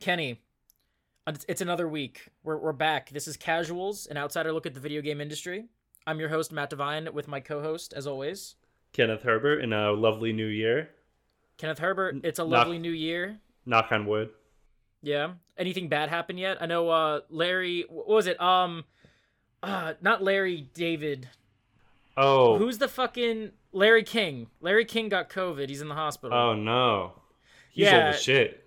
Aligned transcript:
Kenny, 0.00 0.40
it's, 1.26 1.44
it's 1.48 1.60
another 1.60 1.88
week. 1.88 2.28
We're, 2.42 2.56
we're 2.58 2.72
back. 2.72 3.10
This 3.10 3.26
is 3.26 3.36
Casuals, 3.36 4.06
an 4.06 4.16
outsider 4.16 4.52
look 4.52 4.66
at 4.66 4.74
the 4.74 4.80
video 4.80 5.00
game 5.02 5.20
industry. 5.20 5.64
I'm 6.06 6.20
your 6.20 6.28
host, 6.28 6.52
Matt 6.52 6.70
Devine, 6.70 7.08
with 7.12 7.26
my 7.28 7.40
co 7.40 7.60
host, 7.62 7.92
as 7.94 8.06
always, 8.06 8.54
Kenneth 8.92 9.22
Herbert 9.22 9.60
in 9.62 9.72
a 9.72 9.90
lovely 9.92 10.32
new 10.32 10.46
year. 10.46 10.90
Kenneth 11.58 11.78
Herbert. 11.78 12.16
It's 12.22 12.38
a 12.38 12.42
Knock- 12.42 12.50
lovely 12.50 12.78
new 12.78 12.92
year. 12.92 13.38
Knock 13.64 13.90
on 13.90 14.06
wood. 14.06 14.30
Yeah. 15.02 15.32
Anything 15.58 15.88
bad 15.88 16.08
happen 16.10 16.38
yet? 16.38 16.58
I 16.60 16.66
know 16.66 16.88
uh 16.90 17.20
Larry 17.30 17.84
what 17.88 18.06
was 18.08 18.26
it? 18.26 18.40
Um 18.40 18.84
uh 19.62 19.94
not 20.00 20.22
Larry 20.22 20.68
David. 20.74 21.28
Oh. 22.16 22.58
Who's 22.58 22.78
the 22.78 22.88
fucking 22.88 23.50
Larry 23.72 24.02
King? 24.04 24.48
Larry 24.60 24.84
King 24.84 25.08
got 25.08 25.28
COVID. 25.30 25.68
He's 25.68 25.80
in 25.80 25.88
the 25.88 25.94
hospital. 25.94 26.36
Oh 26.36 26.54
no. 26.54 27.12
He's 27.72 27.86
Yeah. 27.86 28.06
old 28.06 28.14
as 28.14 28.22
shit. 28.22 28.65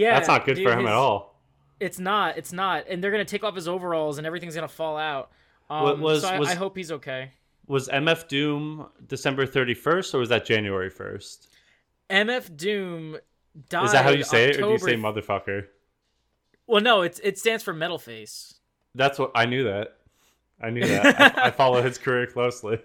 Yeah. 0.00 0.14
That's 0.14 0.28
not 0.28 0.44
good 0.46 0.56
dude, 0.56 0.66
for 0.66 0.72
him 0.72 0.86
at 0.86 0.92
all. 0.94 1.38
It's 1.78 1.98
not. 1.98 2.36
It's 2.38 2.52
not. 2.52 2.84
And 2.88 3.02
they're 3.02 3.10
gonna 3.10 3.24
take 3.24 3.44
off 3.44 3.54
his 3.54 3.68
overalls 3.68 4.18
and 4.18 4.26
everything's 4.26 4.54
gonna 4.54 4.68
fall 4.68 4.96
out. 4.96 5.30
Um, 5.68 5.82
What 5.82 5.98
was- 5.98 6.22
so 6.22 6.28
I, 6.28 6.38
was- 6.38 6.48
I 6.48 6.54
hope 6.54 6.76
he's 6.76 6.90
okay. 6.92 7.32
Was 7.66 7.88
MF 7.88 8.26
Doom 8.28 8.88
December 9.06 9.46
31st 9.46 10.14
or 10.14 10.18
was 10.18 10.28
that 10.30 10.44
January 10.44 10.90
1st? 10.90 11.46
MF 12.10 12.56
Doom 12.56 13.18
died. 13.68 13.84
Is 13.84 13.92
that 13.92 14.04
how 14.04 14.10
you 14.10 14.24
say 14.24 14.50
it 14.50 14.56
or 14.56 14.62
do 14.62 14.70
you 14.70 14.78
say 14.78 14.94
motherfucker? 14.96 15.66
Well, 16.66 16.80
no, 16.80 17.02
it's 17.02 17.20
it 17.20 17.38
stands 17.38 17.62
for 17.62 17.72
Metal 17.72 17.98
Face. 17.98 18.54
That's 18.94 19.18
what 19.18 19.30
I 19.34 19.46
knew 19.46 19.64
that. 19.64 19.96
I 20.60 20.70
knew 20.70 20.86
that. 20.86 21.38
I, 21.38 21.46
I 21.46 21.50
follow 21.50 21.80
his 21.82 21.98
career 21.98 22.26
closely. 22.26 22.78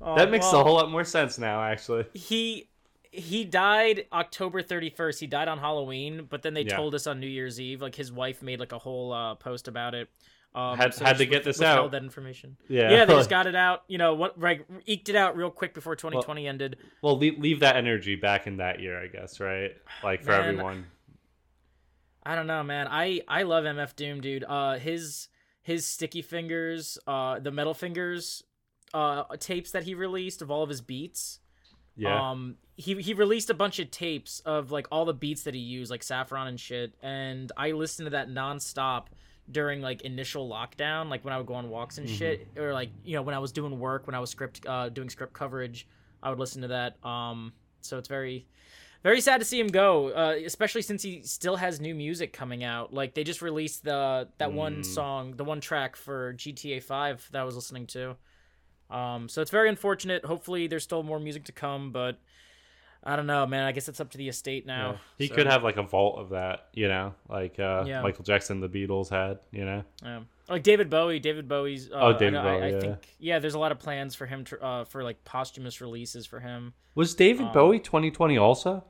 Oh, 0.00 0.16
That 0.16 0.30
makes 0.30 0.44
well, 0.50 0.60
a 0.60 0.64
whole 0.64 0.74
lot 0.74 0.90
more 0.90 1.04
sense 1.04 1.38
now 1.38 1.62
actually. 1.62 2.04
He 2.14 2.68
he 3.14 3.44
died 3.44 4.06
October 4.12 4.62
31st. 4.62 5.18
He 5.20 5.26
died 5.26 5.48
on 5.48 5.58
Halloween, 5.58 6.26
but 6.28 6.42
then 6.42 6.54
they 6.54 6.62
Yeah. 6.62 6.76
told 6.76 6.94
us 6.94 7.06
on 7.06 7.20
New 7.20 7.26
Year's 7.26 7.60
Eve. 7.60 7.80
Like 7.82 7.94
his 7.94 8.10
wife 8.12 8.42
made 8.42 8.60
like 8.60 8.72
a 8.72 8.78
whole 8.78 9.12
uh, 9.12 9.34
post 9.36 9.68
about 9.68 9.94
it. 9.94 10.08
Um, 10.54 10.78
Had- 10.78 10.94
so 10.94 11.04
had 11.04 11.18
to 11.18 11.26
get 11.26 11.42
this 11.42 11.60
out. 11.60 11.90
That 11.90 12.02
information. 12.04 12.56
Yeah. 12.68 12.90
Yeah, 12.90 13.04
they 13.06 13.14
just 13.14 13.28
got 13.38 13.46
it 13.48 13.56
out. 13.56 13.82
You 13.88 13.98
know 13.98 14.14
what? 14.14 14.38
Like 14.38 14.66
eked 14.86 15.08
it 15.08 15.16
out 15.16 15.36
real 15.36 15.50
quick 15.50 15.74
before 15.74 15.96
2020 15.96 16.46
ended. 16.46 16.76
Well, 17.02 17.18
leave, 17.18 17.38
leave 17.40 17.60
that 17.60 17.74
energy 17.76 18.14
back 18.14 18.46
in 18.46 18.58
that 18.58 18.78
year, 18.80 19.02
I 19.02 19.08
guess, 19.08 19.40
right? 19.40 19.72
Like 20.04 20.22
for 20.22 20.30
Man, 20.30 20.40
everyone. 20.40 20.86
I 22.22 22.34
don't 22.36 22.46
know, 22.46 22.62
man. 22.62 22.86
I 22.88 23.20
I 23.28 23.42
love 23.42 23.64
MF 23.64 23.94
Doom, 23.96 24.20
dude. 24.20 24.44
Uh, 24.44 24.78
his 24.78 25.28
his 25.62 25.86
sticky 25.86 26.22
fingers, 26.22 26.98
uh, 27.06 27.38
the 27.40 27.50
metal 27.50 27.74
fingers, 27.74 28.42
uh, 28.94 29.24
tapes 29.38 29.72
that 29.72 29.82
he 29.84 29.94
released 29.94 30.40
of 30.40 30.50
all 30.50 30.62
of 30.62 30.68
his 30.68 30.80
beats. 30.80 31.40
Yeah. 31.96 32.30
Um, 32.30 32.56
he 32.76 33.00
he 33.00 33.14
released 33.14 33.50
a 33.50 33.54
bunch 33.54 33.78
of 33.78 33.90
tapes 33.90 34.40
of 34.40 34.70
like 34.72 34.86
all 34.90 35.04
the 35.04 35.14
beats 35.14 35.42
that 35.44 35.54
he 35.54 35.60
used, 35.60 35.90
like 35.90 36.02
Saffron 36.02 36.48
and 36.48 36.58
shit, 36.58 36.94
and 37.02 37.50
I 37.56 37.70
listened 37.72 38.06
to 38.06 38.10
that 38.10 38.28
nonstop 38.28 39.06
during 39.50 39.80
like 39.82 40.02
initial 40.02 40.48
lockdown, 40.48 41.08
like 41.08 41.24
when 41.24 41.32
I 41.32 41.36
would 41.38 41.46
go 41.46 41.54
on 41.54 41.70
walks 41.70 41.98
and 41.98 42.08
shit, 42.08 42.48
or 42.58 42.72
like 42.72 42.90
you 43.04 43.14
know 43.14 43.22
when 43.22 43.34
I 43.34 43.38
was 43.38 43.52
doing 43.52 43.78
work, 43.78 44.06
when 44.06 44.14
I 44.14 44.18
was 44.20 44.30
script 44.30 44.66
uh 44.66 44.88
doing 44.88 45.08
script 45.08 45.34
coverage, 45.34 45.86
I 46.22 46.30
would 46.30 46.38
listen 46.38 46.62
to 46.62 46.68
that. 46.68 46.96
Um, 47.06 47.52
so 47.80 47.98
it's 47.98 48.08
very 48.08 48.46
very 49.04 49.20
sad 49.20 49.38
to 49.38 49.44
see 49.44 49.60
him 49.60 49.68
go, 49.68 50.08
uh, 50.08 50.34
especially 50.46 50.80
since 50.80 51.02
he 51.02 51.20
still 51.22 51.56
has 51.56 51.78
new 51.78 51.94
music 51.94 52.32
coming 52.32 52.64
out. 52.64 52.92
Like 52.94 53.14
they 53.14 53.22
just 53.22 53.42
released 53.42 53.84
the 53.84 54.28
that 54.38 54.52
one 54.52 54.78
Mm. 54.78 54.84
song, 54.84 55.36
the 55.36 55.44
one 55.44 55.60
track 55.60 55.94
for 55.94 56.32
GTA 56.32 56.82
Five 56.82 57.28
that 57.30 57.40
I 57.42 57.44
was 57.44 57.54
listening 57.54 57.86
to. 57.88 58.16
Um, 58.94 59.28
so 59.28 59.42
it's 59.42 59.50
very 59.50 59.68
unfortunate. 59.68 60.24
Hopefully, 60.24 60.66
there's 60.66 60.84
still 60.84 61.02
more 61.02 61.18
music 61.18 61.44
to 61.44 61.52
come, 61.52 61.90
but 61.90 62.16
I 63.02 63.16
don't 63.16 63.26
know, 63.26 63.44
man. 63.46 63.64
I 63.64 63.72
guess 63.72 63.88
it's 63.88 64.00
up 64.00 64.10
to 64.12 64.18
the 64.18 64.28
estate 64.28 64.66
now. 64.66 64.92
Yeah. 64.92 64.96
He 65.18 65.26
so, 65.28 65.34
could 65.34 65.46
have 65.46 65.62
like 65.64 65.76
a 65.76 65.82
vault 65.82 66.18
of 66.18 66.30
that, 66.30 66.68
you 66.72 66.88
know, 66.88 67.14
like 67.28 67.58
uh, 67.58 67.84
Yeah. 67.86 68.00
Michael 68.02 68.24
Jackson, 68.24 68.60
the 68.60 68.68
Beatles 68.68 69.08
had, 69.10 69.40
you 69.50 69.64
know. 69.64 69.82
yeah. 70.02 70.20
like 70.48 70.62
David 70.62 70.88
Bowie. 70.90 71.18
David 71.20 71.48
Bowie's. 71.48 71.90
Uh, 71.90 71.94
Oh, 72.00 72.12
David 72.12 72.36
I, 72.36 72.40
I- 72.40 72.42
Bowie, 72.44 72.62
I 72.62 72.68
yeah. 72.70 72.80
think 72.80 73.08
yeah. 73.18 73.38
There's 73.40 73.54
a 73.54 73.58
lot 73.58 73.72
of 73.72 73.78
plans 73.78 74.14
for 74.14 74.26
him 74.26 74.44
to 74.44 74.62
uh, 74.62 74.84
for 74.84 75.02
like 75.02 75.22
posthumous 75.24 75.80
releases 75.80 76.24
for 76.24 76.40
him. 76.40 76.72
Was 76.94 77.14
David 77.14 77.46
Um, 77.46 77.52
Bowie 77.52 77.80
2020 77.80 78.38
also? 78.38 78.84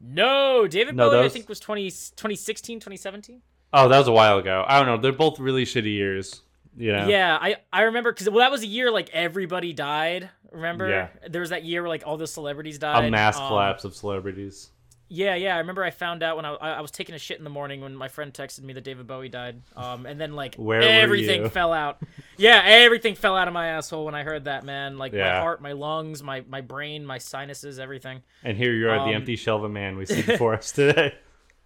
No, 0.00 0.66
David 0.68 0.94
No, 0.96 1.10
Bowie. 1.10 1.16
that 1.18 1.24
I 1.24 1.28
think 1.28 1.48
was 1.48 1.60
20, 1.60 1.82
2016, 1.90 2.78
2017. 2.80 3.42
Oh, 3.72 3.88
that 3.88 3.98
was 3.98 4.08
a 4.08 4.12
while 4.12 4.38
ago. 4.38 4.64
I 4.66 4.78
don't 4.78 4.86
know. 4.86 4.96
They're 5.02 5.12
both 5.12 5.38
really 5.38 5.64
shitty 5.64 5.92
years, 5.92 6.40
you 6.76 6.92
know. 6.92 7.08
Yeah, 7.08 7.38
I 7.40 7.56
I 7.72 7.82
remember 7.82 8.12
because 8.12 8.28
well 8.28 8.40
that 8.40 8.50
was 8.50 8.62
a 8.62 8.66
year 8.66 8.90
like 8.90 9.10
everybody 9.12 9.72
died. 9.72 10.30
Remember? 10.50 10.88
Yeah. 10.88 11.08
There 11.28 11.40
was 11.40 11.50
that 11.50 11.64
year 11.64 11.82
where 11.82 11.88
like 11.88 12.02
all 12.06 12.16
the 12.16 12.26
celebrities 12.26 12.78
died. 12.78 13.04
A 13.04 13.10
mass 13.10 13.36
Um, 13.38 13.48
collapse 13.48 13.84
of 13.84 13.94
celebrities. 13.94 14.70
Yeah, 15.10 15.36
yeah. 15.36 15.54
I 15.54 15.58
remember 15.60 15.82
I 15.82 15.90
found 15.90 16.22
out 16.22 16.36
when 16.36 16.44
I, 16.44 16.52
I 16.54 16.80
was 16.82 16.90
taking 16.90 17.14
a 17.14 17.18
shit 17.18 17.38
in 17.38 17.44
the 17.44 17.50
morning 17.50 17.80
when 17.80 17.94
my 17.96 18.08
friend 18.08 18.32
texted 18.32 18.62
me 18.62 18.74
that 18.74 18.84
David 18.84 19.06
Bowie 19.06 19.30
died. 19.30 19.62
Um, 19.74 20.04
and 20.04 20.20
then 20.20 20.34
like 20.34 20.56
Where 20.56 20.82
everything 20.82 21.48
fell 21.48 21.72
out. 21.72 22.02
Yeah, 22.36 22.60
everything 22.64 23.14
fell 23.14 23.34
out 23.34 23.48
of 23.48 23.54
my 23.54 23.68
asshole 23.68 24.04
when 24.04 24.14
I 24.14 24.22
heard 24.22 24.44
that 24.44 24.64
man. 24.64 24.98
Like 24.98 25.12
my 25.14 25.40
heart, 25.40 25.62
my 25.62 25.72
lungs, 25.72 26.22
my 26.22 26.44
my 26.48 26.60
brain, 26.60 27.06
my 27.06 27.18
sinuses, 27.18 27.78
everything. 27.78 28.22
And 28.44 28.56
here 28.56 28.72
you 28.74 28.88
are, 28.90 28.98
um, 28.98 29.08
the 29.08 29.14
empty 29.14 29.36
shell 29.36 29.56
of 29.56 29.64
a 29.64 29.68
man 29.68 29.96
we 29.96 30.04
see 30.06 30.22
before 30.26 30.54
us 30.54 30.72
today. 30.72 31.14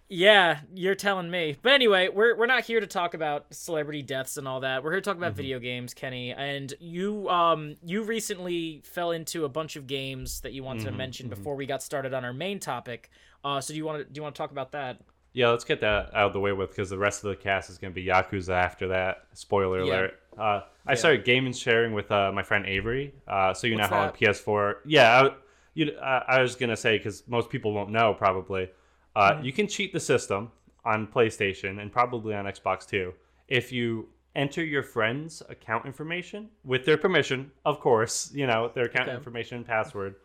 Yeah, 0.09 0.59
you're 0.75 0.95
telling 0.95 1.31
me. 1.31 1.57
But 1.61 1.71
anyway, 1.71 2.09
we're 2.09 2.37
we're 2.37 2.45
not 2.45 2.63
here 2.65 2.79
to 2.79 2.85
talk 2.87 3.13
about 3.13 3.45
celebrity 3.51 4.01
deaths 4.03 4.37
and 4.37 4.47
all 4.47 4.59
that. 4.59 4.83
We're 4.83 4.91
here 4.91 5.01
to 5.01 5.05
talk 5.05 5.17
about 5.17 5.31
Mm-hmm. 5.31 5.37
video 5.37 5.59
games, 5.59 5.93
Kenny. 5.93 6.31
And 6.33 6.71
you 6.79 7.27
um 7.29 7.75
you 7.83 8.03
recently 8.03 8.81
fell 8.85 9.11
into 9.11 9.45
a 9.45 9.49
bunch 9.49 9.75
of 9.75 9.87
games 9.87 10.41
that 10.41 10.53
you 10.53 10.63
wanted 10.63 10.83
to 10.85 10.91
Mhm, 10.91 10.95
mention 10.97 11.25
mhm. 11.27 11.29
before 11.31 11.55
we 11.55 11.65
got 11.65 11.81
started 11.81 12.13
on 12.13 12.23
our 12.25 12.33
main 12.33 12.59
topic. 12.59 13.09
Uh, 13.43 13.59
so 13.59 13.73
do 13.73 13.77
you 13.77 13.85
want 13.85 13.99
to 13.99 14.03
do 14.03 14.19
you 14.19 14.21
want 14.23 14.35
to 14.35 14.37
talk 14.37 14.51
about 14.51 14.71
that? 14.73 14.99
Yeah, 15.31 15.49
let's 15.49 15.63
get 15.63 15.81
that 15.81 16.13
out 16.13 16.27
of 16.27 16.33
the 16.33 16.39
way 16.39 16.51
with 16.51 16.69
because 16.69 16.91
the 16.91 16.97
rest 16.97 17.23
of 17.23 17.29
the 17.29 17.35
cast 17.35 17.71
is 17.71 17.79
going 17.79 17.91
to 17.91 17.95
be 17.95 18.05
Yakuza 18.05 18.53
after 18.53 18.89
that. 18.89 19.25
Spoiler 19.33 19.83
Yeah. 19.83 19.93
alert. 19.95 20.19
Uh, 20.37 20.61
I 20.85 20.91
Yeah. 20.91 20.95
started 20.95 21.25
gaming 21.25 21.53
sharing 21.53 21.93
with 21.93 22.11
uh, 22.11 22.31
my 22.31 22.43
friend 22.43 22.67
Avery. 22.67 23.13
Uh, 23.27 23.51
so 23.53 23.65
you 23.65 23.75
What's 23.75 23.89
know 23.89 23.95
how 23.95 24.01
that? 24.03 24.11
on 24.11 24.17
PS4. 24.17 24.75
Yeah, 24.85 25.21
I, 25.23 25.33
you, 25.73 25.97
I 25.97 26.39
was 26.41 26.55
going 26.55 26.69
to 26.69 26.77
say 26.77 26.97
because 26.99 27.27
most 27.27 27.49
people 27.49 27.73
won't 27.73 27.89
know 27.89 28.13
probably. 28.13 28.69
Uh, 29.15 29.33
Mm-hmm. 29.33 29.45
You 29.45 29.53
can 29.53 29.67
cheat 29.67 29.93
the 29.93 29.99
system 29.99 30.51
on 30.85 31.07
PlayStation 31.07 31.79
and 31.81 31.91
probably 31.91 32.33
on 32.35 32.45
Xbox 32.45 32.85
too 32.87 33.13
if 33.47 33.71
you 33.71 34.09
enter 34.35 34.63
your 34.63 34.81
friend's 34.83 35.41
account 35.49 35.85
information 35.85 36.49
with 36.65 36.85
their 36.85 36.97
permission, 36.97 37.51
of 37.65 37.79
course. 37.79 38.31
You 38.33 38.47
know 38.47 38.71
their 38.73 38.85
account 38.85 39.07
Okay. 39.09 39.15
information 39.15 39.57
and 39.57 39.65
password. 39.65 40.15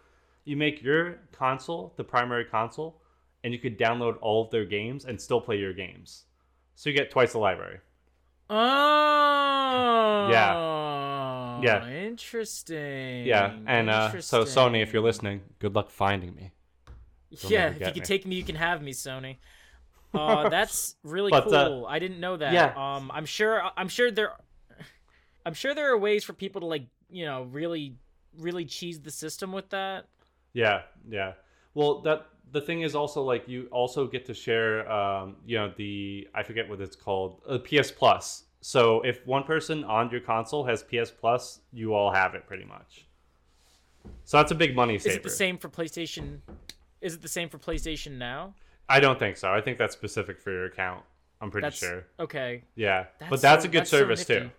You 0.45 0.57
make 0.57 0.83
your 0.83 1.19
console 1.33 1.93
the 1.97 2.05
primary 2.05 2.45
console 2.47 3.03
and 3.45 3.53
you 3.53 3.59
could 3.59 3.79
download 3.79 4.17
all 4.23 4.45
of 4.45 4.51
their 4.51 4.65
games 4.65 5.05
and 5.05 5.21
still 5.21 5.41
play 5.41 5.59
your 5.59 5.75
games. 5.75 6.25
So 6.75 6.89
you 6.91 6.97
get 6.97 7.11
twice 7.11 7.33
the 7.33 7.39
library. 7.39 7.81
Oh, 8.51 10.29
Yeah. 10.31 11.61
yeah, 11.63 11.89
Interesting. 11.91 13.27
Yeah, 13.27 13.57
and 13.67 13.91
uh, 13.91 14.21
so 14.21 14.45
Sony, 14.45 14.83
if 14.83 14.93
you're 14.93 15.03
listening, 15.03 15.43
good 15.59 15.75
luck 15.75 15.91
finding 15.91 16.35
me. 16.35 16.53
You'll 17.31 17.53
yeah, 17.53 17.69
if 17.69 17.81
you 17.81 17.87
can 17.87 17.95
me. 17.95 18.01
take 18.01 18.27
me, 18.27 18.37
you 18.37 18.43
can 18.43 18.57
have 18.57 18.83
me, 18.83 18.93
Sony. 18.93 19.37
Uh, 20.15 20.49
that's 20.49 20.97
really 21.05 21.31
But, 21.31 21.53
uh, 21.53 21.69
cool. 21.69 21.87
I 21.87 21.99
didn't 21.99 22.19
know 22.19 22.35
that. 22.39 22.55
yeah. 22.55 22.73
Um, 22.75 23.11
I'm 23.13 23.27
sure. 23.27 23.63
I'm 23.77 23.89
sure 23.89 24.11
there. 24.11 24.33
I'm 25.45 25.53
sure 25.53 25.75
there 25.75 25.93
are 25.93 25.99
ways 25.99 26.25
for 26.25 26.33
people 26.33 26.63
to 26.63 26.67
like, 26.67 26.87
you 27.11 27.27
know, 27.27 27.43
really, 27.43 27.95
really 28.39 28.65
cheese 28.65 29.01
the 29.01 29.11
system 29.11 29.53
with 29.53 29.69
that. 29.69 30.07
Yeah, 30.55 30.81
yeah. 31.11 31.35
Well, 31.75 32.01
that 32.03 32.27
the 32.53 32.61
thing 32.63 32.81
is 32.83 32.95
also 32.95 33.23
like 33.23 33.47
you 33.47 33.69
also 33.71 34.07
get 34.07 34.25
to 34.27 34.33
share, 34.35 34.91
um, 34.91 35.37
you 35.45 35.59
know, 35.59 35.75
the 35.77 36.27
I 36.35 36.43
forget 36.43 36.67
what 36.71 36.81
it's 36.81 36.97
called, 36.97 37.43
uh, 37.47 37.59
PS 37.59 37.91
Plus. 37.91 38.45
So 38.63 39.03
if 39.03 39.27
one 39.27 39.45
person 39.45 39.85
on 39.85 40.11
your 40.11 40.21
console 40.21 40.65
has 40.65 40.83
PS 40.83 41.11
Plus, 41.11 41.61
you 41.71 41.93
all 41.93 42.11
have 42.11 42.35
it 42.35 42.47
pretty 42.47 42.65
much. 42.65 43.07
So 44.25 44.39
that's 44.39 44.53
a 44.53 44.55
big 44.55 44.75
money 44.75 44.99
saver. 44.99 45.11
Is 45.11 45.17
it 45.17 45.23
the 45.23 45.29
same 45.31 45.59
for 45.59 45.69
PlayStation? 45.69 46.39
Is 47.01 47.15
it 47.15 47.23
the 47.23 47.29
same 47.29 47.49
for 47.49 47.59
PlayStation 47.59 48.19
now? 48.19 48.55
I 48.89 49.01
don't 49.01 49.19
think 49.19 49.37
so. 49.37 49.53
I 49.53 49.61
think 49.61 49.79
that's 49.79 49.93
specific 49.95 50.41
for 50.41 50.51
your 50.51 50.65
account. 50.65 51.05
I'm 51.41 51.51
pretty 51.51 51.67
That's 51.67 51.79
sure. 51.79 52.05
okay. 52.19 52.65
Yeah, 52.75 53.05
That's 53.21 53.31
but 53.31 53.41
that's 53.41 53.63
so- 53.65 53.69
a 53.69 53.73
good 53.73 53.81
that's 53.83 53.91
so 53.91 53.99
service 53.99 54.25
too. 54.25 54.51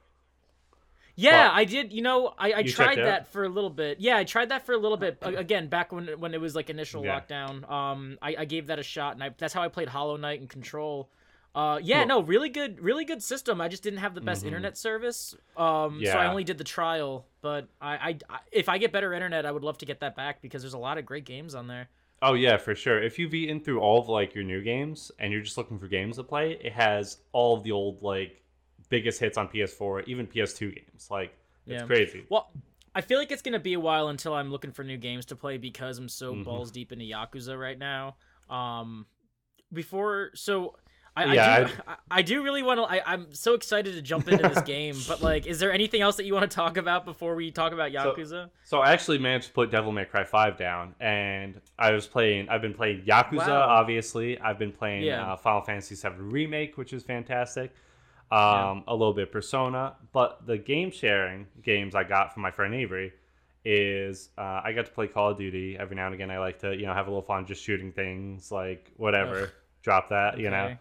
Yeah, 1.15 1.49
But- 1.49 1.55
I 1.55 1.65
did. 1.65 1.91
You 1.91 2.01
know, 2.01 2.33
I, 2.37 2.53
I 2.53 2.63
tried 2.63 2.97
that 2.97 3.27
for 3.27 3.43
a 3.43 3.49
little 3.49 3.69
bit. 3.69 3.99
Yeah, 3.99 4.15
I 4.15 4.23
tried 4.23 4.49
that 4.49 4.65
for 4.65 4.71
a 4.73 4.77
little 4.77 4.95
bit. 4.95 5.17
Again, 5.21 5.67
back 5.67 5.91
when 5.91 6.07
when 6.19 6.33
it 6.33 6.39
was 6.39 6.55
like 6.55 6.69
initial 6.69 7.03
Yeah. 7.03 7.19
lockdown. 7.19 7.69
Um, 7.69 8.17
I, 8.21 8.35
I 8.39 8.45
gave 8.45 8.67
that 8.67 8.79
a 8.79 8.83
shot, 8.83 9.15
and 9.15 9.23
I, 9.23 9.31
that's 9.37 9.53
how 9.53 9.61
I 9.61 9.67
played 9.67 9.89
Hollow 9.89 10.15
Knight 10.15 10.39
and 10.39 10.49
Control. 10.49 11.09
Uh, 11.53 11.79
yeah, 11.81 11.99
Cool. 11.99 12.07
no, 12.07 12.21
really 12.21 12.47
good, 12.47 12.79
really 12.79 13.03
good 13.03 13.21
system. 13.23 13.59
I 13.59 13.67
just 13.67 13.83
didn't 13.83 13.99
have 13.99 14.13
the 14.15 14.21
best 14.21 14.43
Mhm. 14.43 14.47
internet 14.47 14.77
service. 14.77 15.35
Um, 15.57 15.99
so 16.05 16.11
I 16.11 16.27
only 16.27 16.43
did 16.45 16.57
the 16.59 16.63
trial. 16.63 17.25
But 17.41 17.67
I, 17.81 17.95
I, 17.95 18.17
I, 18.29 18.39
if 18.51 18.69
I 18.69 18.77
get 18.77 18.93
better 18.93 19.13
internet, 19.13 19.45
I 19.45 19.51
would 19.51 19.63
love 19.63 19.79
to 19.79 19.85
get 19.85 19.99
that 20.01 20.15
back 20.15 20.41
because 20.41 20.61
there's 20.61 20.73
a 20.75 20.77
lot 20.79 20.97
of 20.97 21.05
great 21.05 21.25
games 21.25 21.55
on 21.55 21.67
there. 21.67 21.89
Oh 22.21 22.33
yeah, 22.33 22.57
for 22.57 22.75
sure. 22.75 23.01
If 23.01 23.17
you've 23.17 23.33
eaten 23.33 23.59
through 23.61 23.79
all 23.79 23.99
of 23.99 24.09
like 24.09 24.35
your 24.35 24.43
new 24.43 24.61
games 24.61 25.11
and 25.19 25.31
you're 25.31 25.41
just 25.41 25.57
looking 25.57 25.79
for 25.79 25.87
games 25.87 26.17
to 26.17 26.23
play, 26.23 26.59
it 26.61 26.73
has 26.73 27.17
all 27.31 27.55
of 27.55 27.63
the 27.63 27.71
old 27.71 28.01
like 28.03 28.41
biggest 28.89 29.19
hits 29.19 29.37
on 29.37 29.47
PS4, 29.47 30.03
even 30.05 30.27
PS2 30.27 30.75
games. 30.75 31.07
Like 31.09 31.33
it's 31.67 31.81
Yeah. 31.81 31.85
crazy. 31.85 32.25
Well, 32.29 32.51
I 32.93 33.01
feel 33.01 33.19
like 33.19 33.31
it's 33.31 33.41
gonna 33.41 33.59
be 33.59 33.73
a 33.73 33.79
while 33.79 34.09
until 34.09 34.33
I'm 34.33 34.51
looking 34.51 34.71
for 34.71 34.83
new 34.83 34.97
games 34.97 35.25
to 35.27 35.35
play 35.35 35.57
because 35.57 35.97
I'm 35.97 36.09
so 36.09 36.35
Mhm. 36.35 36.43
balls 36.43 36.71
deep 36.71 36.91
into 36.91 37.05
Yakuza 37.05 37.57
right 37.57 37.77
now. 37.77 38.17
Um, 38.49 39.05
before, 39.71 40.31
so 40.33 40.75
I, 41.15 41.33
Yeah, 41.33 41.53
I 41.53 41.63
do. 41.63 41.73
I, 41.87 41.95
I 42.11 42.21
do 42.21 42.43
really 42.43 42.63
want 42.63 42.79
to. 42.79 42.83
I, 42.83 43.13
I'm 43.13 43.33
so 43.33 43.53
excited 43.53 43.93
to 43.95 44.01
jump 44.01 44.27
into 44.29 44.47
this 44.47 44.61
game, 44.65 44.95
but 45.07 45.21
like, 45.21 45.45
is 45.47 45.59
there 45.59 45.71
anything 45.71 46.01
else 46.01 46.15
that 46.17 46.25
you 46.25 46.33
want 46.33 46.49
to 46.49 46.55
talk 46.55 46.77
about 46.77 47.05
before 47.05 47.35
we 47.35 47.51
talk 47.51 47.73
about 47.73 47.91
Yakuza? 47.91 48.49
So 48.63 48.79
I 48.79 48.91
actually 48.93 49.17
managed 49.17 49.47
to 49.47 49.53
put 49.53 49.71
Devil 49.71 49.91
May 49.91 50.05
Cry 50.05 50.23
5 50.23 50.57
down, 50.57 50.95
and 50.99 51.59
I 51.77 51.91
was 51.91 52.07
playing. 52.07 52.47
I've 52.49 52.61
been 52.61 52.73
playing 52.73 53.03
Yakuza, 53.05 53.47
Wow. 53.47 53.67
obviously. 53.69 54.39
I've 54.39 54.59
been 54.59 54.71
playing 54.71 55.03
Yeah. 55.03 55.33
uh, 55.33 55.35
Final 55.35 55.61
Fantasy 55.61 55.95
VII 55.95 56.15
Remake, 56.19 56.77
which 56.77 56.93
is 56.93 57.03
fantastic. 57.03 57.73
Um, 58.31 58.83
A 58.87 58.93
little 58.93 59.13
bit 59.13 59.31
Persona, 59.31 59.95
but 60.13 60.45
the 60.45 60.57
game 60.57 60.91
sharing 60.91 61.47
games 61.63 61.95
I 61.95 62.03
got 62.03 62.31
from 62.33 62.43
my 62.43 62.51
friend 62.51 62.75
Avery 62.75 63.11
is 63.65 64.29
uh, 64.37 64.61
I 64.63 64.71
got 64.73 64.85
to 64.85 64.91
play 64.91 65.07
Call 65.07 65.31
of 65.31 65.37
Duty 65.37 65.77
every 65.77 65.95
now 65.95 66.05
and 66.05 66.13
again. 66.15 66.29
I 66.31 66.37
like 66.39 66.59
to 66.59 66.75
you 66.75 66.85
know 66.85 66.93
have 66.93 67.07
a 67.07 67.09
little 67.09 67.23
fun 67.23 67.45
just 67.45 67.63
shooting 67.63 67.91
things 67.91 68.51
like 68.51 68.91
whatever. 68.97 69.41
Ugh. 69.43 69.49
Drop 69.81 70.09
that, 70.09 70.37
you 70.39 70.49
know. 70.49 70.77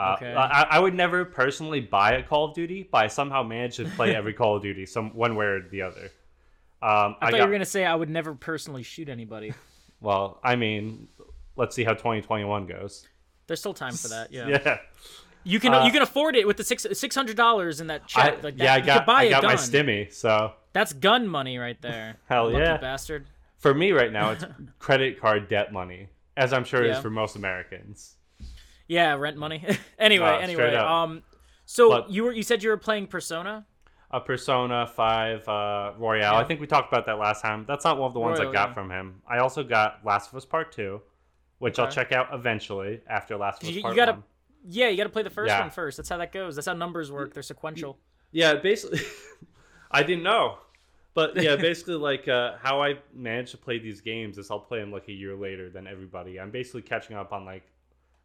Okay. 0.00 0.08
Uh, 0.08 0.14
Okay. 0.14 0.32
I, 0.34 0.62
I 0.62 0.78
would 0.78 0.94
never 0.94 1.24
personally 1.24 1.80
buy 1.80 2.14
a 2.14 2.22
Call 2.22 2.46
of 2.46 2.54
Duty, 2.54 2.88
but 2.90 3.04
I 3.04 3.08
somehow 3.08 3.42
managed 3.42 3.76
to 3.76 3.84
play 3.84 4.14
every 4.16 4.32
Call 4.32 4.56
of 4.56 4.62
Duty, 4.62 4.86
some 4.86 5.14
one 5.14 5.36
way 5.36 5.46
or 5.46 5.68
the 5.68 5.82
other. 5.82 6.10
Um, 6.82 7.16
I 7.20 7.26
thought 7.26 7.30
got, 7.32 7.36
you 7.36 7.46
were 7.46 7.52
gonna 7.52 7.64
say 7.64 7.84
I 7.84 7.94
would 7.94 8.10
never 8.10 8.34
personally 8.34 8.82
shoot 8.82 9.08
anybody. 9.08 9.54
well, 10.00 10.40
I 10.42 10.56
mean, 10.56 11.06
let's 11.56 11.76
see 11.76 11.84
how 11.84 11.92
2021 11.92 12.66
goes. 12.66 13.06
There's 13.46 13.60
still 13.60 13.74
time 13.74 13.94
for 13.94 14.08
that. 14.08 14.32
Yeah. 14.32 14.48
Yeah, 14.64 14.78
You 15.44 15.60
can 15.60 15.74
Uh, 15.74 15.84
you 15.84 15.92
can 15.92 16.02
afford 16.02 16.36
it 16.36 16.46
with 16.46 16.56
the 16.56 16.64
six 16.64 16.86
six 16.92 17.14
hundred 17.14 17.36
dollars 17.36 17.80
in 17.80 17.88
that 17.88 18.02
I, 18.02 18.06
check. 18.06 18.42
like 18.42 18.56
that. 18.56 18.64
yeah, 18.64 18.74
I 18.74 18.80
got 18.80 19.06
buy 19.06 19.22
I 19.22 19.30
got 19.30 19.42
my 19.44 19.54
stimmy. 19.54 20.12
So 20.12 20.52
That's 20.72 20.92
gun 20.92 21.26
money 21.28 21.58
right 21.58 21.80
there. 21.82 22.16
Hell 22.28 22.46
Lucky 22.50 22.58
yeah. 22.58 22.76
bastard. 22.78 23.26
for 23.58 23.74
me 23.74 23.92
right 23.92 24.12
now, 24.12 24.30
it's 24.30 24.44
credit 24.78 25.20
card 25.20 25.48
debt 25.48 25.72
money, 25.72 26.08
as 26.36 26.52
I'm 26.52 26.64
sure 26.64 26.82
it 26.82 26.90
is 26.90 26.98
for 26.98 27.10
most 27.10 27.36
Americans. 27.36 28.16
Yeah, 28.88 29.14
rent 29.14 29.36
money. 29.36 29.64
anyway, 29.98 30.26
straight 30.42 30.42
anyway. 30.42 30.74
Um, 30.76 31.22
so 31.64 31.88
But- 31.88 32.10
you 32.10 32.24
were 32.24 32.32
you 32.32 32.42
said 32.42 32.62
you 32.62 32.70
were 32.70 32.76
playing 32.76 33.06
Persona. 33.06 33.66
A 34.14 34.20
Persona 34.20 34.86
5 34.86 35.48
uh, 35.48 35.92
Royal. 35.96 36.34
I 36.34 36.44
think 36.44 36.60
we 36.60 36.66
talked 36.66 36.92
about 36.92 37.06
that 37.06 37.18
last 37.18 37.40
time. 37.40 37.64
That's 37.66 37.82
not 37.84 37.96
one 37.96 38.08
of 38.08 38.12
the 38.12 38.20
ones 38.20 38.38
I 38.40 38.44
got 38.44 38.68
yeah. 38.68 38.74
from 38.74 38.90
him. 38.90 39.22
I 39.26 39.38
also 39.38 39.62
got 39.62 40.00
Last 40.04 40.30
of 40.30 40.36
Us 40.36 40.44
Part 40.44 40.70
2, 40.72 41.00
which 41.60 41.78
I'll 41.78 41.90
check 41.90 42.12
out 42.12 42.28
eventually 42.30 43.00
after 43.08 43.38
Last 43.38 43.62
of 43.62 43.70
Us 43.70 43.74
You- 43.74 43.88
you 43.88 43.94
gotta- 43.94 44.12
1. 44.12 44.22
Yeah, 44.64 44.88
you 44.90 44.96
got 44.96 45.04
to 45.04 45.08
play 45.08 45.22
the 45.22 45.30
first 45.30 45.48
Yeah. 45.48 45.60
one 45.60 45.70
first. 45.70 45.96
That's 45.96 46.08
how 46.08 46.18
that 46.18 46.30
goes. 46.30 46.54
That's 46.54 46.66
how 46.68 46.74
numbers 46.74 47.10
work. 47.10 47.32
They're 47.34 47.42
sequential. 47.42 47.98
Yeah, 48.30 48.54
basically, 48.54 49.00
I 49.90 50.02
didn't 50.02 50.22
know, 50.22 50.58
but 51.14 51.36
yeah, 51.42 51.56
basically, 51.56 51.94
like 51.96 52.28
uh, 52.28 52.52
how 52.62 52.80
I 52.82 52.98
manage 53.12 53.50
to 53.50 53.56
play 53.58 53.78
these 53.78 54.00
games 54.00 54.38
is 54.38 54.50
I'll 54.50 54.60
play 54.60 54.78
them 54.78 54.92
like 54.92 55.08
a 55.08 55.12
year 55.12 55.34
later 55.34 55.68
than 55.68 55.86
everybody. 55.86 56.38
I'm 56.38 56.50
basically 56.50 56.82
catching 56.82 57.16
up 57.16 57.32
on 57.32 57.44
like 57.44 57.64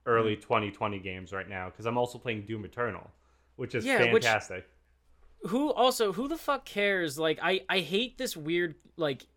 early 0.08 0.36
Mm. 0.38 0.42
2020 0.42 1.00
games 1.00 1.32
right 1.34 1.48
now 1.48 1.70
because 1.70 1.86
I'm 1.86 1.98
also 1.98 2.18
playing 2.18 2.46
Doom 2.48 2.66
Eternal, 2.66 3.12
which 3.58 3.76
is 3.76 3.86
Yeah, 3.86 4.12
which- 4.12 4.24
fantastic. 4.24 4.68
Who 5.48 5.72
also 5.72 6.14
who 6.14 6.28
the 6.28 6.38
fuck 6.38 6.66
cares? 6.66 7.20
Like 7.20 7.38
I 7.44 7.62
I 7.70 7.80
hate 7.80 8.18
this 8.18 8.36
weird 8.36 8.74
like 8.96 9.28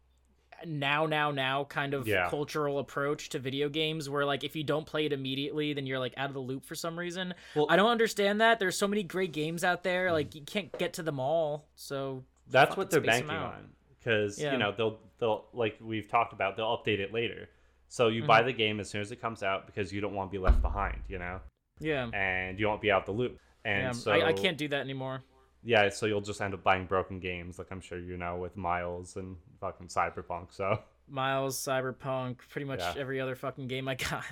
now 0.67 1.07
now 1.07 1.31
now 1.31 1.65
kind 1.65 1.93
of 1.95 2.07
Yeah. 2.07 2.29
cultural 2.31 2.79
approach 2.79 3.31
to 3.31 3.39
video 3.39 3.69
games 3.69 4.09
where 4.09 4.25
like 4.25 4.45
if 4.45 4.55
you 4.57 4.63
don't 4.65 4.87
play 4.87 5.07
it 5.07 5.13
immediately 5.13 5.73
then 5.73 5.87
you're 5.87 5.99
like 5.99 6.13
out 6.17 6.29
of 6.29 6.35
the 6.35 6.41
loop 6.41 6.65
for 6.65 6.75
some 6.75 6.99
reason. 6.99 7.35
Well- 7.55 7.67
I 7.69 7.77
don't 7.77 7.91
understand 7.91 8.41
that. 8.41 8.59
There's 8.59 8.77
so 8.79 8.89
many 8.89 9.03
great 9.03 9.33
games 9.33 9.63
out 9.65 9.83
there 9.83 10.11
like 10.13 10.35
you 10.35 10.43
can't 10.43 10.77
get 10.79 10.95
to 10.95 11.03
them 11.03 11.19
all. 11.21 11.67
So 11.75 12.25
That's 12.49 12.77
what 12.77 12.91
they're 12.91 13.01
banking 13.01 13.31
on 13.31 13.71
because 13.99 14.41
Yeah. 14.41 14.53
you 14.53 14.59
know 14.59 14.73
they'll 14.73 15.01
they'll 15.19 15.47
like 15.53 15.77
we've 15.81 16.09
talked 16.09 16.33
about 16.33 16.57
they'll 16.57 16.77
update 16.79 16.99
it 17.01 17.13
later. 17.13 17.49
So 17.93 18.07
you 18.07 18.25
buy 18.25 18.43
the 18.43 18.53
game 18.53 18.79
as 18.79 18.89
soon 18.89 19.01
as 19.01 19.11
it 19.11 19.21
comes 19.21 19.43
out 19.43 19.67
because 19.67 19.93
you 19.93 20.01
don't 20.01 20.15
want 20.15 20.31
to 20.31 20.33
be 20.33 20.39
left 20.43 20.63
behind, 20.63 20.99
you 21.09 21.19
know, 21.19 21.41
yeah. 21.81 22.09
and 22.15 22.59
you 22.59 22.69
won't 22.69 22.81
be 22.81 22.91
out 22.93 23.05
the 23.05 23.13
loop. 23.13 23.37
And 23.65 23.83
yeah, 23.83 23.91
so 23.93 24.13
I, 24.13 24.29
I 24.29 24.33
can't 24.33 24.57
do 24.57 24.69
that 24.69 24.81
anymore. 24.81 25.23
yeah, 25.65 25.89
so 25.91 26.07
you'll 26.07 26.21
just 26.21 26.41
end 26.41 26.55
up 26.55 26.63
buying 26.63 26.87
broken 26.87 27.19
games, 27.19 27.59
like 27.59 27.67
I'm 27.73 27.81
sure 27.81 27.99
you 27.99 28.17
know 28.17 28.37
with 28.37 28.57
Miles 28.57 29.17
and 29.17 29.37
fucking 29.61 29.89
Cyberpunk. 29.89 30.47
So 30.53 30.79
Miles, 31.09 31.59
Cyberpunk, 31.59 32.39
pretty 32.49 32.65
much 32.65 32.79
Yeah. 32.79 32.95
every 32.97 33.21
other 33.21 33.35
fucking 33.35 33.67
game 33.67 33.89
I 33.89 33.97
got. 33.97 34.25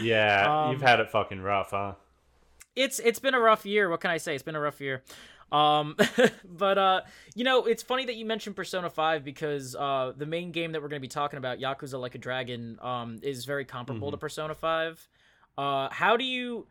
yeah, 0.00 0.46
Um, 0.66 0.72
you've 0.72 0.80
had 0.80 1.00
it 1.00 1.10
fucking 1.10 1.40
rough, 1.40 1.70
huh? 1.70 1.94
It's 2.76 2.98
it's 2.98 3.18
been 3.18 3.34
a 3.34 3.40
rough 3.40 3.66
year. 3.66 3.88
What 3.88 4.00
can 4.00 4.10
I 4.10 4.18
say? 4.18 4.34
It's 4.34 4.42
been 4.42 4.56
a 4.56 4.60
rough 4.60 4.80
year. 4.80 5.02
Um, 5.52 5.96
but 6.44 6.78
uh, 6.78 7.00
you 7.34 7.44
know, 7.44 7.66
it's 7.66 7.82
funny 7.82 8.06
that 8.06 8.16
you 8.16 8.24
mentioned 8.24 8.56
Persona 8.56 8.90
Five 8.90 9.24
because 9.24 9.76
uh, 9.76 10.12
the 10.16 10.26
main 10.26 10.50
game 10.50 10.72
that 10.72 10.82
we're 10.82 10.88
going 10.88 11.00
to 11.00 11.06
be 11.06 11.08
talking 11.08 11.38
about, 11.38 11.58
Yakuza 11.58 12.00
Like 12.00 12.14
a 12.14 12.18
Dragon, 12.18 12.78
um, 12.80 13.20
is 13.22 13.44
very 13.44 13.64
comparable 13.64 14.10
to 14.10 14.16
Persona 14.16 14.54
Five. 14.54 15.06
Uh, 15.56 15.88
how 15.90 16.16
do 16.16 16.24
you 16.24 16.66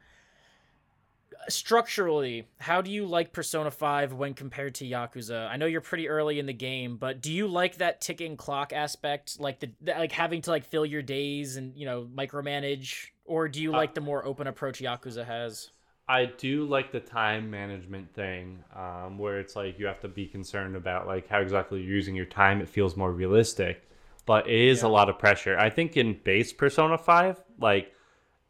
structurally? 1.48 2.48
How 2.60 2.82
do 2.82 2.92
you 2.92 3.06
like 3.06 3.32
Persona 3.34 3.70
Five 3.70 4.14
when 4.14 4.34
compared 4.34 4.76
to 4.76 4.86
Yakuza? 4.86 5.48
I 5.48 5.58
know 5.58 5.68
you're 5.68 5.82
pretty 5.82 6.10
early 6.10 6.40
in 6.40 6.48
the 6.48 6.54
game, 6.54 6.98
but 6.98 7.22
do 7.22 7.32
you 7.32 7.48
like 7.48 7.78
that 7.78 8.02
ticking 8.02 8.36
clock 8.36 8.74
aspect, 8.74 9.40
like 9.40 9.60
the, 9.60 9.72
the 9.82 9.94
like 9.94 10.12
having 10.12 10.42
to 10.42 10.50
like 10.50 10.66
fill 10.66 10.88
your 10.88 11.04
days 11.04 11.56
and 11.56 11.78
you 11.78 11.86
know 11.86 12.08
micromanage, 12.16 13.10
or 13.26 13.48
do 13.48 13.62
you 13.62 13.72
like 13.72 13.94
the 13.94 14.02
more 14.02 14.26
open 14.26 14.48
approach 14.48 14.80
Yakuza 14.80 15.24
has? 15.24 15.70
I 16.08 16.26
do 16.26 16.66
like 16.66 16.92
the 16.92 17.00
time 17.00 17.50
management 17.50 18.14
thing, 18.14 18.64
um, 18.76 19.18
where 19.18 19.40
it's 19.40 19.56
like 19.56 19.80
you 19.80 19.86
have 19.86 20.00
to 20.02 20.08
be 20.10 20.28
concerned 20.28 20.76
about 20.76 21.08
like 21.08 21.28
how 21.28 21.40
exactly 21.40 21.82
you're 21.82 21.96
using 21.96 22.16
your 22.16 22.26
time. 22.26 22.62
It 22.62 22.68
feels 22.70 22.98
more 22.98 23.12
realistic, 23.12 23.88
but 24.26 24.48
it 24.48 24.60
is 24.60 24.82
Yeah. 24.82 24.88
a 24.88 24.90
lot 24.90 25.10
of 25.10 25.18
pressure. 25.18 25.58
I 25.58 25.70
think 25.70 25.96
in 25.98 26.20
base 26.24 26.52
Persona 26.52 26.98
Five, 26.98 27.42
like 27.60 27.94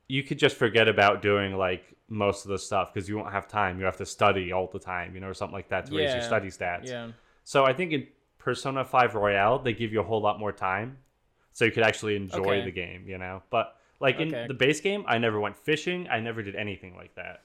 you 0.07 0.24
could 0.24 0.39
just 0.39 0.56
forget 0.57 0.88
about 0.88 1.21
doing 1.21 1.56
like 1.56 1.95
most 2.09 2.45
of 2.45 2.50
the 2.51 2.59
stuff 2.59 2.94
because 2.94 3.07
you 3.07 3.15
won't 3.15 3.31
have 3.31 3.48
time. 3.48 3.80
You 3.80 3.86
have 3.86 3.98
to 3.98 4.06
study 4.06 4.51
all 4.51 4.68
the 4.68 4.80
time, 4.80 5.13
you 5.13 5.21
know, 5.21 5.27
or 5.27 5.33
something 5.33 5.53
like 5.53 5.69
that 5.69 5.86
to 5.88 5.95
raise 5.95 6.13
your 6.13 6.21
study 6.21 6.48
stats. 6.50 6.88
Yeah. 6.88 7.12
So 7.44 7.63
I 7.63 7.74
think 7.74 7.92
in 7.94 8.07
Persona 8.38 8.83
5 8.83 9.15
Royal, 9.15 9.59
they 9.59 9.74
give 9.74 9.94
you 9.94 10.00
a 10.01 10.03
whole 10.03 10.21
lot 10.21 10.39
more 10.39 10.51
time. 10.51 10.98
So 11.53 11.65
you 11.65 11.71
could 11.71 11.83
actually 11.83 12.15
enjoy 12.15 12.57
Okay. 12.57 12.65
the 12.65 12.71
game, 12.71 13.07
you 13.07 13.18
know? 13.18 13.44
But 13.50 13.75
like 14.01 14.19
in 14.19 14.33
Okay. 14.33 14.48
the 14.48 14.53
base 14.53 14.81
game, 14.81 15.03
I 15.07 15.18
never 15.18 15.39
went 15.39 15.56
fishing. 15.57 16.07
I 16.09 16.19
never 16.19 16.42
did 16.44 16.56
anything 16.56 16.95
like 16.95 17.15
that. 17.15 17.44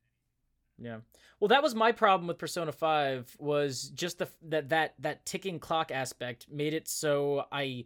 Yeah. 0.78 0.98
Well, 1.40 1.48
that 1.48 1.62
was 1.62 1.74
my 1.74 1.92
problem 1.92 2.26
with 2.28 2.38
Persona 2.38 2.72
5 2.72 3.36
was 3.38 3.90
just 3.90 4.18
the 4.18 4.28
that 4.42 4.68
that 4.70 4.94
that 4.98 5.26
ticking 5.26 5.58
clock 5.58 5.90
aspect 5.90 6.46
made 6.50 6.74
it 6.74 6.88
so 6.88 7.44
I 7.52 7.84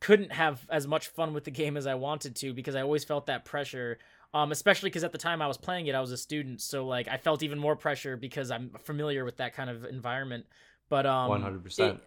couldn't 0.00 0.32
have 0.32 0.64
as 0.70 0.86
much 0.86 1.08
fun 1.08 1.34
with 1.34 1.44
the 1.44 1.50
game 1.50 1.76
as 1.76 1.86
I 1.86 1.94
wanted 1.94 2.36
to 2.36 2.52
because 2.54 2.74
I 2.76 2.82
always 2.82 3.04
felt 3.04 3.26
that 3.26 3.44
pressure. 3.44 3.98
Um 4.34 4.52
especially 4.52 4.90
cuz 4.90 5.04
at 5.04 5.12
the 5.12 5.18
time 5.18 5.40
I 5.42 5.46
was 5.46 5.56
playing 5.58 5.86
it 5.86 5.94
I 5.94 6.00
was 6.00 6.12
a 6.12 6.16
student, 6.18 6.60
so 6.60 6.86
like 6.86 7.08
I 7.08 7.16
felt 7.16 7.42
even 7.42 7.58
more 7.58 7.76
pressure 7.76 8.16
because 8.16 8.50
I'm 8.50 8.70
familiar 8.84 9.24
with 9.24 9.36
that 9.38 9.54
kind 9.54 9.70
of 9.70 9.84
environment. 9.84 10.46
But 10.88 11.06
um 11.06 11.30
100%. 11.30 11.94
it- 11.96 12.00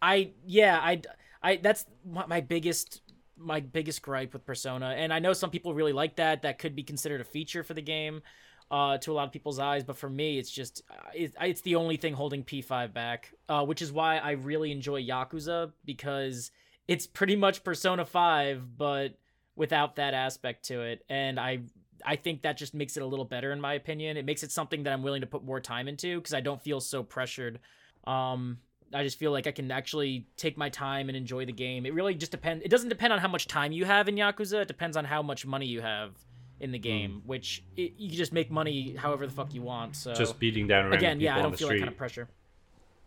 I 0.00 0.32
yeah, 0.46 0.78
I 0.82 1.02
I 1.42 1.56
that's 1.56 1.86
my 2.04 2.40
biggest 2.40 3.01
my 3.42 3.60
biggest 3.60 4.02
gripe 4.02 4.32
with 4.32 4.44
Persona, 4.44 4.94
and 4.96 5.12
I 5.12 5.18
know 5.18 5.32
some 5.32 5.50
people 5.50 5.74
really 5.74 5.92
like 5.92 6.16
that. 6.16 6.42
That 6.42 6.58
could 6.58 6.74
be 6.74 6.82
considered 6.82 7.20
a 7.20 7.24
feature 7.24 7.62
for 7.62 7.74
the 7.74 7.82
game, 7.82 8.22
uh, 8.70 8.96
to 8.98 9.12
a 9.12 9.14
lot 9.14 9.26
of 9.26 9.32
people's 9.32 9.58
eyes. 9.58 9.84
But 9.84 9.98
for 9.98 10.08
me, 10.08 10.38
it's 10.38 10.50
just 10.50 10.82
uh, 10.90 11.10
it, 11.14 11.34
it's 11.40 11.60
the 11.60 11.76
only 11.76 11.96
thing 11.96 12.14
holding 12.14 12.42
P5 12.42 12.92
back, 12.92 13.32
uh, 13.48 13.64
which 13.64 13.82
is 13.82 13.92
why 13.92 14.16
I 14.16 14.32
really 14.32 14.72
enjoy 14.72 15.02
Yakuza 15.02 15.72
because 15.84 16.50
it's 16.88 17.06
pretty 17.06 17.36
much 17.36 17.62
Persona 17.62 18.04
5, 18.04 18.76
but 18.76 19.18
without 19.54 19.96
that 19.96 20.14
aspect 20.14 20.64
to 20.66 20.82
it, 20.82 21.04
and 21.08 21.38
I. 21.38 21.60
I 22.04 22.16
think 22.16 22.42
that 22.42 22.56
just 22.56 22.74
makes 22.74 22.96
it 22.96 23.02
a 23.04 23.06
little 23.06 23.24
better 23.24 23.52
in 23.52 23.60
my 23.60 23.74
opinion. 23.74 24.16
It 24.16 24.24
makes 24.24 24.42
it 24.42 24.50
something 24.50 24.82
that 24.82 24.92
I'm 24.92 25.04
willing 25.04 25.20
to 25.20 25.26
put 25.28 25.44
more 25.44 25.60
time 25.60 25.86
into 25.86 26.18
because 26.18 26.34
I 26.34 26.40
don't 26.40 26.60
feel 26.60 26.80
so 26.80 27.04
pressured. 27.04 27.60
Um, 28.08 28.58
I 28.94 29.02
just 29.02 29.18
feel 29.18 29.30
like 29.32 29.46
I 29.46 29.52
can 29.52 29.70
actually 29.70 30.26
take 30.36 30.56
my 30.56 30.68
time 30.68 31.08
and 31.08 31.16
enjoy 31.16 31.46
the 31.46 31.52
game. 31.52 31.86
It 31.86 31.94
really 31.94 32.14
just 32.14 32.32
depends. 32.32 32.64
It 32.64 32.68
doesn't 32.68 32.88
depend 32.88 33.12
on 33.12 33.18
how 33.18 33.28
much 33.28 33.46
time 33.46 33.72
you 33.72 33.84
have 33.84 34.08
in 34.08 34.16
Yakuza. 34.16 34.62
It 34.62 34.68
depends 34.68 34.96
on 34.96 35.04
how 35.04 35.22
much 35.22 35.46
money 35.46 35.66
you 35.66 35.80
have 35.80 36.12
in 36.60 36.70
the 36.70 36.78
game, 36.78 37.22
which 37.26 37.64
it, 37.76 37.94
you 37.96 38.08
can 38.08 38.16
just 38.16 38.32
make 38.32 38.50
money 38.50 38.94
however 38.96 39.26
the 39.26 39.32
fuck 39.32 39.52
you 39.52 39.62
want. 39.62 39.96
So 39.96 40.14
Just 40.14 40.38
beating 40.38 40.66
down 40.68 40.84
random 40.84 40.98
again, 40.98 41.20
yeah, 41.20 41.36
I 41.36 41.42
don't 41.42 41.56
feel 41.56 41.68
street. 41.68 41.78
that 41.78 41.84
kind 41.86 41.92
of 41.92 41.98
pressure. 41.98 42.28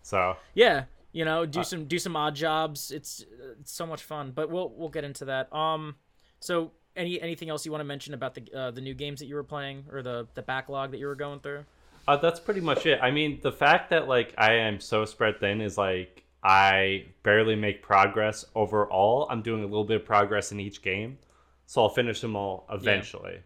so 0.01 0.36
Yeah, 0.54 0.86
you 1.13 1.24
know, 1.24 1.46
do 1.46 1.62
Uh, 1.62 1.63
some 1.63 1.86
do 1.86 1.98
some 1.98 2.15
odd 2.15 2.36
jobs. 2.36 2.92
It's, 2.92 3.24
it's 3.60 3.72
so 3.72 3.86
much 3.86 4.04
fun. 4.04 4.32
But 4.36 4.50
we'll 4.50 4.70
we'll 4.70 4.89
get 4.89 5.04
into 5.04 5.25
that. 5.25 5.54
Um, 5.54 5.96
so 6.39 6.72
any 6.96 7.22
anything 7.22 7.50
else 7.50 7.65
you 7.65 7.72
want 7.72 7.80
to 7.80 7.86
mention 7.86 8.13
about 8.13 8.34
the 8.36 8.44
uh, 8.54 8.72
the 8.72 8.82
new 8.82 8.94
games 8.94 9.20
that 9.20 9.27
you 9.27 9.36
were 9.36 9.44
playing 9.44 9.86
or 9.92 10.01
the 10.01 10.27
the 10.34 10.42
backlog 10.42 10.92
that 10.92 10.98
you 10.98 11.08
were 11.08 11.15
going 11.15 11.39
through? 11.39 11.65
Uh, 12.07 12.17
that's 12.17 12.39
pretty 12.39 12.62
much 12.62 12.85
it. 12.85 13.00
I 13.01 13.12
mean, 13.12 13.39
the 13.41 13.51
fact 13.51 13.89
that 13.89 14.07
like 14.07 14.33
I 14.38 14.53
am 14.53 14.79
so 14.79 15.05
spread 15.05 15.39
thin 15.39 15.62
is 15.62 15.77
like 15.77 16.24
I 16.43 17.05
barely 17.24 17.55
make 17.55 17.81
progress 17.81 18.45
overall. 18.55 19.27
I'm 19.29 19.41
doing 19.41 19.62
a 19.63 19.67
little 19.67 19.83
bit 19.83 20.01
of 20.01 20.05
progress 20.05 20.51
in 20.51 20.59
each 20.59 20.81
game, 20.81 21.17
so 21.65 21.81
I'll 21.81 21.89
finish 21.89 22.21
them 22.21 22.35
all 22.35 22.67
eventually. 22.71 23.39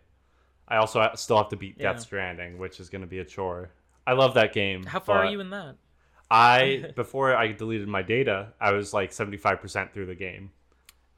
I 0.67 0.77
also 0.77 0.99
ha- 0.99 1.15
still 1.15 1.37
have 1.37 1.49
to 1.49 1.55
beat 1.55 1.75
Yeah. 1.79 1.93
Death 1.93 2.01
Stranding, 2.01 2.57
which 2.59 2.79
is 2.79 2.89
going 2.89 3.01
to 3.01 3.07
be 3.07 3.19
a 3.19 3.25
chore. 3.25 3.71
I 4.05 4.13
love 4.13 4.33
that 4.35 4.53
game. 4.53 4.83
How 4.85 4.99
far 4.99 5.19
are 5.19 5.31
you 5.31 5.39
in 5.39 5.49
that? 5.51 5.75
I 6.29 6.91
before 6.95 7.35
I 7.35 7.51
deleted 7.53 7.87
my 7.87 8.01
data, 8.01 8.53
I 8.61 8.71
was 8.73 8.93
like 8.93 9.11
75% 9.11 9.93
through 9.93 10.05
the 10.07 10.15
game. 10.15 10.51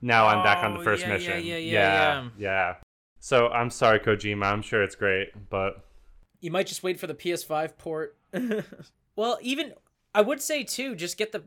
Now 0.01 0.27
I'm 0.27 0.43
back 0.43 0.63
on 0.63 0.74
the 0.74 0.79
Oh, 0.79 0.83
first 0.83 1.01
yeah, 1.01 1.07
yeah, 1.10 1.13
mission. 1.13 1.33
yeah, 1.33 1.39
yeah, 1.39 1.57
yeah, 1.57 2.21
yeah. 2.21 2.29
yeah. 2.38 2.74
So 3.19 3.50
I'm 3.50 3.69
sorry, 3.69 4.00
Kojima. 4.00 4.45
I'm 4.45 4.62
sure 4.62 4.81
it's 4.83 4.95
great, 4.95 5.29
but 5.50 5.83
You 6.41 6.51
might 6.51 6.67
just 6.67 6.83
wait 6.83 7.00
for 7.00 7.07
the 7.07 7.13
PS5 7.13 7.77
port. 7.77 8.17
well, 9.15 9.38
even 9.41 9.74
I 10.13 10.21
would 10.21 10.41
say 10.41 10.63
too, 10.63 10.95
just 10.95 11.17
get 11.17 11.31
the 11.31 11.43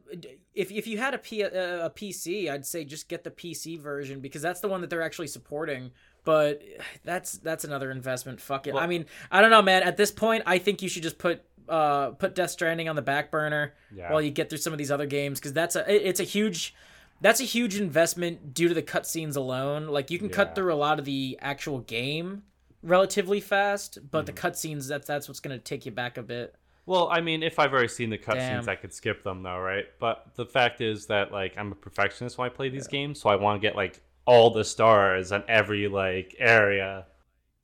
if 0.54 0.70
if 0.70 0.86
you 0.86 0.96
had 0.98 1.12
a 1.14 1.18
P, 1.18 1.42
uh, 1.44 1.48
a 1.48 1.90
PC, 1.90 2.50
I'd 2.50 2.64
say 2.64 2.84
just 2.84 3.08
get 3.08 3.24
the 3.24 3.30
PC 3.30 3.78
version 3.78 4.20
because 4.20 4.40
that's 4.40 4.60
the 4.60 4.68
one 4.68 4.80
that 4.80 4.90
they're 4.90 5.02
actually 5.02 5.26
supporting. 5.26 5.90
But 6.24 6.62
that's 7.04 7.32
that's 7.32 7.64
another 7.64 7.90
investment. 7.90 8.40
Fuck 8.40 8.66
it. 8.66 8.74
Well- 8.74 8.82
I 8.82 8.86
mean, 8.86 9.04
I 9.30 9.42
don't 9.42 9.50
know, 9.50 9.60
man. 9.62 9.82
At 9.82 9.96
this 9.98 10.10
point, 10.10 10.44
I 10.46 10.58
think 10.58 10.80
you 10.80 10.88
should 10.88 11.02
just 11.02 11.18
put 11.18 11.42
uh 11.68 12.10
put 12.10 12.34
Death 12.34 12.50
Stranding 12.50 12.88
on 12.88 12.96
the 12.96 13.02
back 13.02 13.30
burner 13.30 13.74
Yeah. 13.94 14.12
while 14.12 14.20
you 14.22 14.30
get 14.30 14.48
through 14.48 14.58
some 14.58 14.72
of 14.72 14.78
these 14.78 14.90
other 14.90 15.06
games 15.06 15.40
because 15.40 15.52
that's 15.52 15.76
a 15.76 16.08
it's 16.08 16.20
a 16.20 16.24
huge 16.24 16.74
that's 17.20 17.40
a 17.40 17.44
huge 17.44 17.76
investment 17.80 18.52
due 18.54 18.68
to 18.68 18.74
the 18.74 18.82
cutscenes 18.82 19.36
alone. 19.36 19.86
Like 19.88 20.10
you 20.10 20.18
can 20.18 20.28
Yeah. 20.28 20.34
cut 20.36 20.54
through 20.54 20.72
a 20.72 20.76
lot 20.76 20.98
of 20.98 21.04
the 21.04 21.38
actual 21.40 21.80
game 21.80 22.42
relatively 22.84 23.40
fast, 23.40 23.98
but 24.10 24.26
the 24.26 24.32
Mm-hmm. 24.32 24.46
cutscenes 24.46 24.88
that's 24.88 25.06
that's 25.06 25.28
what's 25.28 25.40
gonna 25.40 25.58
take 25.58 25.86
you 25.86 25.92
back 25.92 26.18
a 26.18 26.22
bit. 26.22 26.54
well, 26.86 27.08
I 27.10 27.20
mean, 27.20 27.42
if 27.42 27.58
I've 27.58 27.72
already 27.72 27.88
seen 27.88 28.10
the 28.10 28.18
cutscenes, 28.18 28.68
I 28.68 28.76
could 28.76 28.92
skip 28.92 29.22
them 29.24 29.42
though, 29.42 29.58
right? 29.58 29.86
But 29.98 30.34
the 30.34 30.44
fact 30.46 30.80
is 30.80 31.06
that 31.06 31.32
like 31.32 31.56
I'm 31.56 31.72
a 31.72 31.74
perfectionist 31.74 32.36
when 32.38 32.46
I 32.46 32.50
play 32.50 32.68
these 32.68 32.86
games, 32.88 33.20
so 33.20 33.30
I 33.30 33.36
want 33.36 33.60
to 33.60 33.66
get 33.66 33.76
like 33.76 34.02
all 34.26 34.50
the 34.50 34.64
stars 34.64 35.32
on 35.32 35.44
every 35.48 35.88
like 35.88 36.34
area, 36.38 37.06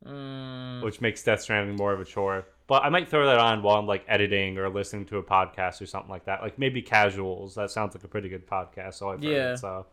Mm, 0.06 0.82
which 0.82 1.00
makes 1.00 1.22
Death 1.22 1.42
Stranding 1.42 1.76
more 1.76 1.92
of 1.92 2.00
a 2.00 2.04
chore. 2.04 2.46
But 2.66 2.84
I 2.84 2.88
might 2.88 3.08
throw 3.08 3.26
that 3.26 3.38
on 3.38 3.62
while 3.62 3.76
I'm 3.78 3.86
like 3.86 4.04
editing 4.08 4.56
or 4.58 4.68
listening 4.70 5.04
to 5.06 5.18
a 5.18 5.22
podcast 5.22 5.82
or 5.82 5.86
something 5.86 6.10
like 6.10 6.24
that. 6.26 6.42
Like 6.42 6.58
maybe 6.58 6.80
Casuals. 6.82 7.54
That 7.56 7.70
sounds 7.70 7.94
like 7.94 8.04
a 8.04 8.08
pretty 8.08 8.28
good 8.28 8.46
podcast. 8.46 8.94
So 8.94 9.10
I've 9.10 9.22
heard. 9.22 9.50
Yeah. 9.50 9.54
So 9.54 9.86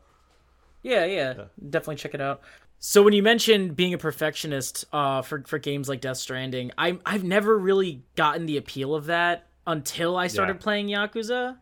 yeah, 0.84 1.06
yeah, 1.06 1.34
definitely 1.70 1.96
check 1.98 2.14
it 2.14 2.22
out. 2.22 2.42
So 2.80 3.02
when 3.02 3.14
you 3.14 3.24
mentioned 3.24 3.76
being 3.76 3.94
a 3.94 3.98
perfectionist 3.98 4.86
uh, 4.94 5.22
for 5.22 5.44
for 5.48 5.58
games 5.60 5.90
like 5.90 6.02
Death 6.02 6.18
Stranding, 6.18 6.72
I 6.78 7.00
I've 7.06 7.24
never 7.24 7.58
really 7.58 8.04
gotten 8.16 8.46
the 8.46 8.58
appeal 8.58 8.94
of 8.94 9.06
that 9.08 9.48
until 9.66 10.16
I 10.16 10.28
started 10.28 10.54
Yeah. 10.58 10.62
playing 10.62 10.88
Yakuza. 10.88 11.58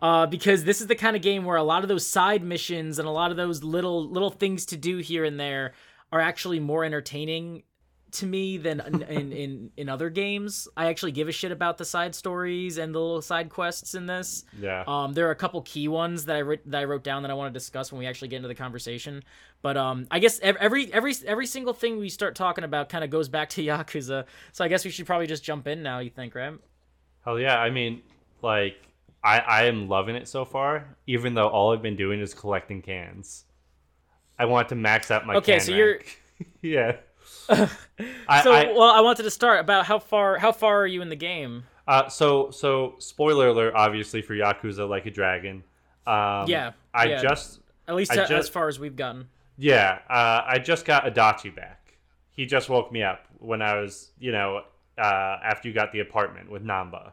Uh, 0.00 0.26
because 0.26 0.64
this 0.64 0.80
is 0.82 0.88
the 0.88 0.94
kind 0.94 1.16
of 1.16 1.22
game 1.22 1.44
where 1.44 1.56
a 1.56 1.62
lot 1.62 1.82
of 1.82 1.88
those 1.88 2.06
side 2.06 2.44
missions 2.44 2.98
and 2.98 3.08
a 3.08 3.10
lot 3.10 3.30
of 3.30 3.36
those 3.38 3.64
little 3.64 4.08
little 4.08 4.30
things 4.30 4.66
to 4.66 4.76
do 4.76 4.98
here 4.98 5.24
and 5.24 5.40
there 5.40 5.72
are 6.12 6.20
actually 6.20 6.60
more 6.60 6.84
entertaining 6.84 7.62
to 8.18 8.26
me 8.26 8.56
than 8.56 8.80
in, 8.80 9.32
in, 9.32 9.70
in, 9.76 9.88
other 9.88 10.10
games. 10.10 10.68
I 10.76 10.86
actually 10.86 11.12
give 11.12 11.28
a 11.28 11.32
shit 11.32 11.52
about 11.52 11.78
the 11.78 11.84
side 11.84 12.14
stories 12.14 12.78
and 12.78 12.94
the 12.94 12.98
little 12.98 13.22
side 13.22 13.50
quests 13.50 13.94
in 13.94 14.06
this. 14.06 14.44
yeah. 14.60 14.84
Um, 14.86 15.12
there 15.12 15.26
are 15.28 15.30
a 15.30 15.36
couple 15.36 15.60
key 15.62 15.88
ones 15.88 16.24
that 16.26 16.36
I 16.36 16.42
wrote 16.42 16.60
that 16.66 16.80
I 16.80 16.84
wrote 16.84 17.04
down 17.04 17.22
that 17.22 17.30
I 17.30 17.34
want 17.34 17.52
to 17.52 17.58
discuss 17.58 17.92
when 17.92 17.98
we 17.98 18.06
actually 18.06 18.28
get 18.28 18.36
into 18.36 18.48
the 18.48 18.54
conversation. 18.54 19.22
But 19.62 19.76
um, 19.76 20.06
I 20.10 20.18
guess 20.18 20.38
every 20.40 20.92
every 20.92 21.14
every 21.26 21.46
single 21.46 21.72
thing 21.72 21.98
we 21.98 22.08
start 22.08 22.34
talking 22.34 22.64
about 22.64 22.88
kind 22.88 23.04
of 23.04 23.10
goes 23.10 23.28
back 23.28 23.48
to 23.50 23.62
Yakuza. 23.64 24.24
So 24.52 24.64
I 24.64 24.68
guess 24.68 24.84
we 24.84 24.90
should 24.90 25.06
probably 25.06 25.26
just 25.26 25.44
jump 25.44 25.66
in 25.66 25.82
now. 25.82 25.98
You 25.98 26.10
think, 26.10 26.34
right? 26.34 26.54
Hell 27.24 27.38
yeah! 27.38 27.58
I 27.58 27.70
mean, 27.70 28.02
like, 28.42 28.76
I 29.22 29.38
I 29.38 29.64
am 29.64 29.88
loving 29.88 30.16
it 30.16 30.28
so 30.28 30.44
far. 30.44 30.96
Even 31.06 31.34
though 31.34 31.48
all 31.48 31.72
I've 31.72 31.82
been 31.82 31.96
doing 31.96 32.20
is 32.20 32.34
collecting 32.34 32.82
cans. 32.82 33.44
I 34.38 34.44
want 34.44 34.68
to 34.68 34.74
max 34.74 35.10
out 35.10 35.26
my. 35.26 35.34
Okay, 35.36 35.58
so 35.58 35.72
you're- 35.72 36.00
yeah. 36.62 36.96
So 37.26 37.68
I, 38.52 38.72
well, 38.72 38.90
I 38.90 39.00
wanted 39.00 39.22
to 39.24 39.30
start 39.30 39.60
about 39.60 39.86
how 39.86 39.98
far 39.98 40.38
how 40.38 40.52
far 40.52 40.82
are 40.82 40.86
you 40.86 41.00
in 41.02 41.08
the 41.08 41.16
game? 41.16 41.64
uh, 41.88 42.08
so 42.08 42.50
so 42.50 42.94
spoiler 42.98 43.48
alert, 43.48 43.74
obviously 43.76 44.20
for 44.22 44.34
Yakuza 44.34 44.88
Like 44.88 45.06
a 45.06 45.10
Dragon. 45.10 45.62
Um, 46.06 46.46
Yeah, 46.48 46.72
I 46.94 47.06
yeah. 47.06 47.22
just 47.22 47.60
At 47.88 47.94
least 47.94 48.12
I 48.12 48.22
as 48.22 48.28
just- 48.28 48.52
far 48.52 48.68
as 48.68 48.78
we've 48.80 48.96
gotten. 48.96 49.28
yeah. 49.56 49.98
Uh, 50.08 50.42
I 50.46 50.58
just 50.58 50.84
got 50.84 51.04
Adachi 51.04 51.54
back. 51.54 51.94
He 52.32 52.46
just 52.46 52.68
woke 52.68 52.90
me 52.92 53.02
up 53.02 53.24
when 53.38 53.62
I 53.62 53.80
was, 53.80 54.10
you 54.18 54.32
know, 54.32 54.62
uh, 54.98 55.38
after 55.44 55.68
you 55.68 55.74
got 55.74 55.92
the 55.92 56.00
apartment 56.00 56.50
with 56.50 56.64
Nanba. 56.64 57.12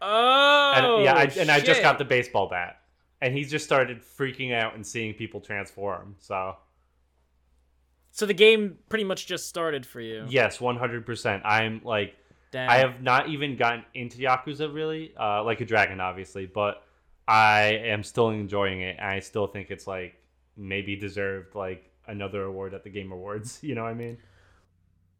Oh, 0.00 0.72
And, 0.76 1.04
yeah, 1.04 1.14
I, 1.14 1.24
and 1.40 1.50
I 1.50 1.60
just 1.60 1.82
got 1.82 1.98
the 1.98 2.04
baseball 2.04 2.48
bat, 2.48 2.80
and 3.20 3.34
he 3.34 3.44
just 3.44 3.64
started 3.64 4.00
freaking 4.00 4.54
out 4.54 4.74
and 4.76 4.86
seeing 4.86 5.12
people 5.14 5.40
transform. 5.40 6.14
So 6.20 6.56
So 8.10 8.26
the 8.26 8.34
game 8.34 8.78
pretty 8.88 9.04
much 9.04 9.26
just 9.26 9.48
started 9.48 9.86
for 9.86 10.00
you. 10.00 10.24
yes, 10.28 10.60
one 10.60 10.76
hundred 10.76 11.06
percent. 11.06 11.42
I'm 11.44 11.80
like, 11.84 12.14
Damn. 12.50 12.68
I 12.70 12.76
have 12.76 13.02
not 13.02 13.28
even 13.28 13.56
gotten 13.56 13.84
into 13.94 14.18
Yakuza 14.18 14.72
really, 14.72 15.12
uh, 15.20 15.44
like 15.44 15.60
a 15.60 15.64
dragon, 15.64 16.00
obviously, 16.00 16.46
but 16.46 16.82
I 17.26 17.80
am 17.84 18.02
still 18.02 18.30
enjoying 18.30 18.80
it, 18.80 18.96
and 18.98 19.06
I 19.08 19.20
still 19.20 19.46
think 19.46 19.70
it's 19.70 19.86
like 19.86 20.14
maybe 20.56 20.96
deserved 20.96 21.54
like 21.54 21.90
another 22.06 22.42
award 22.42 22.74
at 22.74 22.84
the 22.84 22.90
Game 22.90 23.12
Awards. 23.12 23.60
You 23.62 23.74
know 23.74 23.82
what 23.84 23.90
I 23.90 23.94
mean? 23.94 24.18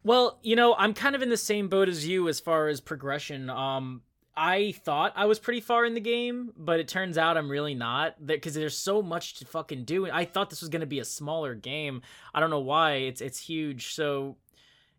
Well, 0.05 0.39
you 0.43 0.57
know, 0.57 0.75
I'm 0.75 0.95
kind 0.95 1.15
of 1.15 1.23
in 1.23 1.29
the 1.29 1.37
same 1.37 1.69
boat 1.69 1.89
as 1.89 2.07
you 2.07 2.29
as 2.29 2.41
far 2.41 2.69
as 2.69 2.81
progression. 2.81 3.51
Um, 3.51 4.03
I 4.39 4.73
thought 4.73 5.13
I 5.17 5.27
was 5.27 5.39
pretty 5.39 5.61
far 5.61 5.85
in 5.85 5.95
the 5.95 6.01
game, 6.01 6.53
but 6.57 6.79
it 6.79 6.87
turns 6.89 7.19
out 7.19 7.37
I'm 7.37 7.51
really 7.51 7.75
not. 7.75 8.25
Because 8.25 8.55
there's 8.55 8.79
so 8.79 9.03
much 9.03 9.35
to 9.41 9.45
fucking 9.45 9.85
do. 9.85 10.09
I 10.11 10.25
thought 10.25 10.49
this 10.51 10.61
was 10.61 10.69
gonna 10.71 10.87
be 10.87 11.01
a 11.01 11.05
smaller 11.05 11.55
game. 11.55 12.03
I 12.33 12.41
don't 12.41 12.51
know 12.51 12.61
why. 12.61 12.93
It's 12.93 13.21
it's 13.21 13.41
huge. 13.41 13.93
So 13.95 14.37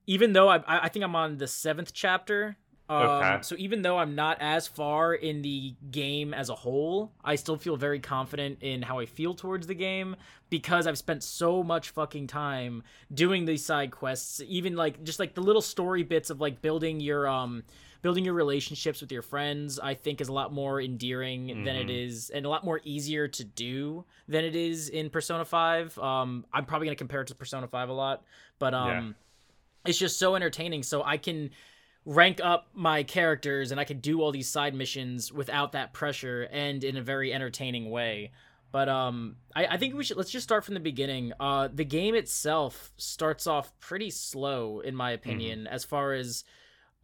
even 0.07 0.33
though 0.33 0.49
I 0.49 0.61
I 0.67 0.89
think 0.89 1.05
I'm 1.05 1.15
on 1.15 1.37
the 1.37 1.47
seventh 1.47 1.93
chapter. 1.93 2.57
Um, 2.89 2.97
Okay. 3.07 3.37
So 3.43 3.55
even 3.59 3.83
though 3.83 3.99
I'm 3.99 4.15
not 4.15 4.37
as 4.41 4.67
far 4.67 5.13
in 5.13 5.43
the 5.43 5.75
game 5.91 6.33
as 6.33 6.49
a 6.49 6.55
whole, 6.55 7.11
I 7.23 7.35
still 7.35 7.55
feel 7.55 7.77
very 7.77 7.99
confident 7.99 8.63
in 8.63 8.81
how 8.81 8.97
I 8.97 9.05
feel 9.05 9.35
towards 9.35 9.67
the 9.67 9.75
game 9.75 10.15
because 10.49 10.87
I've 10.87 10.97
spent 10.97 11.21
so 11.21 11.61
much 11.61 11.91
fucking 11.91 12.25
time 12.25 12.81
doing 13.13 13.45
these 13.45 13.63
side 13.63 13.91
quests. 13.91 14.41
Even 14.47 14.75
like 14.75 15.03
just 15.03 15.19
like 15.19 15.35
the 15.35 15.41
little 15.41 15.61
story 15.61 16.01
bits 16.01 16.31
of 16.31 16.41
like 16.41 16.63
building 16.63 16.99
your 16.99 17.27
um 17.27 17.63
building 18.01 18.23
your 18.25 18.33
relationships 18.33 19.01
with 19.01 19.11
your 19.11 19.21
friends. 19.21 19.79
I 19.79 19.93
think 19.93 20.21
is 20.21 20.27
a 20.29 20.33
lot 20.33 20.53
more 20.53 20.81
endearing 20.81 21.63
than 21.65 21.75
it 21.75 21.87
Mhm. 21.87 22.05
is 22.07 22.29
and 22.29 22.45
a 22.45 22.49
lot 22.49 22.63
more 22.63 22.79
easier 22.83 23.27
to 23.27 23.43
do 23.43 24.05
than 24.27 24.45
it 24.45 24.55
is 24.55 24.89
in 24.89 25.09
Persona 25.09 25.43
Five. 25.45 25.97
Um, 25.99 26.45
I'm 26.53 26.65
probably 26.65 26.87
gonna 26.87 26.95
compare 26.95 27.21
it 27.21 27.27
to 27.27 27.35
Persona 27.35 27.67
Five 27.67 27.89
a 27.89 27.93
lot, 27.93 28.23
but 28.57 28.73
um 28.73 28.87
Yeah. 28.89 29.11
it's 29.89 29.99
just 29.99 30.17
so 30.17 30.35
entertaining. 30.35 30.83
So 30.83 31.03
I 31.03 31.17
can 31.17 31.51
rank 32.05 32.39
up 32.41 32.69
my 32.73 33.03
characters 33.03 33.71
and 33.71 33.79
I 33.79 33.83
can 33.83 33.99
do 33.99 34.21
all 34.21 34.31
these 34.31 34.49
side 34.49 34.73
missions 34.73 35.31
without 35.31 35.73
that 35.73 35.93
pressure 35.93 36.47
and 36.51 36.83
in 36.83 36.95
a 36.97 37.01
very 37.01 37.33
entertaining 37.33 37.89
way. 37.89 38.31
But 38.71 38.87
um, 38.87 39.35
I, 39.55 39.65
I 39.65 39.77
think 39.77 39.95
we 39.95 40.03
should 40.03 40.15
let's 40.17 40.29
just 40.31 40.43
start 40.43 40.63
from 40.63 40.75
the 40.75 40.79
beginning. 40.79 41.33
Uh, 41.39 41.69
the 41.73 41.83
game 41.85 42.13
itself 42.15 42.91
starts 42.97 43.47
off 43.47 43.77
pretty 43.79 44.11
slow, 44.11 44.79
in 44.79 44.95
my 44.95 45.11
opinion, 45.11 45.65
as 45.67 45.83
far 45.83 46.13
as 46.13 46.43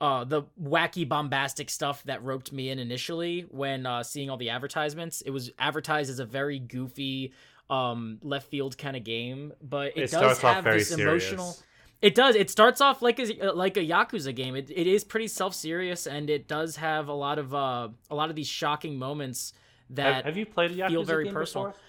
uh 0.01 0.23
the 0.23 0.43
wacky 0.61 1.07
bombastic 1.07 1.69
stuff 1.69 2.03
that 2.03 2.23
roped 2.23 2.51
me 2.51 2.69
in 2.69 2.79
initially 2.79 3.41
when 3.49 3.85
uh 3.85 4.03
seeing 4.03 4.29
all 4.29 4.37
the 4.37 4.49
advertisements. 4.49 5.21
It 5.21 5.31
was 5.31 5.51
advertised 5.57 6.09
as 6.09 6.19
a 6.19 6.25
very 6.25 6.59
goofy 6.59 7.33
um 7.69 8.19
left 8.21 8.47
field 8.49 8.77
kind 8.77 8.95
of 8.95 9.03
game, 9.03 9.53
but 9.61 9.87
it, 9.97 9.97
It 9.97 10.01
does 10.01 10.09
starts 10.11 10.43
off 10.43 10.55
have 10.55 10.63
very 10.65 10.79
this 10.79 10.91
emotional 10.91 11.55
it 12.01 12.13
does. 12.13 12.35
It 12.35 12.49
starts 12.49 12.81
off 12.81 13.01
like 13.01 13.19
a 13.19 13.51
like 13.53 13.77
a 13.77 13.79
Yakuza 13.79 14.35
game. 14.35 14.55
It, 14.55 14.69
it 14.69 14.85
is 14.85 15.03
pretty 15.03 15.27
self 15.27 15.55
serious, 15.55 16.05
and 16.07 16.29
it 16.29 16.47
does 16.47 16.75
have 16.75 17.07
a 17.07 17.13
lot 17.13 17.39
of 17.39 17.55
uh 17.55 17.89
a 18.09 18.15
lot 18.15 18.29
of 18.29 18.35
these 18.35 18.47
shocking 18.47 18.99
moments 18.99 19.53
that 19.91 20.15
Have, 20.17 20.25
have 20.25 20.37
you 20.37 20.45
played 20.45 20.71
a 20.71 20.75
Yakuza 20.75 20.89
feel 20.89 21.03
very 21.03 21.23
game 21.23 21.33
personal. 21.33 21.67
before? 21.67 21.81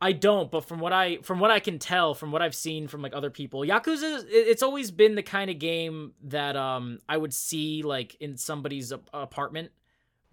I 0.00 0.12
don't. 0.12 0.50
But 0.50 0.66
from 0.66 0.78
what 0.80 0.92
I 0.92 1.18
from 1.22 1.40
what 1.40 1.50
I 1.50 1.58
can 1.60 1.78
tell, 1.78 2.14
from 2.14 2.30
what 2.32 2.42
I've 2.42 2.54
seen 2.54 2.86
from 2.86 3.00
like 3.02 3.14
other 3.14 3.30
people, 3.30 3.60
Yakuza 3.60 4.24
it's 4.28 4.62
always 4.62 4.90
been 4.90 5.14
the 5.14 5.22
kind 5.22 5.50
of 5.50 5.58
game 5.58 6.12
that 6.24 6.54
um 6.56 6.98
I 7.08 7.16
would 7.16 7.32
see 7.32 7.82
like 7.82 8.14
in 8.20 8.36
somebody's 8.36 8.92
apartment. 9.14 9.70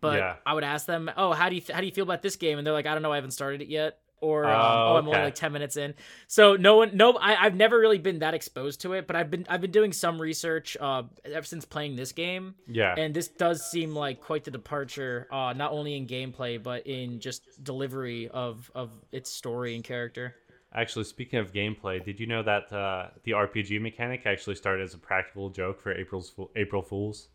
But 0.01 0.17
Yeah. 0.17 0.35
I 0.45 0.53
would 0.53 0.65
ask 0.65 0.85
them, 0.85 1.09
"Oh, 1.15 1.31
how 1.31 1.47
do 1.47 1.55
you 1.55 1.61
th- 1.61 1.73
how 1.73 1.79
do 1.79 1.85
you 1.85 1.93
feel 1.93 2.03
about 2.03 2.21
this 2.21 2.35
game?" 2.35 2.57
And 2.57 2.67
they're 2.67 2.73
like, 2.73 2.85
"I 2.85 2.93
don't 2.93 3.03
know. 3.03 3.13
I 3.13 3.15
haven't 3.15 3.31
started 3.31 3.61
it 3.61 3.69
yet." 3.69 3.99
Or 4.23 4.45
um, 4.45 4.51
Oh, 4.51 4.93
oh, 4.93 4.95
I'm 4.97 5.07
only 5.07 5.19
like 5.19 5.35
ten 5.35 5.51
minutes 5.51 5.75
in. 5.77 5.93
So 6.27 6.55
no 6.55 6.77
one, 6.77 6.95
no, 6.95 7.11
I, 7.13 7.35
I've 7.45 7.55
never 7.55 7.77
really 7.77 7.97
been 7.97 8.19
that 8.19 8.33
exposed 8.33 8.81
to 8.81 8.93
it. 8.93 9.05
But 9.05 9.15
I've 9.17 9.29
been 9.29 9.45
I've 9.49 9.59
been 9.61 9.71
doing 9.71 9.91
some 9.91 10.19
research 10.21 10.77
uh 10.79 11.03
ever 11.25 11.45
since 11.45 11.65
playing 11.65 11.95
this 11.97 12.11
game, 12.13 12.55
Yeah. 12.67 12.95
and 12.97 13.13
this 13.13 13.27
does 13.27 13.69
seem 13.69 13.93
like 13.93 14.21
quite 14.21 14.45
the 14.45 14.51
departure, 14.51 15.27
uh, 15.31 15.53
not 15.55 15.71
only 15.73 15.95
in 15.97 16.07
gameplay 16.07 16.61
but 16.61 16.87
in 16.87 17.19
just 17.19 17.43
delivery 17.63 18.29
of 18.29 18.71
of 18.73 18.89
its 19.11 19.29
story 19.29 19.75
and 19.75 19.83
character. 19.83 20.35
Actually, 20.75 21.03
speaking 21.05 21.37
of 21.39 21.53
gameplay, 21.53 22.03
did 22.03 22.19
you 22.19 22.25
know 22.25 22.41
that 22.41 22.71
uh, 22.73 23.09
the 23.25 23.31
RPG 23.33 23.79
mechanic 23.81 24.21
actually 24.25 24.55
started 24.55 24.83
as 24.83 24.93
a 24.95 24.97
practical 24.97 25.49
joke 25.51 25.79
for 25.79 25.91
April's 25.93 26.29
Fool- 26.31 26.49
April 26.55 26.81
Fools? 26.81 27.27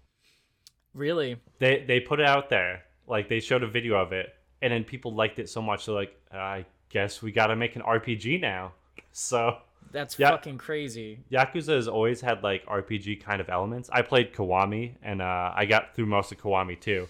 Really? 0.94 1.36
They 1.60 1.84
they 1.86 2.00
put 2.00 2.18
it 2.18 2.26
out 2.26 2.48
there, 2.50 2.82
like 3.06 3.28
they 3.28 3.40
showed 3.40 3.62
a 3.62 3.68
video 3.68 3.94
of 3.96 4.12
it, 4.12 4.26
and 4.62 4.72
then 4.72 4.82
people 4.84 5.14
liked 5.14 5.38
it 5.38 5.48
so 5.48 5.62
much, 5.62 5.86
they're 5.86 5.94
like, 5.94 6.14
I 6.32 6.64
guess 6.88 7.22
we 7.22 7.32
got 7.32 7.48
to 7.48 7.56
make 7.56 7.76
an 7.76 7.82
RPG 7.82 8.40
now. 8.40 8.72
So 9.12 9.58
That's 9.92 10.14
fucking 10.14 10.58
crazy. 10.58 11.20
Yakuza 11.30 11.74
has 11.74 11.88
always 11.88 12.20
had 12.20 12.42
like 12.42 12.64
RPG 12.66 13.22
kind 13.22 13.40
of 13.40 13.48
elements. 13.48 13.88
I 13.92 14.02
played 14.02 14.32
Kiwami, 14.32 14.92
and 15.02 15.22
uh, 15.22 15.52
I 15.54 15.66
got 15.66 15.94
through 15.94 16.06
most 16.06 16.32
of 16.32 16.38
Kiwami 16.38 16.78
too. 16.78 17.08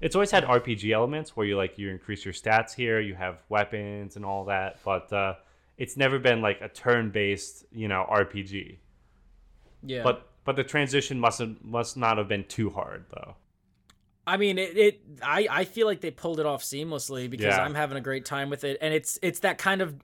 It's 0.00 0.14
always 0.14 0.30
had 0.30 0.44
RPG 0.44 0.92
elements 0.92 1.36
where 1.36 1.46
you 1.46 1.56
like 1.56 1.76
you 1.76 1.90
increase 1.90 2.24
your 2.24 2.32
stats 2.32 2.74
here, 2.74 3.00
you 3.00 3.14
have 3.14 3.38
weapons 3.48 4.16
and 4.16 4.24
all 4.24 4.46
that, 4.46 4.78
but 4.84 5.12
uh, 5.12 5.34
it's 5.76 5.96
never 5.96 6.18
been 6.18 6.40
like 6.40 6.60
a 6.62 6.68
turn-based, 6.68 7.66
you 7.72 7.88
know, 7.88 8.06
RPG. 8.10 8.76
Yeah. 9.82 10.02
But 10.02 10.26
but 10.44 10.56
the 10.56 10.64
transition 10.64 11.20
must 11.20 11.38
have, 11.38 11.56
must 11.62 11.96
not 11.96 12.18
have 12.18 12.28
been 12.28 12.44
too 12.44 12.70
hard 12.70 13.04
though. 13.10 13.34
I 14.32 14.36
mean, 14.36 14.58
it, 14.58 14.76
it. 14.76 15.00
I 15.22 15.46
I 15.50 15.64
feel 15.64 15.86
like 15.86 16.00
they 16.00 16.10
pulled 16.10 16.40
it 16.40 16.46
off 16.46 16.62
seamlessly 16.62 17.28
because 17.28 17.54
Yeah. 17.56 17.62
I'm 17.64 17.74
having 17.74 17.96
a 17.98 18.00
great 18.00 18.24
time 18.24 18.50
with 18.50 18.64
it, 18.64 18.78
and 18.80 18.94
it's 18.94 19.18
it's 19.22 19.40
that 19.40 19.58
kind 19.58 19.80
of 19.82 19.94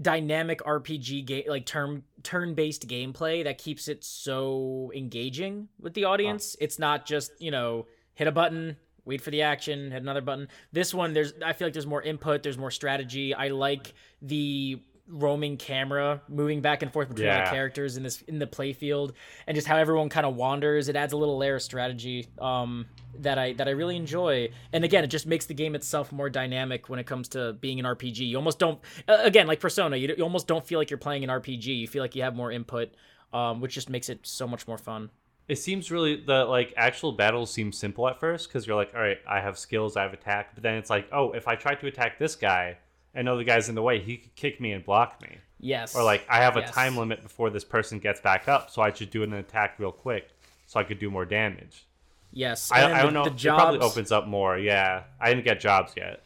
dynamic 0.00 0.60
RPG 0.62 1.24
game, 1.26 1.44
like 1.48 1.66
turn 1.66 2.02
turn 2.22 2.54
based 2.54 2.88
gameplay 2.88 3.44
that 3.44 3.58
keeps 3.58 3.88
it 3.88 4.02
so 4.04 4.90
engaging 4.94 5.68
with 5.80 5.94
the 5.94 6.04
audience. 6.04 6.56
It's 6.60 6.78
not 6.78 7.06
just 7.06 7.32
you 7.40 7.50
know 7.50 7.86
hit 8.14 8.26
a 8.26 8.32
button, 8.32 8.76
wait 9.04 9.20
for 9.20 9.30
the 9.30 9.42
action, 9.42 9.90
hit 9.90 10.02
another 10.02 10.20
button. 10.22 10.48
This 10.72 10.92
one, 10.92 11.12
there's 11.12 11.32
I 11.44 11.52
feel 11.52 11.66
like 11.66 11.72
there's 11.72 11.86
more 11.86 12.02
input, 12.02 12.42
there's 12.42 12.58
more 12.58 12.70
strategy. 12.70 13.34
I 13.34 13.48
like 13.48 13.94
the 14.20 14.80
roaming 15.12 15.58
camera 15.58 16.22
moving 16.26 16.62
back 16.62 16.82
and 16.82 16.90
forth 16.90 17.08
between 17.10 17.26
Yeah. 17.26 17.44
the 17.44 17.50
characters 17.50 17.98
in 17.98 18.02
this 18.02 18.22
in 18.22 18.38
the 18.38 18.46
playfield 18.46 19.12
and 19.46 19.54
just 19.54 19.66
how 19.66 19.76
everyone 19.76 20.08
kind 20.08 20.24
of 20.24 20.34
wanders. 20.36 20.88
It 20.88 20.96
adds 20.96 21.12
a 21.12 21.16
little 21.18 21.36
layer 21.36 21.56
of 21.56 21.62
strategy 21.62 22.28
um 22.40 22.86
that 23.18 23.36
i 23.38 23.52
that 23.52 23.68
i 23.68 23.72
really 23.72 23.96
enjoy. 23.96 24.48
And 24.72 24.84
again 24.84 25.04
it 25.04 25.08
just 25.08 25.26
makes 25.26 25.44
the 25.46 25.54
game 25.54 25.74
itself 25.74 26.12
more 26.12 26.30
dynamic 26.30 26.88
when 26.88 26.98
it 26.98 27.06
comes 27.06 27.28
to 27.30 27.52
being 27.52 27.78
an 27.78 27.84
rpg 27.84 28.16
you 28.26 28.36
almost 28.36 28.58
don't 28.58 28.80
again 29.06 29.46
like 29.46 29.60
persona 29.60 29.96
you, 29.96 30.14
you 30.16 30.24
almost 30.24 30.46
don't 30.46 30.66
feel 30.66 30.78
like 30.78 30.90
you're 30.90 30.98
playing 30.98 31.22
an 31.24 31.30
rpg 31.30 31.66
you 31.66 31.86
feel 31.86 32.02
like 32.02 32.16
you 32.16 32.22
have 32.22 32.34
more 32.34 32.50
input 32.50 32.88
um 33.34 33.60
which 33.60 33.74
just 33.74 33.90
makes 33.90 34.08
it 34.08 34.20
so 34.22 34.46
much 34.48 34.66
more 34.66 34.78
fun. 34.78 35.10
It 35.48 35.56
seems 35.56 35.90
really 35.90 36.16
the 36.24 36.44
like 36.46 36.72
actual 36.76 37.12
battles 37.12 37.52
seem 37.52 37.72
simple 37.72 38.08
at 38.08 38.18
first 38.18 38.48
because 38.48 38.66
you're 38.66 38.76
like, 38.76 38.92
all 38.94 39.00
right, 39.02 39.18
I 39.28 39.40
have 39.40 39.58
skills, 39.58 39.96
I 39.96 40.02
have 40.04 40.12
attack, 40.14 40.54
but 40.54 40.62
then 40.62 40.76
it's 40.76 40.88
like, 40.88 41.08
oh, 41.12 41.32
if 41.32 41.48
I 41.48 41.56
try 41.56 41.74
to 41.74 41.86
attack 41.86 42.18
this 42.18 42.36
guy 42.36 42.78
and 43.14 43.24
know 43.24 43.36
the 43.36 43.44
guy's 43.44 43.68
in 43.68 43.74
the 43.74 43.82
way, 43.82 44.00
he 44.00 44.16
could 44.16 44.34
kick 44.34 44.60
me 44.60 44.72
and 44.72 44.84
block 44.84 45.20
me. 45.22 45.38
yes 45.60 45.94
Or 45.94 46.02
like, 46.02 46.24
I 46.28 46.38
have 46.42 46.56
a 46.56 46.60
Yes. 46.60 46.70
time 46.74 46.96
limit 46.96 47.22
before 47.22 47.50
this 47.50 47.64
person 47.64 47.98
gets 47.98 48.20
back 48.20 48.48
up, 48.48 48.70
so 48.70 48.82
I 48.82 48.92
should 48.92 49.10
do 49.10 49.22
an 49.22 49.32
attack 49.32 49.78
real 49.78 49.92
quick 49.92 50.30
so 50.66 50.80
I 50.80 50.84
could 50.84 50.98
do 50.98 51.10
more 51.10 51.24
damage. 51.24 51.84
yes 52.32 52.70
I, 52.72 53.00
I 53.00 53.02
don't 53.02 53.12
know. 53.14 53.24
the 53.28 53.30
It 53.34 53.54
probably 53.54 53.80
opens 53.80 54.10
up 54.12 54.26
more. 54.26 54.58
Yeah, 54.58 55.02
I 55.20 55.28
didn't 55.32 55.44
get 55.44 55.60
jobs 55.60 55.92
yet. 55.96 56.22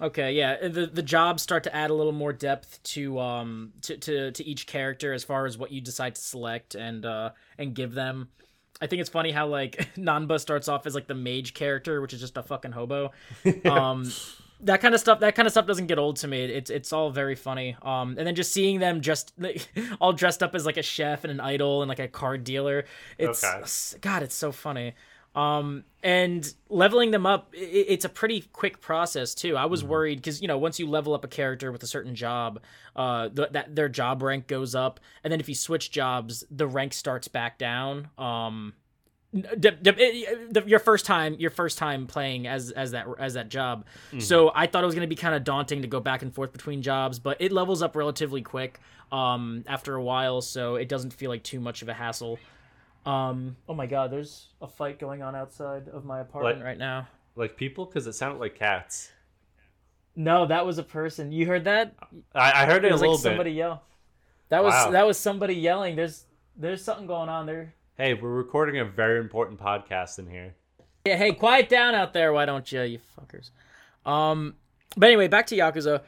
Okay, 0.00 0.32
yeah. 0.32 0.68
The 0.68 0.86
the 0.86 1.02
jobs 1.02 1.42
start 1.42 1.62
to 1.64 1.74
add 1.74 1.90
a 1.90 1.94
little 1.94 2.12
more 2.12 2.32
depth 2.32 2.82
to 2.94 3.18
um 3.20 3.72
to, 3.82 3.96
to, 3.96 4.30
to 4.32 4.44
each 4.44 4.66
character 4.66 5.12
as 5.12 5.22
far 5.22 5.46
as 5.46 5.56
what 5.58 5.70
you 5.70 5.80
decide 5.80 6.14
to 6.16 6.20
select 6.20 6.74
and 6.74 7.04
uh 7.04 7.30
and 7.58 7.74
give 7.74 7.92
them. 7.94 8.28
I 8.80 8.86
think 8.88 9.00
it's 9.00 9.10
funny 9.10 9.30
how 9.30 9.46
like 9.46 9.94
Nanba 9.96 10.40
starts 10.40 10.66
off 10.66 10.86
as 10.86 10.94
like 10.96 11.06
the 11.06 11.14
mage 11.14 11.54
character, 11.54 12.00
which 12.00 12.12
is 12.14 12.20
just 12.20 12.36
a 12.36 12.42
fucking 12.42 12.72
hobo. 12.72 13.12
Um 13.64 14.10
that 14.62 14.80
kind 14.80 14.94
of 14.94 15.00
stuff 15.00 15.20
that 15.20 15.34
kind 15.34 15.46
of 15.46 15.52
stuff 15.52 15.66
doesn't 15.66 15.86
get 15.86 15.98
old 15.98 16.16
to 16.16 16.28
me. 16.28 16.44
It's 16.44 16.70
it's 16.70 16.92
all 16.92 17.10
very 17.10 17.34
funny. 17.34 17.76
Um 17.82 18.16
and 18.18 18.26
then 18.26 18.34
just 18.34 18.52
seeing 18.52 18.78
them 18.78 19.00
just 19.00 19.32
like, 19.38 19.68
all 20.00 20.12
dressed 20.12 20.42
up 20.42 20.54
as 20.54 20.64
like 20.66 20.76
a 20.76 20.82
chef 20.82 21.24
and 21.24 21.30
an 21.30 21.40
idol 21.40 21.82
and 21.82 21.88
like 21.88 21.98
a 21.98 22.08
card 22.08 22.44
dealer. 22.44 22.84
It's 23.18 23.42
Okay. 23.44 23.98
god, 24.00 24.22
it's 24.22 24.34
so 24.34 24.52
funny 24.52 24.94
um 25.34 25.82
and 26.02 26.52
leveling 26.68 27.10
them 27.10 27.24
up 27.24 27.54
i 27.54 27.58
it's 27.58 28.04
a 28.04 28.08
pretty 28.10 28.42
quick 28.52 28.82
process 28.82 29.34
too 29.34 29.56
i 29.56 29.64
was 29.64 29.82
worried 29.82 30.16
because 30.16 30.42
you 30.42 30.46
know 30.48 30.58
once 30.58 30.78
you 30.78 30.86
level 30.86 31.14
up 31.14 31.24
a 31.24 31.28
character 31.28 31.72
with 31.72 31.82
a 31.82 31.86
certain 31.86 32.14
job 32.14 32.60
uh 32.96 33.30
th- 33.30 33.48
that 33.52 33.74
their 33.74 33.88
job 33.88 34.22
rank 34.22 34.46
goes 34.46 34.74
up 34.74 35.00
and 35.24 35.32
then 35.32 35.40
if 35.40 35.48
you 35.48 35.54
switch 35.54 35.90
jobs 35.90 36.44
the 36.50 36.66
rank 36.66 36.92
starts 36.92 37.28
back 37.28 37.56
down 37.56 38.10
um 38.18 38.74
d- 39.32 39.70
d- 39.82 39.90
it- 39.96 40.52
the- 40.54 40.64
your 40.66 40.78
first 40.78 41.06
time 41.06 41.34
your 41.38 41.50
first 41.50 41.78
time 41.78 42.06
playing 42.06 42.46
as 42.46 42.70
as 42.70 42.90
that 42.90 43.06
as 43.18 43.34
that 43.34 43.48
job 43.48 43.84
so 44.18 44.52
i 44.54 44.66
thought 44.66 44.82
it 44.82 44.86
was 44.86 44.94
going 44.94 45.06
to 45.06 45.08
be 45.08 45.16
kind 45.16 45.34
of 45.34 45.42
daunting 45.42 45.80
to 45.82 45.88
go 45.88 46.00
back 46.00 46.20
and 46.22 46.34
forth 46.34 46.52
between 46.52 46.82
jobs 46.82 47.18
but 47.18 47.36
it 47.40 47.50
levels 47.50 47.82
up 47.82 47.96
relatively 47.96 48.42
quick 48.42 48.78
um 49.10 49.64
after 49.66 49.94
a 49.94 50.02
while 50.02 50.40
so 50.42 50.74
it 50.76 50.88
doesn't 50.88 51.12
feel 51.14 51.30
like 51.30 51.42
too 51.42 51.60
much 51.60 51.80
of 51.82 51.88
a 51.88 51.94
hassle 51.94 52.38
um. 53.04 53.56
Oh 53.68 53.74
my 53.74 53.86
God! 53.86 54.12
There's 54.12 54.46
a 54.60 54.68
fight 54.68 55.00
going 55.00 55.22
on 55.22 55.34
outside 55.34 55.88
of 55.88 56.04
my 56.04 56.20
apartment 56.20 56.62
right 56.62 56.78
now. 56.78 57.08
Like 57.34 57.56
people, 57.56 57.84
because 57.84 58.06
it 58.06 58.12
sounded 58.12 58.38
like 58.38 58.54
cats. 58.56 59.10
No, 60.14 60.46
that 60.46 60.64
was 60.64 60.78
a 60.78 60.84
person. 60.84 61.32
You 61.32 61.46
heard 61.46 61.64
that? 61.64 61.94
I, 62.32 62.62
I 62.62 62.66
heard 62.66 62.84
it, 62.84 62.88
It 62.88 62.90
a 62.90 62.92
was 62.92 63.00
little 63.00 63.16
like 63.16 63.22
somebody 63.24 63.50
bit. 63.50 63.56
yell. 63.56 63.82
That 64.50 64.62
was 64.62 64.72
Wow. 64.72 64.90
that 64.92 65.04
was 65.04 65.18
somebody 65.18 65.54
yelling. 65.54 65.96
There's 65.96 66.26
there's 66.56 66.84
something 66.84 67.08
going 67.08 67.28
on 67.28 67.46
there. 67.46 67.74
Hey, 67.98 68.14
we're 68.14 68.30
recording 68.30 68.78
a 68.78 68.86
very 68.86 69.20
important 69.20 69.60
podcast 69.60 70.18
in 70.18 70.26
here. 70.26 70.54
Yeah. 71.04 71.16
Hey, 71.16 71.32
quiet 71.32 71.68
down 71.68 71.94
out 71.94 72.14
there. 72.14 72.32
Why 72.32 72.46
don't 72.46 72.70
you, 72.72 72.80
you 72.82 72.98
fuckers? 73.18 73.50
Um. 74.10 74.54
But 74.96 75.06
anyway, 75.08 75.28
back 75.28 75.46
to 75.48 75.56
Yakuza. 75.56 76.00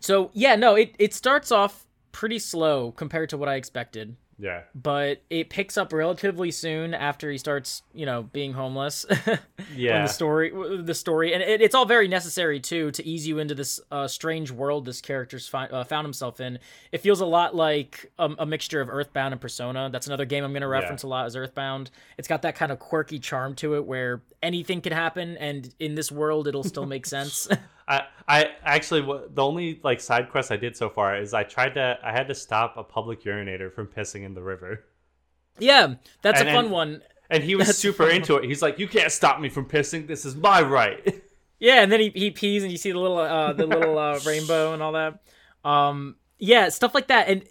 So 0.00 0.30
yeah, 0.32 0.56
no, 0.56 0.74
it 0.74 0.94
it 0.98 1.12
starts 1.12 1.52
off 1.52 1.84
pretty 2.12 2.38
slow 2.38 2.92
compared 2.92 3.28
to 3.30 3.36
what 3.36 3.48
I 3.48 3.56
expected. 3.56 4.16
Yeah. 4.38 4.62
but 4.74 5.22
it 5.30 5.48
picks 5.48 5.76
up 5.76 5.92
relatively 5.92 6.50
soon 6.50 6.92
after 6.94 7.30
he 7.30 7.38
starts, 7.38 7.82
you 7.92 8.04
know, 8.06 8.22
being 8.24 8.52
homeless. 8.52 9.06
Yeah. 9.76 10.02
the 10.02 10.08
story, 10.08 10.52
the 10.82 10.94
story, 10.94 11.32
and 11.34 11.42
it, 11.42 11.60
it's 11.60 11.74
all 11.74 11.84
very 11.86 12.06
necessary 12.06 12.60
too 12.60 12.90
to 12.92 13.04
ease 13.04 13.26
you 13.26 13.38
into 13.38 13.54
this 13.54 13.80
uh, 13.90 14.06
strange 14.06 14.50
world 14.50 14.84
this 14.84 15.00
character's 15.00 15.48
fi- 15.48 15.66
uh, 15.66 15.82
found 15.84 16.04
himself 16.04 16.40
in. 16.40 16.58
It 16.92 16.98
feels 16.98 17.20
a 17.20 17.26
lot 17.26 17.56
like 17.56 18.12
a, 18.18 18.30
a 18.38 18.46
mixture 18.46 18.80
of 18.80 18.88
Earthbound 18.88 19.32
and 19.32 19.40
Persona. 19.40 19.88
That's 19.90 20.06
another 20.06 20.24
game 20.26 20.44
I'm 20.44 20.52
going 20.52 20.62
to 20.62 20.68
reference 20.68 21.02
a 21.02 21.08
lot 21.08 21.26
as 21.26 21.34
Earthbound. 21.34 21.90
It's 22.18 22.28
got 22.28 22.42
that 22.42 22.54
kind 22.54 22.70
of 22.70 22.78
quirky 22.78 23.18
charm 23.18 23.54
to 23.56 23.74
it 23.74 23.84
where 23.84 24.22
anything 24.42 24.80
can 24.80 24.92
happen, 24.92 25.36
and 25.38 25.74
in 25.80 25.94
this 25.96 26.12
world, 26.12 26.46
it'll 26.46 26.62
still 26.64 26.86
make 26.86 27.06
sense. 27.16 27.48
I, 27.86 28.04
I 28.26 28.50
actually 28.64 29.02
the 29.02 29.42
only 29.42 29.80
like 29.84 30.00
side 30.00 30.30
quest 30.30 30.50
I 30.50 30.56
did 30.56 30.76
so 30.76 30.88
far 30.88 31.16
is 31.18 31.34
I 31.34 31.42
tried 31.42 31.74
to 31.74 31.98
I 32.02 32.12
had 32.12 32.28
to 32.28 32.34
stop 32.34 32.76
a 32.76 32.82
public 32.84 33.22
urinator 33.24 33.72
from 33.72 33.86
pissing 33.88 34.24
in 34.24 34.34
the 34.34 34.42
river, 34.42 34.84
yeah, 35.58 35.94
that's 36.22 36.40
And- 36.40 36.48
a 36.48 36.52
fun 36.52 36.64
and- 36.66 36.72
one. 36.72 37.02
and 37.30 37.42
he 37.42 37.54
was 37.54 37.66
That's 37.68 37.78
super 37.78 38.08
into 38.08 38.36
it. 38.36 38.44
He's 38.44 38.62
like, 38.62 38.78
"You 38.78 38.86
can't 38.88 39.10
stop 39.12 39.40
me 39.40 39.48
from 39.48 39.66
pissing. 39.66 40.06
This 40.06 40.24
is 40.24 40.34
my 40.36 40.60
right." 40.62 41.22
Yeah, 41.60 41.82
and 41.82 41.90
then 41.90 42.00
he, 42.00 42.10
he 42.10 42.30
pees 42.30 42.62
and 42.62 42.70
you 42.70 42.76
see 42.76 42.90
the 42.92 42.98
little 42.98 43.16
uh 43.16 43.52
the 43.54 43.64
little 43.76 43.96
uh, 43.98 44.18
rainbow 44.26 44.74
and 44.74 44.82
all 44.82 44.92
that. 44.92 45.22
Um 45.64 46.16
yeah, 46.38 46.68
stuff 46.68 46.94
like 46.94 47.06
that. 47.06 47.28
And 47.28 47.44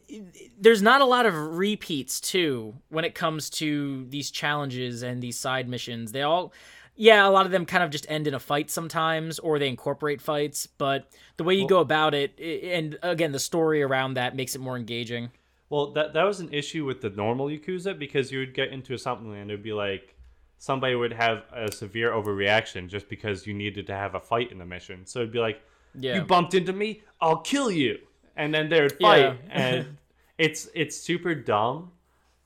there's 0.60 0.82
not 0.84 1.02
a 1.02 1.06
lot 1.06 1.26
of 1.26 1.34
repeats 1.58 2.20
too 2.20 2.76
when 2.90 3.06
it 3.06 3.16
comes 3.16 3.50
to 3.52 4.06
these 4.10 4.30
challenges 4.30 5.02
and 5.04 5.24
these 5.24 5.40
side 5.40 5.68
missions. 5.68 6.12
They 6.12 6.22
all 6.22 6.54
yeah, 6.96 7.28
a 7.28 7.32
lot 7.32 7.46
of 7.46 7.52
them 7.52 7.66
kind 7.66 7.84
of 7.84 7.90
just 7.90 8.06
end 8.10 8.28
in 8.28 8.34
a 8.34 8.40
fight 8.40 8.70
sometimes 8.70 9.40
or 9.40 9.60
they 9.60 9.68
incorporate 9.68 10.22
fights, 10.22 10.68
but 10.68 11.10
the 11.38 11.44
way 11.44 11.56
you 11.56 11.68
go 11.68 11.80
about 11.80 12.14
it 12.14 12.40
and 12.40 12.98
again 13.02 13.32
the 13.32 13.40
story 13.40 13.82
around 13.82 14.14
that 14.16 14.36
makes 14.36 14.56
it 14.56 14.62
more 14.62 14.78
engaging. 14.78 15.32
Well, 15.70 15.92
that 15.94 16.14
that 16.14 16.24
was 16.24 16.40
an 16.40 16.54
issue 16.54 16.86
with 16.86 17.02
the 17.02 17.10
normal 17.10 17.48
Yakuza 17.48 17.98
because 17.98 18.32
you 18.32 18.40
would 18.40 18.54
get 18.54 18.70
into 18.70 18.98
something 18.98 19.34
and 19.34 19.50
it 19.50 19.54
would 19.56 19.64
be 19.64 19.74
like 19.74 20.16
somebody 20.60 20.96
would 20.96 21.14
have 21.14 21.44
a 21.52 21.72
severe 21.72 22.12
overreaction 22.12 22.88
just 22.88 23.10
because 23.10 23.48
you 23.48 23.54
needed 23.54 23.88
to 23.88 23.94
have 23.96 24.16
a 24.16 24.20
fight 24.20 24.52
in 24.52 24.58
the 24.60 24.66
mission. 24.66 25.06
So 25.06 25.20
it'd 25.20 25.32
be 25.32 25.40
like, 25.40 25.62
Yeah. 26.00 26.16
"You 26.16 26.22
bumped 26.22 26.54
into 26.54 26.74
me, 26.74 27.02
I'll 27.20 27.42
kill 27.42 27.72
you," 27.72 27.98
and 28.36 28.54
then 28.54 28.70
they 28.70 28.82
would 28.82 28.98
fight, 29.00 29.20
Yeah. 29.20 29.36
and 29.50 29.98
it's 30.38 30.70
it's 30.76 30.96
super 30.96 31.34
dumb. 31.34 31.92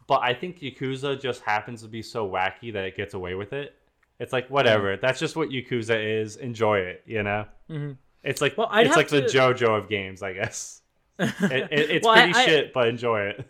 But 0.07 0.21
I 0.21 0.33
think 0.33 0.59
Yakuza 0.61 1.19
just 1.21 1.41
happens 1.43 1.81
to 1.81 1.89
be 1.89 2.01
so 2.01 2.27
wacky 2.29 2.71
that 2.71 2.85
it 2.85 2.95
gets 2.95 3.13
away 3.13 3.35
with 3.35 3.51
it. 3.51 3.75
It's 4.19 4.33
like 4.33 4.49
whatever. 4.49 4.97
That's 4.97 5.19
just 5.19 5.35
what 5.35 5.49
Yakuza 5.49 6.21
is. 6.21 6.37
Enjoy 6.37 6.79
it, 6.79 7.03
you 7.05 7.23
know. 7.23 7.45
Mhm. 7.69 7.97
It's 8.23 8.41
like 8.41 8.57
Well, 8.57 8.67
I'd 8.71 8.87
it's 8.87 8.95
like 8.95 9.09
the 9.09 9.21
JoJo 9.21 9.77
of 9.83 9.89
games, 9.89 10.21
I 10.23 10.33
guess. 10.33 10.81
It, 11.19 11.31
it, 11.71 11.89
it's 11.91 12.05
Well, 12.05 12.15
pretty 12.15 12.33
I- 12.33 12.45
shit, 12.45 12.73
but 12.73 12.87
enjoy 12.87 13.21
it. 13.27 13.47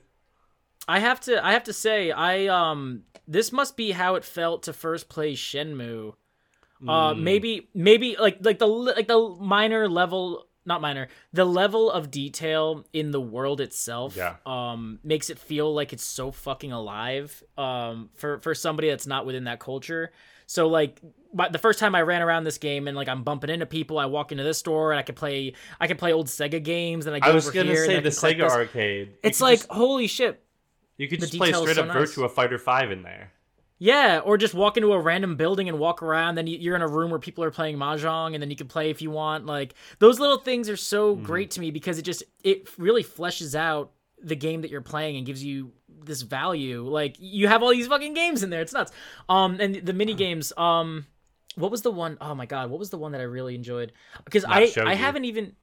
I 0.88 0.99
have 0.99 1.19
to 1.21 1.45
I 1.45 1.51
have 1.53 1.63
to 1.65 1.73
say 1.73 2.12
I 2.12 2.47
um 2.47 3.03
this 3.27 3.51
must 3.51 3.75
be 3.75 3.91
how 3.91 4.15
it 4.15 4.23
felt 4.23 4.63
to 4.63 4.73
first 4.73 5.10
play 5.10 5.34
Shenmue. 5.34 6.13
Uh 6.88 7.13
Mm. 7.13 7.21
maybe 7.23 7.69
maybe 7.73 8.15
like 8.19 8.38
like 8.41 8.60
the 8.60 8.67
like 8.67 9.08
the 9.08 9.36
minor 9.41 9.89
level 9.89 10.47
not 10.65 10.80
minor 10.82 11.08
the 11.34 11.43
level 11.45 11.89
of 11.89 12.12
detail 12.12 12.86
in 12.93 13.12
the 13.12 13.19
world 13.21 13.60
itself 13.62 14.15
Yeah. 14.15 14.36
um 14.45 14.99
makes 15.03 15.30
it 15.30 15.39
feel 15.39 15.73
like 15.73 15.91
it's 15.91 16.03
so 16.03 16.32
fucking 16.32 16.71
alive 16.71 17.41
um 17.58 18.10
for 18.13 18.39
for 18.39 18.53
somebody 18.53 18.89
that's 18.89 19.08
not 19.08 19.25
within 19.25 19.45
that 19.45 19.60
culture. 19.60 20.12
So 20.47 20.67
like 20.67 20.99
my, 21.33 21.49
the 21.49 21.60
first 21.60 21.77
time 21.77 21.93
I 21.93 22.01
ran 22.01 22.21
around 22.21 22.45
this 22.45 22.57
game 22.57 22.88
and 22.88 22.95
like 22.97 23.07
I'm 23.10 23.23
bumping 23.23 23.49
into 23.49 23.65
people, 23.65 23.99
I 23.99 24.05
walk 24.05 24.31
into 24.31 24.43
this 24.43 24.57
store 24.57 24.91
and 24.91 24.99
I 24.99 25.03
could 25.03 25.15
play 25.17 25.53
I 25.79 25.88
could 25.88 25.97
play 25.99 26.13
old 26.13 26.27
Sega 26.27 26.63
games 26.63 27.05
and 27.05 27.15
I 27.15 27.19
go 27.19 27.29
I 27.31 27.33
was 27.33 27.49
gonna 27.51 27.75
say 27.75 27.99
the 27.99 28.10
Sega 28.10 28.39
this. 28.45 28.53
arcade. 28.53 29.13
It's 29.23 29.41
like 29.41 29.60
just- 29.60 29.71
holy 29.71 30.07
shit. 30.07 30.41
you 30.97 31.07
could 31.07 31.19
just 31.19 31.36
play 31.38 31.51
straight 31.53 31.75
so 31.75 31.81
up 31.83 31.89
nice. 31.89 32.15
Virtua 32.15 32.31
Fighter 32.31 32.57
Five 32.57 32.91
in 32.91 33.03
there. 33.03 33.33
Yeah, 33.79 34.21
or 34.25 34.38
just 34.39 34.55
walk 34.55 34.75
into 34.77 34.91
a 34.93 34.99
random 34.99 35.36
building 35.36 35.69
and 35.69 35.77
walk 35.77 36.01
around. 36.01 36.33
Then 36.33 36.47
you- 36.47 36.57
you're 36.57 36.75
in 36.75 36.81
a 36.81 36.88
room 36.88 37.12
where 37.12 37.19
people 37.19 37.43
are 37.43 37.51
playing 37.51 37.77
mahjong, 37.77 38.33
and 38.33 38.41
then 38.41 38.49
you 38.49 38.55
can 38.55 38.67
play 38.67 38.89
if 38.89 39.03
you 39.03 39.12
want. 39.12 39.45
Like 39.45 39.75
those 39.99 40.19
little 40.19 40.39
things 40.39 40.67
are 40.69 40.77
so 40.77 41.13
Mm-hmm. 41.15 41.25
great 41.25 41.51
to 41.51 41.60
me 41.60 41.69
because 41.71 41.99
it 41.99 42.01
just 42.03 42.23
it 42.43 42.69
really 42.79 43.03
fleshes 43.03 43.53
out 43.53 43.91
the 44.19 44.36
game 44.36 44.62
that 44.62 44.71
you're 44.71 44.81
playing 44.81 45.17
and 45.17 45.25
gives 45.27 45.43
you 45.43 45.73
this 46.03 46.21
value. 46.21 46.83
Like 46.83 47.15
you 47.19 47.47
have 47.47 47.63
all 47.63 47.69
these 47.71 47.88
fucking 47.88 48.13
games 48.13 48.43
in 48.43 48.49
there. 48.49 48.62
It's 48.62 48.73
nuts. 48.73 48.91
Um, 49.29 49.60
and 49.60 49.75
the 49.75 49.93
mini 49.93 50.13
games. 50.13 50.53
Um, 50.57 51.05
what 51.55 51.71
was 51.71 51.81
the 51.81 51.91
one 51.91 52.17
oh 52.21 52.36
my 52.36 52.45
god, 52.45 52.69
what 52.69 52.79
was 52.79 52.89
the 52.89 52.97
one 52.97 53.12
that 53.13 53.21
I 53.21 53.25
really 53.25 53.55
enjoyed? 53.55 53.91
Because 54.25 54.45
I 54.45 54.63
Shogi. 54.63 54.86
I 54.86 54.93
haven't 54.95 55.25
even. 55.25 55.55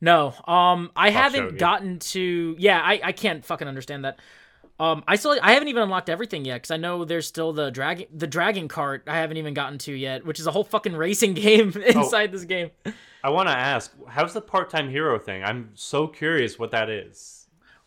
No, 0.00 0.32
um, 0.46 0.90
I 0.96 1.12
Fuck 1.12 1.22
haven't 1.22 1.54
Shogi. 1.54 1.58
gotten 1.58 1.98
to. 1.98 2.56
Yeah, 2.58 2.80
I, 2.82 3.00
I 3.04 3.12
can't 3.12 3.44
fucking 3.44 3.68
understand 3.68 4.04
that. 4.04 4.18
Um, 4.78 5.04
I 5.06 5.16
still 5.16 5.38
I 5.42 5.52
haven't 5.52 5.68
even 5.68 5.82
unlocked 5.82 6.08
everything 6.08 6.46
yet 6.46 6.56
because 6.56 6.70
I 6.70 6.78
know 6.78 7.04
there's 7.04 7.26
still 7.26 7.52
the 7.52 7.70
dragon 7.70 8.06
the 8.14 8.26
dragon 8.26 8.66
cart 8.66 9.02
I 9.06 9.18
haven't 9.18 9.36
even 9.36 9.52
gotten 9.52 9.76
to 9.80 9.92
yet, 9.92 10.24
which 10.24 10.40
is 10.40 10.46
a 10.46 10.50
whole 10.50 10.64
fucking 10.64 10.96
racing 10.96 11.34
game 11.46 11.70
inside 11.86 12.32
this 12.32 12.44
game. 12.44 12.70
I 13.22 13.28
want 13.28 13.50
to 13.50 13.54
ask, 13.54 13.92
how's 14.08 14.32
the 14.32 14.40
part-time 14.40 14.88
hero 14.88 15.18
thing? 15.18 15.44
I'm 15.44 15.72
so 15.74 16.06
curious 16.06 16.58
what 16.58 16.70
that 16.70 16.88
is. 16.88 17.39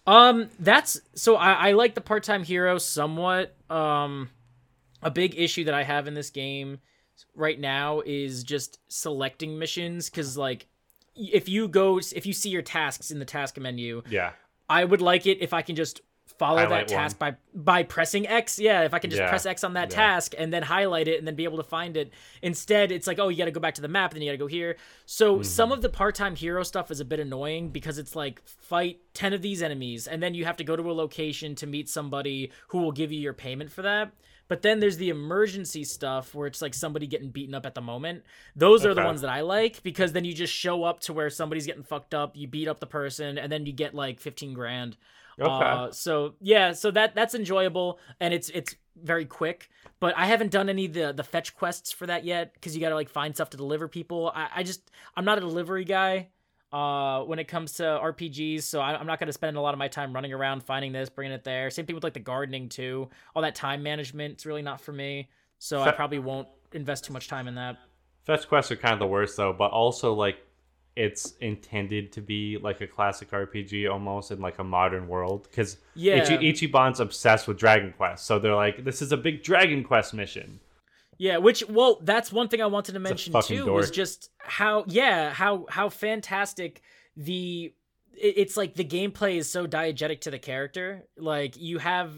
Um, 0.05 0.49
that's 0.59 0.99
so 1.15 1.35
I, 1.35 1.69
I 1.69 1.71
like 1.73 1.95
the 1.95 2.01
part 2.01 2.23
time 2.23 2.43
hero 2.43 2.77
somewhat. 2.77 3.55
Um, 3.69 4.29
a 5.01 5.11
big 5.11 5.37
issue 5.37 5.65
that 5.65 5.73
I 5.73 5.83
have 5.83 6.07
in 6.07 6.13
this 6.13 6.29
game 6.29 6.79
right 7.35 7.59
now 7.59 8.01
is 8.05 8.43
just 8.43 8.79
selecting 8.87 9.57
missions 9.59 10.09
because 10.09 10.37
like 10.37 10.67
if 11.15 11.47
you 11.47 11.67
go 11.67 11.99
if 11.99 12.25
you 12.25 12.33
see 12.33 12.49
your 12.49 12.61
tasks 12.61 13.11
in 13.11 13.19
the 13.19 13.25
task 13.25 13.57
menu, 13.57 14.01
Yeah. 14.09 14.31
I 14.69 14.85
would 14.85 15.01
like 15.01 15.25
it 15.25 15.41
if 15.41 15.53
I 15.53 15.61
can 15.61 15.75
just 15.75 16.01
follow 16.37 16.57
Highlight 16.59 16.87
that 16.87 16.93
task 16.93 17.19
by 17.19 17.35
by 17.53 17.83
pressing 17.83 18.27
X. 18.27 18.57
Yeah, 18.59 18.81
if 18.81 18.93
I 18.93 18.99
can 18.99 19.09
just 19.09 19.21
Yeah, 19.21 19.29
press 19.29 19.45
X 19.45 19.63
on 19.63 19.73
that 19.73 19.89
yeah. 19.91 19.95
task 19.95 20.33
and 20.37 20.51
then 20.51 20.63
highlight 20.63 21.07
it 21.07 21.19
and 21.19 21.27
then 21.27 21.35
be 21.35 21.43
able 21.43 21.57
to 21.57 21.63
find 21.63 21.95
it. 21.97 22.11
Instead, 22.41 22.91
it's 22.91 23.07
like, 23.07 23.19
oh, 23.19 23.29
you 23.29 23.37
got 23.37 23.45
to 23.45 23.51
go 23.51 23.59
back 23.59 23.75
to 23.75 23.81
the 23.81 23.87
map 23.87 24.11
and 24.11 24.17
then 24.17 24.23
you 24.25 24.29
got 24.29 24.33
to 24.33 24.37
go 24.43 24.47
here. 24.47 24.75
So 25.05 25.35
Mm-hmm. 25.35 25.43
some 25.43 25.71
of 25.71 25.81
the 25.81 25.89
part-time 25.89 26.35
hero 26.35 26.63
stuff 26.63 26.91
is 26.91 26.99
a 26.99 27.05
bit 27.05 27.19
annoying 27.19 27.69
because 27.69 27.97
it's 27.97 28.15
like 28.15 28.41
fight 28.45 28.99
10 29.13 29.33
of 29.33 29.41
these 29.41 29.61
enemies 29.61 30.07
and 30.07 30.21
then 30.21 30.33
you 30.33 30.45
have 30.45 30.57
to 30.57 30.63
go 30.63 30.75
to 30.75 30.91
a 30.91 30.93
location 30.93 31.55
to 31.55 31.67
meet 31.67 31.87
somebody 31.89 32.51
who 32.69 32.79
will 32.79 32.91
give 32.91 33.11
you 33.11 33.19
your 33.19 33.33
payment 33.33 33.71
for 33.71 33.81
that. 33.83 34.11
But 34.49 34.61
then 34.61 34.79
there's 34.81 34.97
the 34.97 35.09
emergency 35.09 35.83
stuff 35.85 36.35
where 36.35 36.47
it's 36.47 36.61
like 36.61 36.73
somebody 36.73 37.07
getting 37.07 37.29
beaten 37.29 37.55
up 37.55 37.65
at 37.65 37.75
the 37.75 37.81
moment. 37.81 38.23
Those 38.55 38.85
are 38.85 38.93
the 38.93 39.03
ones 39.03 39.21
that 39.21 39.29
I 39.29 39.41
like 39.41 39.81
because 39.83 40.11
then 40.11 40.25
you 40.25 40.33
just 40.33 40.53
show 40.53 40.83
up 40.83 40.99
to 41.01 41.13
where 41.13 41.29
somebody's 41.29 41.65
getting 41.65 41.81
fucked 41.83 42.13
up, 42.13 42.35
you 42.35 42.47
beat 42.47 42.67
up 42.67 42.79
the 42.79 42.85
person, 42.85 43.37
and 43.37 43.51
then 43.51 43.65
you 43.65 43.71
get 43.73 43.95
like 43.95 44.19
15 44.19 44.53
grand. 44.53 44.97
Okay. 45.39 45.49
Uh, 45.49 45.91
so 45.91 46.35
yeah, 46.39 46.73
so 46.73 46.91
that 46.91 47.15
that's 47.15 47.35
enjoyable 47.35 47.99
and 48.19 48.33
it's 48.33 48.49
it's 48.49 48.75
very 48.95 49.25
quick. 49.25 49.69
But 49.99 50.17
I 50.17 50.25
haven't 50.25 50.51
done 50.51 50.69
any 50.69 50.85
of 50.85 50.93
the 50.93 51.13
the 51.13 51.23
fetch 51.23 51.55
quests 51.55 51.91
for 51.91 52.05
that 52.07 52.25
yet 52.25 52.53
because 52.53 52.75
you 52.75 52.81
got 52.81 52.89
to 52.89 52.95
like 52.95 53.09
find 53.09 53.33
stuff 53.33 53.49
to 53.51 53.57
deliver 53.57 53.87
people. 53.87 54.31
I, 54.35 54.49
I 54.57 54.63
just 54.63 54.91
I'm 55.15 55.25
not 55.25 55.37
a 55.37 55.41
delivery 55.41 55.85
guy. 55.85 56.29
Uh, 56.71 57.23
when 57.25 57.37
it 57.37 57.47
comes 57.47 57.73
to 57.73 57.83
RPGs, 57.83 58.63
so 58.63 58.79
I, 58.79 58.97
I'm 58.97 59.05
not 59.05 59.19
gonna 59.19 59.31
spend 59.31 59.57
a 59.57 59.61
lot 59.61 59.75
of 59.75 59.77
my 59.77 59.87
time 59.87 60.11
running 60.11 60.33
around 60.33 60.63
finding 60.63 60.91
this, 60.91 61.07
bringing 61.07 61.31
it 61.31 61.43
there. 61.43 61.69
Same 61.69 61.85
thing 61.85 61.93
with 61.93 62.03
like 62.03 62.15
the 62.15 62.19
gardening 62.19 62.67
too. 62.67 63.11
All 63.35 63.43
that 63.43 63.53
time 63.53 63.83
management, 63.83 64.33
it's 64.33 64.47
really 64.47 64.63
not 64.63 64.81
for 64.81 64.91
me. 64.91 65.29
So 65.59 65.83
I 65.83 65.91
probably 65.91 66.17
won't 66.17 66.47
invest 66.71 67.05
too 67.05 67.13
much 67.13 67.27
time 67.27 67.47
in 67.47 67.53
that. 67.55 67.77
Fetch 68.25 68.47
quests 68.47 68.71
are 68.71 68.75
kind 68.75 68.93
of 68.93 68.99
the 68.99 69.05
worst 69.05 69.37
though, 69.37 69.53
but 69.53 69.69
also 69.71 70.13
like 70.13 70.37
it's 70.95 71.33
intended 71.41 72.11
to 72.11 72.21
be 72.21 72.57
like 72.61 72.81
a 72.81 72.87
classic 72.87 73.31
RPG 73.31 73.91
almost 73.91 74.31
in 74.31 74.39
like 74.39 74.59
a 74.59 74.63
modern 74.63 75.07
world 75.07 75.47
because 75.49 75.77
Yeah. 75.95 76.23
Ichi- 76.23 76.67
Ichiban's 76.67 76.99
obsessed 76.99 77.47
with 77.47 77.57
Dragon 77.57 77.93
Quest, 77.97 78.25
so 78.25 78.37
they're 78.39 78.55
like, 78.55 78.83
this 78.83 79.01
is 79.01 79.11
a 79.11 79.17
big 79.17 79.43
Dragon 79.43 79.83
Quest 79.83 80.13
mission. 80.13 80.59
Yeah, 81.17 81.37
which 81.37 81.67
well, 81.69 81.99
that's 82.01 82.31
one 82.31 82.47
thing 82.47 82.61
I 82.61 82.65
wanted 82.65 82.93
to 82.93 82.99
mention 82.99 83.33
too 83.41 83.65
was 83.71 83.91
just 83.91 84.29
how 84.39 84.83
yeah, 84.87 85.31
how 85.31 85.65
how 85.69 85.89
fantastic 85.89 86.81
the 87.15 87.73
it's 88.15 88.57
like 88.57 88.75
the 88.75 88.85
gameplay 88.85 89.37
is 89.37 89.49
so 89.49 89.65
diegetic 89.67 90.21
to 90.21 90.31
the 90.31 90.39
character. 90.39 91.03
Like 91.17 91.55
you 91.57 91.77
have 91.79 92.13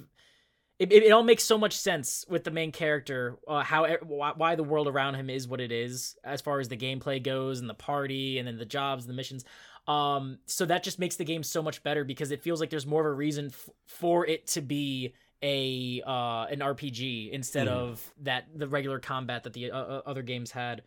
it, 0.79 0.91
it, 0.91 1.03
it 1.03 1.11
all 1.11 1.23
makes 1.23 1.43
so 1.43 1.57
much 1.57 1.75
sense 1.77 2.25
with 2.27 2.43
the 2.43 2.51
main 2.51 2.71
character, 2.71 3.37
uh, 3.47 3.63
how 3.63 3.87
why, 4.03 4.55
the 4.55 4.63
world 4.63 4.87
around 4.87 5.15
him 5.15 5.29
is 5.29 5.47
what 5.47 5.61
it 5.61 5.71
is 5.71 6.15
as 6.23 6.41
far 6.41 6.59
as 6.59 6.67
the 6.67 6.77
gameplay 6.77 7.21
goes 7.23 7.59
and 7.61 7.69
the 7.69 7.73
party 7.73 8.37
and 8.39 8.47
then 8.47 8.57
the 8.57 8.65
jobs 8.65 9.03
and 9.05 9.09
the 9.09 9.15
missions. 9.15 9.45
Um, 9.87 10.39
so 10.47 10.65
that 10.65 10.83
just 10.83 10.97
makes 10.99 11.15
the 11.15 11.23
game 11.25 11.43
so 11.43 11.61
much 11.61 11.83
better 11.83 12.03
because 12.03 12.31
it 12.31 12.41
feels 12.41 12.59
like 12.59 12.69
there's 12.71 12.87
more 12.87 13.01
of 13.01 13.07
a 13.07 13.13
reason 13.13 13.47
f- 13.47 13.69
for 13.87 14.25
it 14.25 14.47
to 14.47 14.61
be 14.61 15.13
a 15.43 16.01
uh 16.07 16.45
an 16.49 16.59
RPG 16.59 17.29
instead 17.31 17.67
Mhm. 17.67 17.71
of 17.71 18.13
that 18.23 18.45
the 18.55 18.67
regular 18.67 18.99
combat 18.99 19.43
that 19.43 19.53
the 19.53 19.69
uh, 19.71 19.77
uh, 19.77 20.01
other 20.05 20.23
games 20.23 20.51
had. 20.51 20.81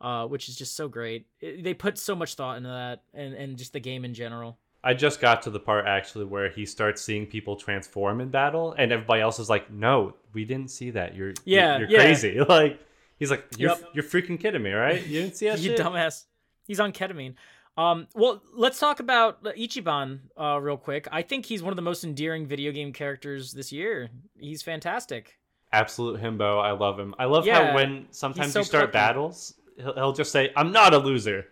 Uh, 0.00 0.24
which 0.28 0.48
is 0.48 0.54
just 0.54 0.76
so 0.76 0.86
great. 0.86 1.26
It- 1.40 1.64
they 1.64 1.74
put 1.74 1.98
so 1.98 2.14
much 2.14 2.34
thought 2.36 2.56
into 2.56 2.68
that, 2.68 3.02
and, 3.12 3.34
and 3.34 3.58
just 3.58 3.72
the 3.72 3.80
game 3.80 4.04
in 4.04 4.14
general. 4.14 4.56
I 4.84 4.94
just 4.94 5.20
got 5.20 5.42
to 5.42 5.50
the 5.50 5.58
part 5.60 5.86
actually 5.86 6.24
where 6.24 6.48
he 6.50 6.64
starts 6.64 7.02
seeing 7.02 7.26
people 7.26 7.56
transform 7.56 8.20
in 8.20 8.28
battle, 8.30 8.74
and 8.78 8.92
everybody 8.92 9.20
else 9.22 9.38
is 9.38 9.50
like, 9.50 9.70
"No, 9.70 10.14
we 10.32 10.44
didn't 10.44 10.70
see 10.70 10.90
that. 10.90 11.14
You're 11.14 11.34
Yeah, 11.44 11.78
you're, 11.78 11.88
yeah. 11.88 11.98
crazy." 11.98 12.40
Like 12.48 12.80
he's 13.18 13.30
like, 13.30 13.44
"You're 13.56 13.70
Yep. 13.70 13.82
you're 13.94 14.04
freaking 14.04 14.38
kidding 14.40 14.62
me, 14.62 14.70
right? 14.72 15.04
You 15.06 15.22
didn't 15.22 15.36
see 15.36 15.48
that 15.48 15.58
you 15.60 15.70
shit." 15.70 15.80
dumbass. 15.80 16.24
He's 16.66 16.80
on 16.80 16.92
ketamine. 16.92 17.34
Um, 17.76 18.08
well, 18.14 18.42
let's 18.54 18.78
talk 18.80 18.98
about 19.00 19.42
Ichiban 19.44 20.18
uh, 20.36 20.58
real 20.60 20.76
quick. 20.76 21.06
I 21.12 21.22
think 21.22 21.46
he's 21.46 21.62
one 21.62 21.72
of 21.72 21.76
the 21.76 21.82
most 21.82 22.02
endearing 22.04 22.44
video 22.46 22.72
game 22.72 22.92
characters 22.92 23.52
this 23.52 23.70
year. 23.72 24.10
He's 24.38 24.62
fantastic. 24.62 25.38
Absolute 25.72 26.20
himbo. 26.20 26.60
I 26.62 26.72
love 26.72 26.98
him. 26.98 27.14
I 27.18 27.26
love 27.26 27.46
Yeah, 27.46 27.68
how 27.68 27.74
when 27.74 28.06
sometimes 28.10 28.52
so 28.52 28.60
you 28.60 28.64
start 28.64 28.90
plucky. 28.90 28.92
battles, 28.92 29.54
he'll, 29.76 29.94
he'll 29.94 30.12
just 30.12 30.32
say, 30.32 30.50
"I'm 30.56 30.72
not 30.72 30.92
a 30.94 30.98
loser." 30.98 31.46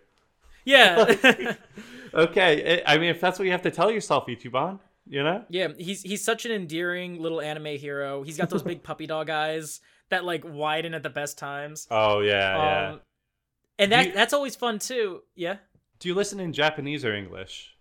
Yeah, 0.65 1.15
Okay, 2.13 2.81
I 2.85 2.95
I 2.95 2.97
mean, 2.97 3.09
if 3.09 3.19
that's 3.21 3.37
what 3.39 3.45
you 3.45 3.51
have 3.51 3.61
to 3.63 3.71
tell 3.71 3.91
yourself, 3.91 4.27
Ichiban, 4.27 4.79
you 5.07 5.23
know? 5.23 5.43
yeah. 5.49 5.69
He's 5.77 6.01
he's 6.01 6.23
such 6.23 6.45
an 6.45 6.51
endearing 6.51 7.21
little 7.21 7.41
anime 7.41 7.77
hero. 7.77 8.23
He's 8.23 8.37
got 8.37 8.49
those 8.49 8.63
big 8.63 8.83
puppy 8.89 9.07
dog 9.07 9.29
eyes 9.29 9.81
that 10.09 10.23
like 10.25 10.43
widen 10.45 10.93
at 10.93 11.03
the 11.03 11.09
best 11.09 11.37
times. 11.37 11.87
Oh 11.91 12.19
yeah, 12.21 12.57
yeah. 12.57 12.89
Um, 12.91 13.01
and 13.79 13.91
that 13.91 14.07
You- 14.07 14.13
that's 14.13 14.33
always 14.33 14.55
fun 14.55 14.79
too. 14.79 15.21
Yeah, 15.35 15.57
Do 15.99 16.07
you 16.09 16.15
listen 16.15 16.39
in 16.39 16.53
Japanese 16.53 17.03
or 17.05 17.13
English? 17.15 17.75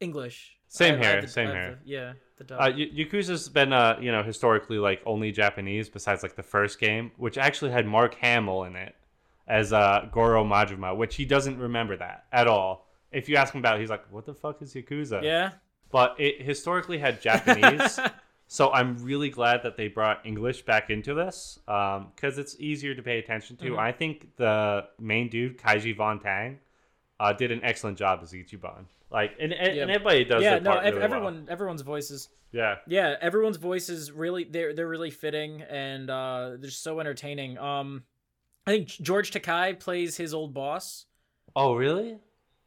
English. 0.00 0.56
Same 0.68 0.96
I- 0.96 0.98
I 0.98 1.00
here, 1.12 1.20
the- 1.22 1.28
same 1.28 1.48
I 1.48 1.52
here. 1.52 1.78
the- 1.84 1.90
yeah, 1.90 2.12
the 2.38 2.44
dub. 2.44 2.60
Uh, 2.60 2.72
Y- 2.76 2.90
Yakuza's 2.94 3.48
been, 3.48 3.72
uh, 3.72 3.98
you 4.00 4.12
know, 4.12 4.22
historically 4.22 4.78
like 4.78 5.00
only 5.06 5.32
Japanese, 5.32 5.88
besides 5.88 6.22
like 6.22 6.36
the 6.36 6.42
first 6.42 6.78
game, 6.80 7.12
which 7.16 7.38
actually 7.38 7.70
had 7.70 7.86
Mark 7.86 8.14
Hamill 8.16 8.64
in 8.64 8.76
it 8.76 8.94
as 9.48 9.72
uh, 9.72 10.08
Goro 10.12 10.44
Majima, 10.44 10.96
which 10.96 11.16
he 11.16 11.24
doesn't 11.24 11.58
remember 11.58 11.96
that 11.96 12.24
at 12.32 12.46
all. 12.48 12.85
If 13.16 13.28
you 13.28 13.36
ask 13.36 13.54
him 13.54 13.60
about 13.60 13.76
it, 13.76 13.80
he's 13.80 13.90
like, 13.90 14.04
"What 14.12 14.26
the 14.26 14.34
fuck 14.34 14.62
is 14.62 14.74
Yakuza?" 14.74 15.22
yeah. 15.22 15.50
But 15.90 16.16
it 16.18 16.42
historically 16.42 16.98
had 16.98 17.20
Japanese, 17.22 17.98
so 18.48 18.72
I'm 18.72 18.98
really 19.04 19.30
glad 19.30 19.62
that 19.62 19.76
they 19.76 19.88
brought 19.88 20.24
English 20.26 20.62
back 20.62 20.90
into 20.90 21.14
this 21.14 21.58
because 21.64 22.38
it's 22.38 22.56
easier 22.58 22.94
to 22.94 23.02
pay 23.02 23.18
attention 23.18 23.56
to. 23.58 23.70
Mhm. 23.70 23.78
I 23.78 23.92
think 23.92 24.36
the 24.36 24.86
main 24.98 25.28
dude, 25.28 25.58
Kaiji 25.58 25.96
Von 25.96 26.18
Tang, 26.20 26.58
uh, 27.20 27.32
did 27.32 27.50
an 27.52 27.60
excellent 27.62 27.96
job 27.98 28.20
as 28.22 28.32
Ichiban. 28.32 28.84
Like, 29.10 29.36
and, 29.40 29.52
and, 29.52 29.76
Yeah. 29.76 29.82
and 29.82 29.90
everybody 29.92 30.24
does 30.24 30.42
yeah, 30.42 30.58
no, 30.58 30.72
ev- 30.72 30.82
really 30.84 30.94
well. 30.96 31.04
everyone, 31.04 31.46
everyone's 31.48 31.82
voices. 31.82 32.28
Yeah. 32.50 32.76
Yeah, 32.88 33.14
everyone's 33.20 33.56
voices 33.56 34.10
really 34.10 34.42
they're 34.44 34.74
they're 34.74 34.88
really 34.88 35.10
fitting 35.12 35.62
and 35.62 36.10
uh 36.10 36.56
they're 36.58 36.70
so 36.70 36.98
entertaining. 36.98 37.56
Um 37.58 38.02
I 38.66 38.72
think 38.72 38.88
George 38.88 39.30
Takei 39.30 39.78
plays 39.78 40.16
his 40.16 40.34
old 40.34 40.52
boss. 40.52 41.06
Oh, 41.54 41.74
really? 41.76 42.18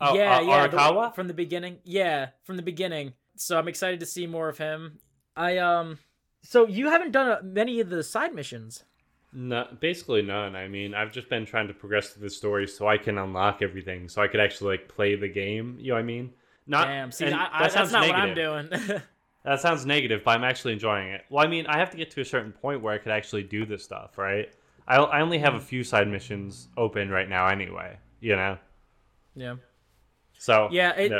Oh, 0.01 0.15
yeah, 0.15 0.38
uh, 0.38 0.41
yeah, 0.41 0.67
the- 0.67 1.12
from 1.13 1.27
the 1.27 1.33
beginning. 1.33 1.77
Yeah, 1.83 2.29
from 2.43 2.55
the 2.57 2.63
beginning. 2.63 3.13
So 3.35 3.57
I'm 3.57 3.67
excited 3.67 3.99
to 4.01 4.05
see 4.05 4.27
more 4.27 4.49
of 4.49 4.57
him. 4.57 4.99
I 5.35 5.57
um 5.57 5.99
so 6.41 6.67
you 6.67 6.89
haven't 6.89 7.12
done 7.12 7.29
uh, 7.29 7.39
many 7.43 7.79
of 7.79 7.89
the 7.89 8.03
side 8.03 8.33
missions. 8.33 8.83
No, 9.31 9.67
basically 9.79 10.21
none. 10.23 10.55
I 10.55 10.67
mean, 10.67 10.93
I've 10.95 11.12
just 11.12 11.29
been 11.29 11.45
trying 11.45 11.67
to 11.67 11.73
progress 11.73 12.09
through 12.09 12.23
the 12.23 12.29
story 12.29 12.67
so 12.67 12.88
I 12.88 12.97
can 12.97 13.17
unlock 13.17 13.62
everything, 13.62 14.09
so 14.09 14.21
I 14.21 14.27
could 14.27 14.39
actually 14.39 14.77
like 14.77 14.88
play 14.88 15.15
the 15.15 15.27
game. 15.27 15.77
You 15.79 15.89
know 15.89 15.93
what 15.95 15.99
I 15.99 16.03
mean? 16.03 16.31
Not. 16.65 16.88
Damn, 16.88 17.12
see 17.12 17.25
I, 17.25 17.29
I, 17.29 17.31
that 17.33 17.51
that's 17.62 17.73
sounds 17.73 17.91
not 17.91 18.07
negative. 18.07 18.49
what 18.49 18.57
I'm 18.59 18.69
doing. 18.88 19.01
That 19.45 19.62
sounds 19.62 19.85
negative, 19.85 20.21
but 20.25 20.31
I'm 20.31 20.43
actually 20.43 20.73
enjoying 20.73 21.07
it. 21.07 21.21
Well, 21.29 21.43
I 21.43 21.47
mean, 21.47 21.65
I 21.65 21.79
have 21.79 21.89
to 21.91 21.97
get 21.97 22.12
to 22.12 22.21
a 22.21 22.25
certain 22.25 22.51
point 22.51 22.81
where 22.81 22.93
I 22.93 22.97
could 22.97 23.13
actually 23.13 23.43
do 23.43 23.65
this 23.65 23.85
stuff, 23.85 24.17
right? 24.17 24.51
I 24.85 24.97
I 24.97 25.21
only 25.21 25.38
Mm. 25.38 25.41
have 25.43 25.53
a 25.55 25.62
few 25.62 25.81
side 25.85 26.09
missions 26.09 26.67
open 26.75 27.09
right 27.09 27.27
now, 27.29 27.47
anyway. 27.47 27.97
You 28.19 28.35
know. 28.35 28.57
yeah. 29.35 29.55
So 30.39 30.69
Yeah, 30.71 30.95
it, 30.95 31.12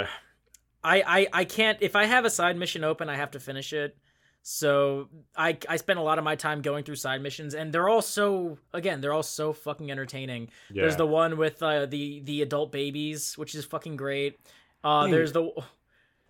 I, 0.84 1.04
I 1.06 1.28
I 1.34 1.46
can't 1.46 1.78
if 1.82 1.96
I 1.96 2.06
have 2.06 2.26
a 2.26 2.30
side 2.30 2.58
mission 2.58 2.84
open, 2.84 3.10
I 3.10 3.16
have 3.18 3.32
to 3.32 3.40
finish 3.40 3.74
it. 3.74 3.96
So 4.42 5.10
I 5.36 5.58
I 5.68 5.76
spend 5.76 6.00
a 6.00 6.02
lot 6.02 6.18
of 6.18 6.24
my 6.24 6.36
time 6.36 6.62
going 6.62 6.86
through 6.86 6.96
side 6.96 7.22
missions, 7.22 7.54
and 7.54 7.72
they're 7.74 7.90
all 7.90 8.02
so 8.02 8.58
again 8.74 9.02
they're 9.02 9.14
all 9.14 9.22
so 9.22 9.54
fucking 9.54 9.92
entertaining. 9.92 10.50
yeah. 10.72 10.84
There's 10.84 10.96
the 10.96 11.06
one 11.06 11.38
with 11.38 11.62
uh, 11.62 11.86
the 11.86 12.22
the 12.22 12.42
adult 12.42 12.72
babies, 12.72 13.38
which 13.38 13.54
is 13.54 13.66
fucking 13.66 13.98
great. 13.98 14.40
Uh, 14.84 15.04
Dude. 15.06 15.14
there's 15.14 15.34
the 15.34 15.52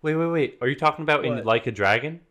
Wait, 0.02 0.16
wait, 0.16 0.28
wait. 0.28 0.58
Are 0.62 0.68
you 0.68 0.76
talking 0.76 1.04
about 1.04 1.26
in 1.26 1.44
Like 1.44 1.68
a 1.68 1.72
Dragon? 1.72 2.22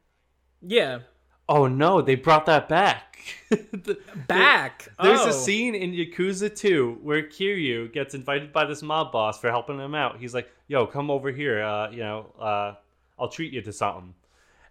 yeah 0.61 0.99
Oh 1.49 1.67
no, 1.67 2.03
they 2.03 2.15
brought 2.15 2.47
that 2.47 2.69
back. 2.69 3.05
The- 3.51 3.99
back. 4.27 4.89
There's 5.03 5.21
oh. 5.21 5.29
a 5.29 5.33
scene 5.33 5.75
in 5.75 5.93
Yakuza 5.93 6.55
2 6.55 7.01
where 7.03 7.23
Kiryu 7.23 7.93
gets 7.93 8.15
invited 8.15 8.53
by 8.53 8.65
this 8.65 8.83
mob 8.83 9.13
boss 9.13 9.41
for 9.41 9.51
helping 9.51 9.79
him 9.79 9.95
out. 9.95 10.19
He's 10.19 10.35
like, 10.35 10.51
"Yo, 10.67 10.87
come 10.87 11.11
over 11.11 11.31
here. 11.31 11.63
Uh, 11.63 11.91
you 11.91 11.99
know, 11.99 12.33
uh, 12.41 12.75
I'll 13.19 13.29
treat 13.29 13.53
you 13.53 13.63
to 13.63 13.73
something." 13.73 14.15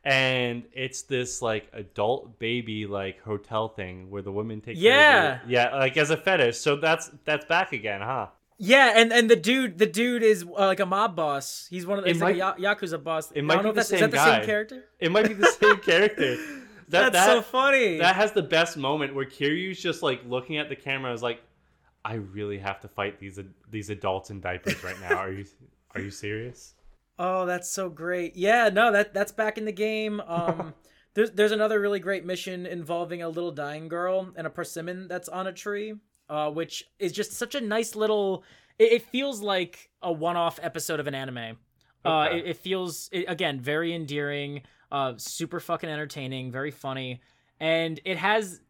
And 0.04 0.64
it's 0.72 1.02
this 1.04 1.42
like 1.42 1.70
adult 1.74 2.40
baby 2.40 2.86
like 2.86 3.22
hotel 3.22 3.68
thing 3.68 4.10
where 4.10 4.22
the 4.22 4.32
women 4.32 4.62
take 4.62 4.76
care 4.76 4.76
of 4.76 4.82
Yeah. 4.82 5.40
you. 5.46 5.54
yeah, 5.54 5.76
like 5.76 5.98
as 5.98 6.10
a 6.12 6.18
fetish. 6.18 6.58
So 6.58 6.78
that's 6.78 7.12
that's 7.26 7.46
back 7.46 7.74
again, 7.74 8.02
huh? 8.02 8.28
Yeah, 8.60 8.94
and 8.96 9.12
and 9.12 9.30
the 9.30 9.36
dude, 9.36 9.78
the 9.78 9.86
dude 9.86 10.24
is 10.24 10.44
uh, 10.44 10.66
like 10.68 10.80
a 10.80 10.86
mob 10.86 11.16
boss. 11.16 11.68
He's 11.70 11.86
one 11.86 11.98
of 12.00 12.06
the, 12.06 12.12
he's 12.12 12.22
like 12.22 12.38
a 12.38 12.56
yakuza 12.60 13.04
boss. 13.04 13.32
it 13.32 13.40
I 13.40 13.42
might 13.42 13.56
don't 13.56 13.64
be 13.66 13.70
the 13.70 13.74
that's, 13.76 13.92
is 13.92 14.00
that 14.00 14.06
same 14.06 14.10
the 14.12 14.18
guy. 14.18 14.38
same 14.38 14.46
character. 14.46 14.86
It 15.00 15.12
might 15.12 15.28
be 15.28 15.34
the 15.34 15.52
same 15.60 15.78
character. 15.92 16.38
That, 16.90 17.12
That's 17.12 17.26
that, 17.26 17.34
so 17.34 17.42
funny. 17.42 17.98
That 17.98 18.16
has 18.16 18.32
the 18.32 18.42
best 18.42 18.78
moment 18.78 19.14
where 19.14 19.26
Kiryu's 19.26 19.80
just 19.80 20.04
like 20.04 20.22
looking 20.26 20.58
at 20.58 20.70
the 20.70 20.76
camera. 20.76 21.12
Is 21.12 21.22
like, 21.22 21.42
I 22.06 22.16
really 22.16 22.58
have 22.60 22.80
to 22.82 22.88
fight 22.88 23.20
these 23.20 23.40
these 23.70 23.90
adults 23.90 24.30
in 24.30 24.40
diapers 24.40 24.82
right 24.84 25.00
now. 25.02 25.18
Are 25.18 25.32
you 25.32 25.46
are 25.94 26.02
you 26.02 26.12
serious? 26.12 26.76
Oh, 27.20 27.46
that's 27.46 27.70
so 27.70 27.90
great. 27.90 28.36
Yeah, 28.36 28.70
no, 28.70 28.92
that 28.92 29.14
that's 29.14 29.32
back 29.32 29.58
in 29.58 29.66
the 29.66 29.72
game. 29.72 30.22
Um 30.22 30.74
there's 31.14 31.32
there's 31.32 31.52
another 31.52 31.80
really 31.80 32.00
great 32.00 32.26
mission 32.26 32.66
involving 32.66 33.22
a 33.22 33.30
little 33.30 33.52
dying 33.52 33.88
girl 33.88 34.32
and 34.36 34.48
a 34.48 34.50
persimmon 34.50 35.08
that's 35.08 35.28
on 35.28 35.48
a 35.48 35.54
tree, 35.54 35.96
uh 36.30 36.50
which 36.50 36.86
is 37.00 37.12
just 37.12 37.34
such 37.34 37.56
a 37.56 37.62
nice 37.62 37.96
little 37.96 38.44
it, 38.80 38.94
it 38.94 39.02
feels 39.02 39.42
like 39.42 39.90
a 40.02 40.12
one-off 40.12 40.60
episode 40.62 41.00
of 41.00 41.08
an 41.08 41.16
anime. 41.16 41.58
Uh 42.06 42.30
it, 42.32 42.46
it 42.46 42.58
feels 42.58 43.10
it, 43.12 43.26
again 43.28 43.60
very 43.60 43.94
endearing, 43.94 44.62
uh 44.92 45.14
super 45.18 45.60
fucking 45.60 45.90
entertaining, 45.90 46.52
very 46.52 46.72
funny. 46.72 47.22
And 47.60 48.00
it 48.06 48.18
has 48.18 48.62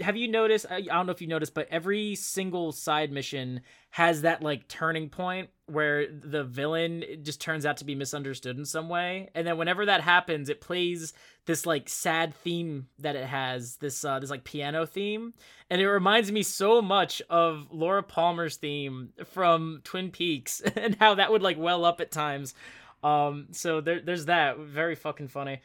have 0.00 0.16
you 0.16 0.28
noticed 0.28 0.66
I, 0.70 0.82
don't 0.82 1.06
know 1.06 1.12
if 1.12 1.20
you 1.20 1.26
noticed 1.26 1.54
but 1.54 1.68
every 1.70 2.14
single 2.14 2.72
side 2.72 3.10
mission 3.10 3.62
has 3.90 4.22
that 4.22 4.42
like 4.42 4.68
turning 4.68 5.08
point 5.08 5.50
where 5.66 6.06
the 6.06 6.44
villain 6.44 7.04
just 7.22 7.40
turns 7.40 7.66
out 7.66 7.78
to 7.78 7.84
be 7.84 7.94
misunderstood 7.94 8.56
in 8.58 8.64
some 8.64 8.88
way. 8.88 9.28
And 9.34 9.46
then 9.46 9.58
whenever 9.58 9.86
that 9.86 10.00
happens 10.00 10.48
it 10.48 10.60
plays 10.60 11.12
this 11.46 11.66
like 11.66 11.88
sad 11.88 12.34
theme 12.34 12.88
that 12.98 13.16
it 13.16 13.26
has 13.26 13.76
this 13.76 14.04
uh 14.04 14.18
this 14.18 14.30
like 14.30 14.44
piano 14.44 14.86
theme. 14.86 15.34
And 15.70 15.80
it 15.80 15.88
reminds 15.88 16.30
me 16.30 16.42
so 16.42 16.80
much 16.80 17.20
of 17.28 17.66
Laura 17.70 18.02
Palmer's 18.02 18.56
theme 18.56 19.10
from 19.24 19.80
Twin 19.84 20.10
Peaks 20.10 20.60
and 20.76 20.96
how 20.96 21.14
that 21.16 21.32
would 21.32 21.42
like 21.42 21.58
well 21.58 21.84
up 21.84 22.00
at 22.00 22.10
times 22.10 22.54
um 23.02 23.46
so 23.52 23.80
there 23.80 24.00
there's 24.00 24.26
that 24.26 24.58
very 24.58 24.94
fucking 24.94 25.28
funny 25.28 25.60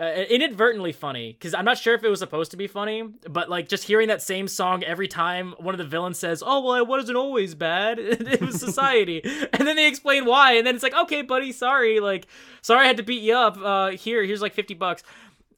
uh, 0.00 0.24
inadvertently 0.30 0.92
funny 0.92 1.32
because 1.32 1.54
I'm 1.54 1.64
not 1.64 1.76
sure 1.76 1.92
if 1.92 2.04
it 2.04 2.08
was 2.08 2.20
supposed 2.20 2.52
to 2.52 2.56
be 2.56 2.68
funny, 2.68 3.02
but 3.28 3.50
like 3.50 3.68
just 3.68 3.82
hearing 3.82 4.06
that 4.06 4.22
same 4.22 4.46
song 4.46 4.84
every 4.84 5.08
time 5.08 5.54
one 5.58 5.74
of 5.74 5.78
the 5.78 5.84
villains 5.86 6.20
says, 6.20 6.40
"Oh 6.46 6.60
well, 6.64 6.74
it 6.76 6.86
wasn't 6.86 7.16
always 7.18 7.56
bad. 7.56 7.98
it 8.00 8.40
was 8.40 8.60
society," 8.60 9.20
and 9.24 9.66
then 9.66 9.74
they 9.74 9.88
explain 9.88 10.24
why, 10.24 10.52
and 10.52 10.64
then 10.64 10.76
it's 10.76 10.84
like, 10.84 10.94
"Okay, 10.94 11.22
buddy, 11.22 11.50
sorry. 11.50 11.98
Like, 11.98 12.28
sorry 12.62 12.84
I 12.84 12.86
had 12.86 12.98
to 12.98 13.02
beat 13.02 13.22
you 13.22 13.34
up. 13.34 13.56
Uh, 13.58 13.88
here, 13.90 14.22
here's 14.22 14.40
like 14.40 14.54
fifty 14.54 14.74
bucks." 14.74 15.02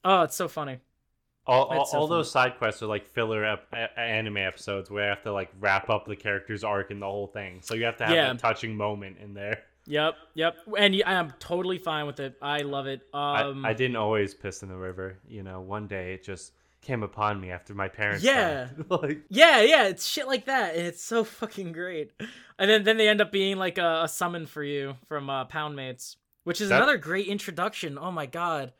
Oh, 0.03 0.23
it's 0.23 0.35
so 0.35 0.47
funny. 0.47 0.79
All, 1.45 1.65
all, 1.65 1.85
so 1.85 1.97
all 1.99 2.07
funny. 2.07 2.17
those 2.19 2.31
side 2.31 2.57
quests 2.57 2.81
are 2.81 2.87
like 2.87 3.05
filler 3.05 3.45
ep- 3.45 3.67
a- 3.73 3.99
anime 3.99 4.37
episodes 4.37 4.89
where 4.89 5.03
you 5.03 5.09
have 5.09 5.21
to 5.21 5.31
like 5.33 5.51
wrap 5.59 5.91
up 5.91 6.07
the 6.07 6.15
character's 6.15 6.63
arc 6.63 6.89
and 6.89 6.99
the 6.99 7.05
whole 7.05 7.27
thing. 7.27 7.59
So 7.61 7.75
you 7.75 7.85
have 7.85 7.97
to 7.97 8.05
have 8.05 8.15
Yeah. 8.15 8.31
a 8.31 8.35
touching 8.37 8.75
moment 8.75 9.17
in 9.21 9.35
there. 9.35 9.61
Yep, 9.87 10.15
yep, 10.35 10.57
and 10.77 11.01
I'm 11.05 11.33
totally 11.39 11.77
fine 11.79 12.05
with 12.05 12.19
it. 12.19 12.35
I 12.41 12.59
love 12.59 12.85
it. 12.87 13.01
Um, 13.13 13.65
I, 13.65 13.69
I 13.69 13.73
didn't 13.73 13.95
always 13.97 14.33
piss 14.33 14.61
in 14.63 14.69
the 14.69 14.75
river. 14.77 15.17
You 15.27 15.41
know, 15.43 15.59
one 15.61 15.87
day 15.87 16.13
it 16.13 16.23
just 16.23 16.53
came 16.81 17.03
upon 17.03 17.41
me 17.41 17.49
after 17.51 17.73
my 17.73 17.87
parents. 17.87 18.23
Yeah. 18.23 18.69
like 18.89 19.21
Yeah, 19.29 19.61
yeah, 19.61 19.87
it's 19.87 20.05
shit 20.07 20.27
like 20.27 20.45
that, 20.45 20.75
and 20.75 20.85
it's 20.85 21.03
so 21.03 21.23
fucking 21.23 21.71
great. 21.71 22.11
And 22.59 22.69
then 22.69 22.83
then 22.83 22.97
they 22.97 23.07
end 23.09 23.21
up 23.21 23.31
being 23.31 23.57
like 23.57 23.77
a, 23.79 24.01
a 24.03 24.07
summon 24.07 24.45
for 24.45 24.63
you 24.63 24.95
from 25.07 25.29
uh, 25.29 25.45
Poundmates, 25.45 26.15
which 26.43 26.61
is 26.61 26.69
That- 26.69 26.77
another 26.77 26.97
great 26.97 27.27
introduction. 27.27 27.97
Oh 27.97 28.11
my 28.11 28.27
god, 28.27 28.73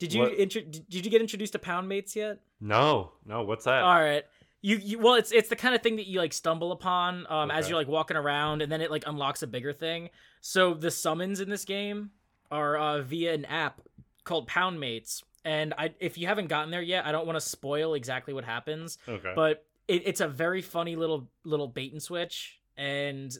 did 0.00 0.12
you 0.12 0.22
What- 0.22 0.34
intro- 0.34 0.62
did 0.62 1.04
you 1.04 1.10
get 1.10 1.20
introduced 1.20 1.52
to 1.52 1.58
Poundmates 1.60 2.16
yet? 2.16 2.40
no, 2.60 3.12
no. 3.24 3.42
What's 3.44 3.64
that? 3.66 3.82
All 3.82 4.00
right. 4.00 4.24
You, 4.62 4.76
you 4.76 4.98
well 4.98 5.14
it's 5.14 5.32
it's 5.32 5.48
the 5.48 5.56
kind 5.56 5.74
of 5.74 5.82
thing 5.82 5.96
that 5.96 6.06
you 6.06 6.18
like 6.20 6.32
stumble 6.32 6.72
upon 6.72 7.26
um 7.28 7.50
as 7.50 7.68
you're 7.68 7.76
like 7.76 7.88
walking 7.88 8.16
around 8.16 8.62
and 8.62 8.70
then 8.70 8.80
it 8.80 8.90
like 8.90 9.04
unlocks 9.06 9.42
a 9.42 9.46
bigger 9.46 9.72
thing. 9.72 10.10
So 10.40 10.72
the 10.72 10.90
summons 10.90 11.40
in 11.40 11.50
this 11.50 11.64
game 11.64 12.10
are 12.50 12.76
uh 12.76 13.02
via 13.02 13.34
an 13.34 13.44
app 13.44 13.80
called 14.24 14.48
Poundmates. 14.48 15.24
And 15.44 15.74
I 15.76 15.94
if 15.98 16.16
you 16.16 16.28
haven't 16.28 16.46
gotten 16.46 16.70
there 16.70 16.80
yet, 16.80 17.04
I 17.06 17.12
don't 17.12 17.26
want 17.26 17.36
to 17.36 17.46
spoil 17.46 17.94
exactly 17.94 18.32
what 18.32 18.44
happens 18.44 18.98
okay. 19.08 19.32
but 19.34 19.64
it, 19.88 20.02
it's 20.06 20.20
a 20.20 20.28
very 20.28 20.62
funny 20.62 20.96
little 20.96 21.28
little 21.44 21.68
bait 21.68 21.92
and 21.92 22.02
switch 22.02 22.58
and 22.76 23.36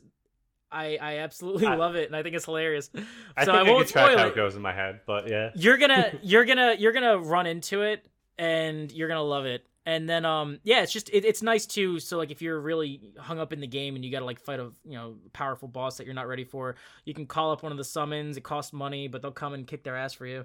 i 0.71 0.99
i 1.01 1.19
absolutely 1.19 1.67
I- 1.67 1.77
love 1.77 1.95
it 1.97 2.07
and 2.09 2.17
i 2.17 2.23
think 2.23 2.35
it's 2.35 2.45
hilarious 2.45 2.91
I 3.37 3.45
so 3.45 3.53
think 3.53 3.67
i 3.67 3.71
I, 3.71 3.73
won't 3.73 3.87
can 3.87 3.93
track 3.93 4.07
spoil 4.07 4.19
how 4.19 4.27
it 4.27 4.31
it 4.31 4.37
goes 4.37 4.57
in 4.57 4.63
my 4.63 4.73
head, 4.73 5.01
but 5.07 5.29
yeah. 5.29 5.51
you're 5.55 5.79
gonna 5.79 6.13
you're 6.23 6.45
gonna 6.45 6.77
you're 6.79 6.93
gonna 6.93 7.19
run 7.19 7.47
into 7.47 7.83
it 7.83 8.07
and 8.39 8.91
you're 8.93 9.09
gonna 9.09 9.23
love 9.23 9.47
it 9.47 9.65
and 9.85 10.09
then 10.09 10.25
um 10.25 10.59
yeah 10.63 10.83
it's 10.83 10.93
just 10.93 11.09
it, 11.11 11.25
it's 11.25 11.43
nice 11.43 11.67
too 11.67 11.99
so 11.99 12.17
like 12.19 12.31
if 12.31 12.41
you're 12.41 12.61
really 12.61 13.13
hung 13.19 13.39
up 13.41 13.53
in 13.53 13.61
the 13.61 13.67
game 13.67 13.97
and 13.97 14.05
you 14.05 14.11
gotta 14.13 14.25
like 14.25 14.39
fight 14.41 14.61
a 14.61 14.71
you 14.85 14.93
know 14.93 15.17
powerful 15.33 15.67
boss 15.69 15.97
that 15.97 16.05
you're 16.07 16.15
not 16.15 16.29
ready 16.29 16.45
for 16.45 16.77
you 17.05 17.13
can 17.15 17.27
call 17.27 17.51
up 17.53 17.63
one 17.63 17.73
of 17.73 17.79
the 17.79 17.85
summons 17.85 18.37
it 18.37 18.43
costs 18.43 18.73
money 18.73 19.09
but 19.09 19.23
they'll 19.23 19.33
come 19.33 19.55
and 19.55 19.67
kick 19.67 19.83
their 19.85 19.97
ass 19.97 20.13
for 20.15 20.27
you 20.27 20.45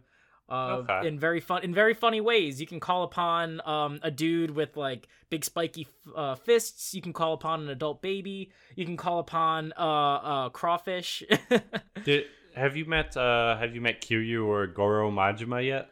uh, 0.50 0.78
Okay. 0.90 1.08
in 1.10 1.20
very 1.20 1.40
fun 1.42 1.62
in 1.64 1.74
very 1.74 1.94
funny 1.94 2.22
ways 2.22 2.60
you 2.62 2.66
can 2.66 2.80
call 2.80 3.04
upon 3.04 3.62
um 3.68 4.00
a 4.02 4.10
dude 4.10 4.50
with 4.52 4.78
like 4.78 5.08
big 5.30 5.44
spiky 5.44 5.88
uh, 6.16 6.36
fists 6.36 6.94
you 6.94 7.02
can 7.02 7.12
call 7.14 7.34
upon 7.34 7.62
an 7.62 7.70
adult 7.70 8.02
baby 8.02 8.50
you 8.76 8.86
can 8.86 8.96
call 8.98 9.20
upon 9.20 9.74
uh 9.78 9.82
uh 9.82 10.50
crawfish 10.50 11.22
Did 12.06 12.26
have 12.56 12.76
you 12.78 12.86
met 12.86 13.16
uh 13.18 13.58
have 13.58 13.76
you 13.76 13.82
met 13.82 14.02
Kiryu 14.02 14.46
or 14.48 14.66
Goro 14.68 15.12
Majima 15.12 15.64
yet? 15.66 15.90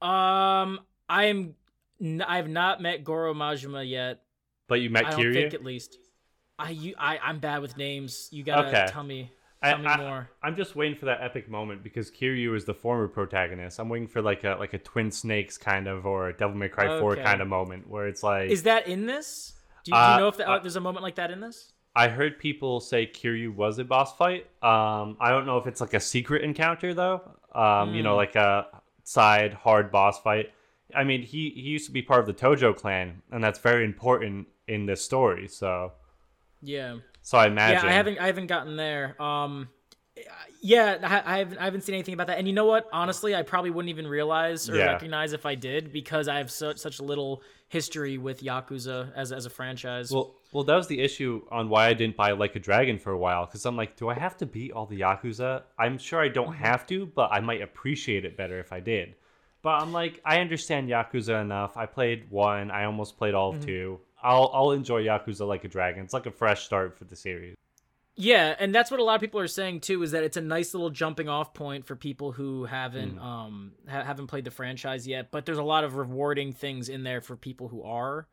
Um, 0.00 0.80
I 1.08 1.24
am. 1.26 1.54
N- 2.02 2.22
I 2.26 2.36
have 2.36 2.48
not 2.48 2.80
met 2.82 3.04
Goro 3.04 3.32
Majima 3.34 3.88
yet. 3.88 4.22
But 4.68 4.80
you 4.80 4.90
met 4.90 5.06
I 5.06 5.10
don't 5.10 5.20
Kiryu. 5.20 5.34
think 5.34 5.54
at 5.54 5.64
least. 5.64 5.98
I 6.58 6.70
you 6.70 6.94
I 6.98 7.18
I'm 7.18 7.38
bad 7.38 7.60
with 7.62 7.76
names. 7.76 8.28
You 8.32 8.42
gotta 8.44 8.68
Okay. 8.68 8.86
tell 8.88 9.02
me. 9.04 9.30
I- 9.64 9.76
me 9.76 9.86
I- 9.86 9.96
more. 9.96 10.30
I'm 10.42 10.56
just 10.56 10.74
waiting 10.74 10.96
for 10.98 11.06
that 11.06 11.20
epic 11.22 11.48
moment 11.48 11.82
because 11.84 12.10
Kiryu 12.10 12.54
is 12.56 12.64
the 12.64 12.74
former 12.74 13.06
protagonist. 13.08 13.78
I'm 13.78 13.88
waiting 13.88 14.08
for 14.08 14.20
like 14.22 14.44
a 14.44 14.56
like 14.58 14.72
a 14.74 14.78
Twin 14.78 15.10
Snakes 15.10 15.56
kind 15.58 15.86
of 15.88 16.04
or 16.06 16.28
a 16.30 16.32
Devil 16.36 16.56
May 16.56 16.68
Cry 16.68 16.98
4 16.98 17.16
kind 17.16 17.40
of 17.40 17.48
moment 17.48 17.88
where 17.88 18.06
it's 18.08 18.22
like 18.22 18.50
Is 18.50 18.64
that 18.64 18.86
in 18.88 19.06
this? 19.06 19.54
Do 19.84 19.90
you, 19.90 19.94
do 19.96 20.00
Uh, 20.00 20.14
you 20.14 20.20
know 20.20 20.28
if 20.28 20.36
the, 20.36 20.48
uh, 20.48 20.58
there's 20.60 20.76
a 20.76 20.80
moment 20.80 21.02
like 21.02 21.16
that 21.16 21.30
in 21.30 21.40
this? 21.40 21.72
I 21.94 22.08
heard 22.08 22.38
people 22.38 22.80
say 22.80 23.06
Kiryu 23.06 23.54
was 23.54 23.78
a 23.78 23.84
boss 23.84 24.16
fight. 24.16 24.46
Um, 24.62 25.16
I 25.20 25.28
don't 25.30 25.44
know 25.44 25.58
if 25.58 25.66
it's 25.66 25.80
like 25.80 25.92
a 25.94 26.00
secret 26.00 26.42
encounter 26.42 26.94
though. 26.94 27.20
Um, 27.54 27.94
you 27.94 28.02
know, 28.02 28.12
Hmm. 28.12 28.16
like 28.16 28.34
a 28.36 28.66
side 29.04 29.52
hard 29.54 29.90
boss 29.92 30.20
fight. 30.22 30.52
I 30.94 31.04
mean, 31.04 31.22
he 31.22 31.50
he 31.50 31.60
used 31.62 31.86
to 31.86 31.92
be 31.92 32.02
part 32.02 32.20
of 32.20 32.26
the 32.26 32.34
Tojo 32.34 32.74
clan, 32.76 33.22
and 33.30 33.42
that's 33.42 33.58
very 33.58 33.84
important 33.84 34.48
in 34.68 34.86
this 34.86 35.02
story. 35.04 35.48
So, 35.48 35.92
Yeah. 36.62 36.98
so 37.22 37.38
I 37.38 37.46
imagine. 37.46 37.84
Yeah, 37.84 37.90
I 37.90 37.92
haven't 37.94 38.18
I 38.18 38.26
haven't 38.26 38.46
gotten 38.46 38.76
there. 38.76 39.20
Um, 39.20 39.68
yeah, 40.60 40.98
I, 41.02 41.34
I 41.34 41.38
haven't 41.38 41.58
I 41.58 41.64
haven't 41.64 41.80
seen 41.82 41.94
anything 41.94 42.14
about 42.14 42.26
that. 42.28 42.38
And 42.38 42.46
you 42.46 42.52
know 42.54 42.66
what? 42.66 42.86
Honestly, 42.92 43.34
I 43.34 43.42
probably 43.42 43.70
wouldn't 43.70 43.90
even 43.90 44.06
realize 44.06 44.68
or 44.68 44.74
Yeah. 44.76 44.92
recognize 44.92 45.32
if 45.32 45.46
I 45.46 45.54
did 45.54 45.92
because 45.92 46.28
I 46.28 46.36
have 46.38 46.50
such 46.50 46.78
such 46.78 47.00
little 47.00 47.42
history 47.68 48.18
with 48.18 48.42
Yakuza 48.42 49.12
as 49.16 49.32
as 49.32 49.46
a 49.46 49.50
franchise. 49.50 50.10
Well, 50.12 50.34
well, 50.52 50.64
that 50.64 50.76
was 50.76 50.86
the 50.86 51.00
issue 51.00 51.42
on 51.50 51.68
why 51.70 51.86
I 51.88 51.94
didn't 51.94 52.16
buy 52.16 52.32
Like 52.32 52.54
a 52.56 52.60
Dragon 52.60 52.98
for 52.98 53.10
a 53.12 53.18
while. 53.18 53.46
Because 53.46 53.64
I'm 53.64 53.76
like, 53.76 53.96
do 53.96 54.08
I 54.10 54.14
have 54.14 54.36
to 54.38 54.46
beat 54.46 54.72
all 54.72 54.84
the 54.86 55.00
Yakuza? 55.00 55.62
I'm 55.78 55.96
sure 55.98 56.20
I 56.20 56.28
don't 56.28 56.48
Mm-hmm. 56.52 56.64
have 56.64 56.86
to, 56.88 57.06
but 57.06 57.32
I 57.32 57.40
might 57.40 57.62
appreciate 57.62 58.24
it 58.26 58.36
better 58.36 58.60
if 58.60 58.72
I 58.72 58.80
did. 58.80 59.14
But 59.62 59.80
I'm 59.80 59.92
like, 59.92 60.20
I 60.24 60.40
understand 60.40 60.88
Yakuza 60.88 61.40
enough. 61.40 61.76
I 61.76 61.86
played 61.86 62.30
one. 62.30 62.70
I 62.70 62.84
almost 62.84 63.16
played 63.16 63.34
all 63.34 63.50
of 63.50 63.56
Mm-hmm. 63.56 63.66
two. 63.66 64.00
I'll 64.22 64.50
I'll 64.52 64.70
enjoy 64.72 65.04
Yakuza 65.04 65.46
Like 65.46 65.64
a 65.64 65.68
Dragon. 65.68 66.04
It's 66.04 66.14
like 66.14 66.26
a 66.26 66.30
fresh 66.30 66.64
start 66.64 66.96
for 66.98 67.04
the 67.04 67.16
series. 67.16 67.56
Yeah, 68.14 68.54
and 68.58 68.74
that's 68.74 68.90
what 68.90 69.00
a 69.00 69.02
lot 69.02 69.14
of 69.14 69.20
people 69.22 69.40
are 69.40 69.46
saying 69.48 69.80
too. 69.80 70.02
Is 70.02 70.10
that 70.10 70.22
it's 70.22 70.36
a 70.36 70.40
nice 70.42 70.74
little 70.74 70.90
jumping 70.90 71.28
off 71.28 71.54
point 71.54 71.86
for 71.86 71.96
people 71.96 72.30
who 72.32 72.64
haven't 72.66 73.16
Mm. 73.18 73.22
um 73.22 73.72
ha- 73.88 74.04
haven't 74.04 74.26
played 74.26 74.44
the 74.44 74.50
franchise 74.50 75.06
yet. 75.06 75.30
But 75.30 75.46
there's 75.46 75.58
a 75.58 75.62
lot 75.62 75.82
of 75.84 75.96
rewarding 75.96 76.52
things 76.52 76.88
in 76.88 77.04
there 77.04 77.20
for 77.20 77.36
people 77.36 77.68
who 77.68 77.82
are 77.84 78.26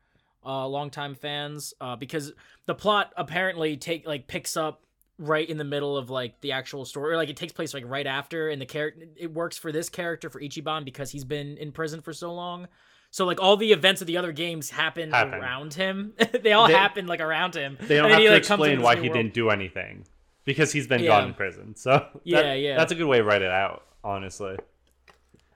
uh, 0.44 0.66
longtime 0.68 1.14
fans. 1.14 1.74
Uh, 1.80 1.96
because 1.96 2.32
the 2.66 2.74
plot 2.74 3.12
apparently 3.16 3.76
take 3.76 4.06
like 4.06 4.26
picks 4.26 4.56
up 4.56 4.82
right 5.20 5.48
in 5.48 5.58
the 5.58 5.64
middle 5.64 5.96
of 5.96 6.10
like 6.10 6.40
the 6.40 6.52
actual 6.52 6.84
story, 6.84 7.12
or 7.12 7.16
like 7.16 7.28
it 7.28 7.36
takes 7.36 7.52
place 7.52 7.74
like 7.74 7.84
right 7.86 8.06
after, 8.06 8.48
and 8.48 8.60
the 8.60 8.66
character 8.66 9.06
it 9.16 9.32
works 9.32 9.56
for 9.58 9.70
this 9.70 9.88
character 9.88 10.30
for 10.30 10.40
Ichiban 10.40 10.84
because 10.84 11.10
he's 11.10 11.24
been 11.24 11.56
in 11.58 11.70
prison 11.72 12.00
for 12.00 12.12
so 12.12 12.32
long. 12.32 12.66
So 13.12 13.26
like 13.26 13.40
all 13.40 13.56
the 13.56 13.72
events 13.72 14.00
of 14.00 14.06
the 14.06 14.16
other 14.16 14.32
games 14.32 14.70
happen, 14.70 15.10
Happen. 15.10 15.34
around 15.34 15.74
him. 15.74 16.14
they 16.42 16.52
all 16.52 16.68
They- 16.68 16.74
happen 16.74 17.06
like 17.06 17.20
around 17.20 17.54
him. 17.54 17.76
They 17.80 17.96
don't 17.96 18.08
have 18.10 18.18
he, 18.20 18.26
to 18.26 18.30
like, 18.32 18.38
explain 18.38 18.82
why 18.82 18.96
he 18.96 19.02
world. 19.08 19.14
didn't 19.14 19.34
do 19.34 19.50
anything 19.50 20.06
because 20.44 20.72
he's 20.72 20.86
been 20.86 21.02
Yeah. 21.02 21.08
gone 21.20 21.28
in 21.28 21.34
prison. 21.34 21.74
So 21.76 21.90
that- 21.90 22.10
Yeah, 22.24 22.54
yeah. 22.54 22.76
that's 22.76 22.92
a 22.92 22.94
good 22.94 23.06
way 23.06 23.18
to 23.18 23.24
write 23.24 23.42
it 23.42 23.50
out. 23.50 23.84
Honestly, 24.02 24.56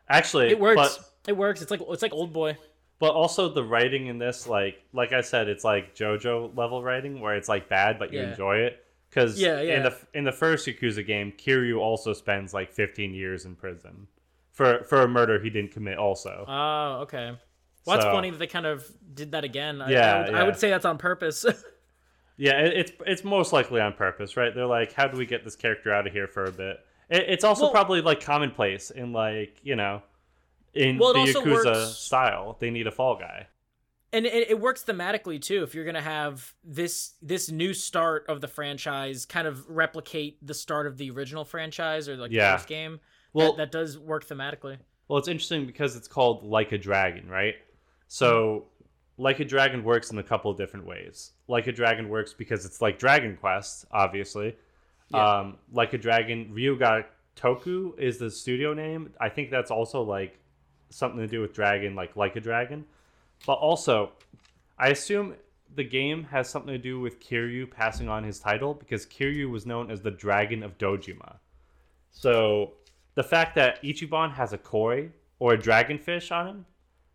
actually, 0.08 0.50
It 0.50 0.60
works. 0.60 0.98
But, 0.98 1.10
it 1.30 1.36
works. 1.36 1.62
It's 1.62 1.70
like 1.70 1.80
it's 1.88 2.02
like 2.02 2.12
old 2.12 2.32
boy. 2.32 2.56
But 2.98 3.12
also 3.14 3.48
the 3.48 3.64
writing 3.64 4.06
in 4.06 4.18
this, 4.18 4.46
like 4.46 4.82
like 4.92 5.12
I 5.12 5.22
said, 5.22 5.48
it's 5.48 5.64
like 5.64 5.94
JoJo 5.94 6.56
level 6.56 6.82
writing 6.82 7.20
where 7.20 7.34
it's 7.36 7.48
like 7.48 7.68
bad, 7.68 7.98
but 7.98 8.12
you 8.12 8.20
Yeah. 8.20 8.30
enjoy 8.30 8.56
it. 8.58 8.83
Because 9.14 9.40
Yeah, 9.40 9.60
yeah. 9.60 9.76
in 9.76 9.82
the 9.84 9.96
in 10.14 10.24
the 10.24 10.32
first 10.32 10.66
Yakuza 10.66 11.06
game, 11.06 11.32
Kiryu 11.32 11.78
also 11.78 12.12
spends 12.12 12.52
like 12.52 12.72
15 12.72 13.14
years 13.14 13.44
in 13.44 13.54
prison 13.54 14.08
for 14.50 14.82
for 14.84 15.02
a 15.02 15.08
murder 15.08 15.38
he 15.40 15.50
didn't 15.50 15.70
commit. 15.72 15.98
Also, 15.98 16.44
Oh, 16.48 17.00
okay. 17.02 17.36
Well, 17.86 17.96
that's 17.96 18.04
So- 18.06 18.12
funny 18.12 18.30
that 18.30 18.38
they 18.38 18.46
kind 18.46 18.66
of 18.66 18.90
did 19.14 19.32
that 19.32 19.44
again. 19.44 19.80
I, 19.82 19.90
Yeah, 19.90 20.14
I, 20.14 20.20
would, 20.24 20.34
I 20.34 20.42
would 20.44 20.56
say 20.56 20.70
that's 20.70 20.84
on 20.84 20.98
purpose. 20.98 21.44
Yeah, 22.36 22.58
it, 22.62 22.76
it's 22.76 22.92
it's 23.06 23.22
most 23.22 23.52
likely 23.52 23.80
on 23.80 23.92
purpose, 23.92 24.36
right? 24.36 24.52
They're 24.52 24.66
like, 24.66 24.92
how 24.92 25.06
do 25.06 25.16
we 25.16 25.24
get 25.24 25.44
this 25.44 25.54
character 25.54 25.92
out 25.94 26.08
of 26.08 26.12
here 26.12 26.26
for 26.26 26.42
a 26.46 26.50
bit? 26.50 26.78
It, 27.08 27.26
it's 27.28 27.44
also 27.44 27.66
Well- 27.66 27.70
probably 27.70 28.00
like 28.00 28.20
commonplace 28.20 28.90
in 28.90 29.12
like 29.12 29.60
you 29.62 29.76
know, 29.76 30.02
in 30.72 30.98
Well, 30.98 31.12
the 31.12 31.20
Yakuza 31.20 31.52
works- 31.66 31.96
style. 31.96 32.56
They 32.58 32.70
need 32.70 32.88
a 32.88 32.90
fall 32.90 33.14
guy. 33.16 33.46
And 34.14 34.24
it, 34.26 34.50
it 34.50 34.60
works 34.60 34.82
thematically 34.84 35.40
too 35.40 35.62
if 35.62 35.74
you're 35.74 35.84
gonna 35.84 36.00
have 36.00 36.54
this 36.64 37.14
this 37.20 37.50
new 37.50 37.74
start 37.74 38.24
of 38.28 38.40
the 38.40 38.48
franchise 38.48 39.26
kind 39.26 39.46
of 39.46 39.68
replicate 39.68 40.38
the 40.46 40.54
start 40.54 40.86
of 40.86 40.96
the 40.96 41.10
original 41.10 41.44
franchise 41.44 42.08
or 42.08 42.16
like 42.16 42.30
Yeah. 42.30 42.52
the 42.52 42.58
first 42.58 42.68
game 42.68 43.00
Well, 43.32 43.52
that, 43.52 43.56
that 43.58 43.72
does 43.72 43.98
work 43.98 44.26
thematically 44.26 44.78
Well, 45.08 45.18
it's 45.18 45.28
interesting 45.28 45.66
because 45.66 45.96
it's 45.96 46.08
called 46.08 46.42
Like 46.44 46.72
a 46.72 46.78
Dragon, 46.78 47.28
right? 47.28 47.56
So, 48.08 48.66
Like 49.18 49.40
a 49.40 49.44
Dragon 49.44 49.84
works 49.84 50.10
in 50.10 50.18
a 50.18 50.22
couple 50.22 50.50
of 50.50 50.56
different 50.56 50.86
ways. 50.86 51.32
Like 51.48 51.66
a 51.66 51.72
Dragon 51.72 52.08
works 52.08 52.32
because 52.32 52.64
it's 52.64 52.80
like 52.80 52.98
Dragon 52.98 53.36
Quest, 53.36 53.84
obviously. 53.90 54.56
Yeah. 55.10 55.38
Um, 55.40 55.58
like 55.72 55.92
a 55.92 55.98
Dragon, 55.98 56.52
Ryuga 56.54 57.04
Toku 57.36 57.98
is 57.98 58.18
the 58.18 58.30
studio 58.30 58.72
name. 58.74 59.12
I 59.20 59.28
think 59.28 59.50
that's 59.50 59.70
also 59.70 60.00
like 60.02 60.38
something 60.90 61.20
to 61.20 61.26
do 61.26 61.40
with 61.40 61.52
Dragon, 61.52 61.94
like 61.94 62.16
Like 62.16 62.36
a 62.36 62.40
Dragon. 62.40 62.84
But 63.46 63.54
also, 63.54 64.12
I 64.78 64.88
assume 64.88 65.34
the 65.74 65.84
game 65.84 66.24
has 66.24 66.48
something 66.48 66.72
to 66.72 66.78
do 66.78 67.00
with 67.00 67.20
Kiryu 67.20 67.70
passing 67.70 68.08
on 68.08 68.24
his 68.24 68.38
title 68.38 68.74
because 68.74 69.06
Kiryu 69.06 69.50
was 69.50 69.66
known 69.66 69.90
as 69.90 70.00
the 70.00 70.10
Dragon 70.10 70.62
of 70.62 70.78
Dojima. 70.78 71.36
So 72.10 72.74
the 73.14 73.22
fact 73.22 73.54
that 73.56 73.82
Ichiban 73.82 74.32
has 74.34 74.52
a 74.52 74.58
koi 74.58 75.10
or 75.38 75.54
a 75.54 75.58
dragonfish 75.58 76.30
on 76.30 76.46
him, 76.46 76.66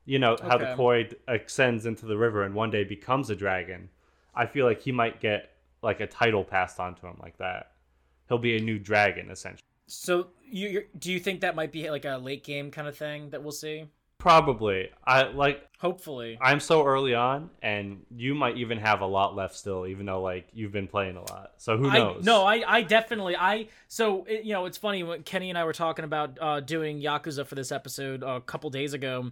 you 0.06 0.20
know 0.20 0.36
how 0.42 0.58
the 0.58 0.74
koi 0.76 1.10
extends 1.28 1.86
into 1.86 2.06
the 2.06 2.18
river 2.18 2.44
and 2.44 2.54
one 2.54 2.70
day 2.70 2.84
becomes 2.84 3.30
a 3.30 3.36
dragon. 3.36 3.90
I 4.34 4.46
feel 4.46 4.66
like 4.66 4.82
he 4.82 4.92
might 4.92 5.22
get 5.22 5.52
like 5.82 6.00
a 6.00 6.08
title 6.08 6.44
passed 6.44 6.80
on 6.80 6.96
to 6.96 7.08
him 7.08 7.18
like 7.22 7.38
that. 7.38 7.72
He'll 8.28 8.38
be 8.38 8.58
a 8.58 8.60
new 8.60 8.80
dragon 8.80 9.30
essentially. 9.30 9.64
so 9.88 10.28
you 10.44 10.70
you're, 10.70 10.84
do 10.98 11.12
you 11.12 11.20
think 11.20 11.42
that 11.42 11.56
might 11.56 11.72
be 11.72 11.90
like 11.90 12.06
a 12.06 12.18
late 12.18 12.44
game 12.44 12.72
kind 12.72 12.88
of 12.88 12.98
thing 12.98 13.30
that 13.30 13.42
we'll 13.42 13.52
see 13.52 13.86
Probably. 14.20 14.90
I 15.06 15.24
like 15.30 15.66
hopefully 15.80 16.38
I'm 16.42 16.60
so 16.60 16.86
early 16.86 17.16
on 17.16 17.50
and 17.62 18.06
you 18.14 18.36
might 18.36 18.58
even 18.58 18.78
have 18.80 19.00
a 19.00 19.06
lot 19.06 19.34
left 19.34 19.56
still 19.56 19.88
even 19.88 20.06
though 20.06 20.22
like 20.22 20.46
you've 20.54 20.74
been 20.74 20.88
playing 20.88 21.16
a 21.16 21.22
lot. 21.22 21.54
So 21.58 21.78
who 21.78 21.90
knows? 21.90 22.18
I, 22.22 22.26
no, 22.26 22.44
I, 22.44 22.64
I 22.68 22.82
definitely, 22.82 23.38
I, 23.38 23.68
so, 23.88 24.26
it, 24.26 24.44
you 24.44 24.52
know, 24.52 24.66
it's 24.66 24.78
funny 24.78 25.04
when 25.04 25.24
Kenny 25.24 25.50
and 25.50 25.58
I 25.58 25.64
were 25.64 25.74
talking 25.74 26.04
about 26.04 26.38
uh, 26.42 26.60
doing 26.60 27.02
Yakuza 27.02 27.48
for 27.48 27.56
this 27.56 27.72
episode 27.72 28.22
a 28.22 28.42
couple 28.42 28.70
days 28.70 28.94
ago. 28.94 29.32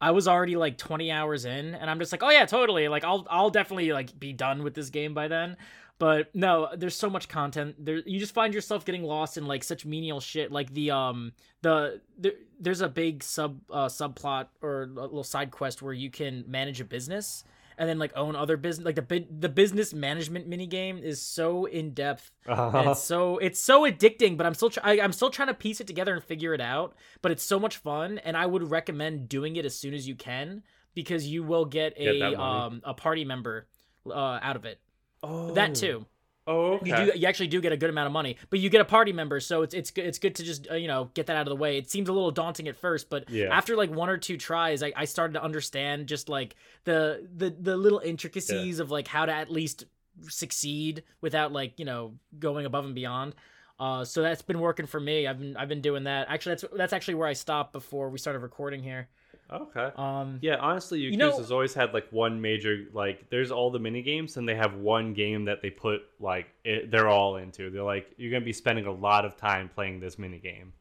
I 0.00 0.12
was 0.12 0.28
already 0.28 0.54
like 0.54 0.78
20 0.78 1.10
hours 1.10 1.44
in, 1.44 1.74
and 1.74 1.90
I'm 1.90 1.98
just 1.98 2.12
like, 2.12 2.22
oh 2.22 2.30
yeah, 2.30 2.46
totally. 2.46 2.86
Like, 2.86 3.02
I'll, 3.02 3.26
I'll 3.28 3.50
definitely 3.50 3.92
like 3.92 4.18
be 4.20 4.32
done 4.32 4.62
with 4.62 4.74
this 4.74 4.90
game 4.90 5.12
by 5.12 5.26
then. 5.26 5.56
But 5.98 6.32
no, 6.34 6.68
there's 6.76 6.94
so 6.94 7.10
much 7.10 7.28
content. 7.28 7.74
There, 7.84 7.96
you 8.06 8.20
just 8.20 8.32
find 8.34 8.54
yourself 8.54 8.84
getting 8.84 9.02
lost 9.02 9.36
in 9.36 9.46
like 9.46 9.64
such 9.64 9.84
menial 9.84 10.20
shit. 10.20 10.52
Like 10.52 10.72
the 10.72 10.92
um 10.92 11.32
the 11.62 12.00
there, 12.16 12.32
there's 12.60 12.80
a 12.80 12.88
big 12.88 13.22
sub 13.24 13.60
uh, 13.70 13.86
subplot 13.86 14.46
or 14.62 14.82
a 14.82 14.86
little 14.86 15.24
side 15.24 15.50
quest 15.50 15.82
where 15.82 15.92
you 15.92 16.10
can 16.10 16.44
manage 16.46 16.80
a 16.80 16.84
business 16.84 17.42
and 17.76 17.88
then 17.88 17.98
like 17.98 18.12
own 18.16 18.36
other 18.36 18.56
business. 18.56 18.84
Like 18.84 18.94
the 18.94 19.02
bu- 19.02 19.26
the 19.40 19.48
business 19.48 19.92
management 19.92 20.46
mini 20.46 20.66
game 20.68 20.98
is 20.98 21.20
so 21.20 21.64
in 21.64 21.94
depth. 21.94 22.30
and 22.46 22.90
it's 22.90 23.02
so 23.02 23.38
it's 23.38 23.58
so 23.58 23.82
addicting. 23.82 24.36
But 24.36 24.46
I'm 24.46 24.54
still 24.54 24.70
try- 24.70 24.92
I, 24.98 25.00
I'm 25.00 25.12
still 25.12 25.30
trying 25.30 25.48
to 25.48 25.54
piece 25.54 25.80
it 25.80 25.88
together 25.88 26.14
and 26.14 26.22
figure 26.22 26.54
it 26.54 26.60
out. 26.60 26.94
But 27.22 27.32
it's 27.32 27.42
so 27.42 27.58
much 27.58 27.76
fun, 27.78 28.18
and 28.18 28.36
I 28.36 28.46
would 28.46 28.70
recommend 28.70 29.28
doing 29.28 29.56
it 29.56 29.64
as 29.64 29.74
soon 29.74 29.94
as 29.94 30.06
you 30.06 30.14
can 30.14 30.62
because 30.94 31.26
you 31.26 31.42
will 31.42 31.64
get 31.64 31.96
Get 31.96 32.14
a 32.14 32.18
money. 32.20 32.36
um 32.36 32.82
a 32.84 32.94
party 32.94 33.24
member 33.24 33.66
uh, 34.08 34.38
out 34.40 34.54
of 34.54 34.64
it. 34.64 34.78
Oh. 35.22 35.52
That 35.54 35.74
too. 35.74 36.06
Oh, 36.46 36.76
okay. 36.76 36.88
You 37.06 37.12
do 37.12 37.18
you 37.18 37.26
actually 37.26 37.48
do 37.48 37.60
get 37.60 37.72
a 37.72 37.76
good 37.76 37.90
amount 37.90 38.06
of 38.06 38.12
money, 38.12 38.38
but 38.48 38.58
you 38.58 38.70
get 38.70 38.80
a 38.80 38.84
party 38.86 39.12
member, 39.12 39.38
so 39.38 39.60
it's 39.60 39.74
it's 39.74 39.90
good 39.90 40.06
it's 40.06 40.18
good 40.18 40.34
to 40.36 40.42
just 40.42 40.66
uh, 40.70 40.76
you 40.76 40.88
know 40.88 41.10
get 41.12 41.26
that 41.26 41.36
out 41.36 41.42
of 41.46 41.50
the 41.50 41.56
way. 41.56 41.76
It 41.76 41.90
seems 41.90 42.08
a 42.08 42.12
little 42.12 42.30
daunting 42.30 42.68
at 42.68 42.76
first, 42.76 43.10
but 43.10 43.28
Yeah. 43.28 43.48
after 43.54 43.76
like 43.76 43.90
one 43.90 44.08
or 44.08 44.16
two 44.16 44.38
tries, 44.38 44.82
I, 44.82 44.90
I 44.96 45.04
started 45.04 45.34
to 45.34 45.42
understand 45.42 46.06
just 46.06 46.30
like 46.30 46.56
the 46.84 47.28
the 47.36 47.50
the 47.50 47.76
little 47.76 47.98
intricacies 47.98 48.78
of 48.80 48.90
like 48.90 49.08
how 49.08 49.26
to 49.26 49.32
at 49.32 49.50
least 49.52 49.84
succeed 50.28 51.02
without 51.20 51.52
like 51.52 51.78
you 51.78 51.84
know 51.84 52.14
going 52.38 52.64
above 52.64 52.86
and 52.86 52.94
beyond. 52.94 53.34
Uh, 53.78 54.04
so 54.04 54.22
that's 54.22 54.42
been 54.42 54.58
working 54.58 54.86
for 54.86 54.98
me. 54.98 55.26
I've 55.26 55.38
been 55.38 55.54
I've 55.56 55.68
been 55.68 55.82
doing 55.82 56.04
that. 56.04 56.28
Actually, 56.30 56.52
that's 56.52 56.64
that's 56.74 56.92
actually 56.94 57.14
where 57.14 57.28
I 57.28 57.34
stopped 57.34 57.72
before 57.72 58.08
we 58.08 58.18
started 58.18 58.38
recording 58.40 58.82
here. 58.82 59.08
Okay. 59.50 59.90
Um, 59.96 60.38
Yeah, 60.42 60.56
honestly, 60.56 61.00
Yakuza's 61.00 61.10
You 61.10 61.16
know- 61.16 61.36
has 61.38 61.50
always 61.52 61.74
had 61.74 61.94
like 61.94 62.10
one 62.10 62.40
major 62.40 62.86
like. 62.92 63.30
There's 63.30 63.50
all 63.50 63.70
the 63.70 63.78
mini 63.78 64.02
games, 64.02 64.36
and 64.36 64.48
they 64.48 64.54
have 64.54 64.74
one 64.74 65.14
game 65.14 65.44
that 65.46 65.62
they 65.62 65.70
put 65.70 66.02
like 66.20 66.46
it, 66.64 66.90
they're 66.90 67.08
all 67.08 67.36
into. 67.36 67.70
They're 67.70 67.82
like, 67.82 68.12
you're 68.16 68.30
gonna 68.30 68.44
be 68.44 68.52
spending 68.52 68.86
a 68.86 68.92
lot 68.92 69.24
of 69.24 69.36
time 69.36 69.68
playing 69.74 70.00
this 70.00 70.18
mini 70.18 70.38
game, 70.38 70.72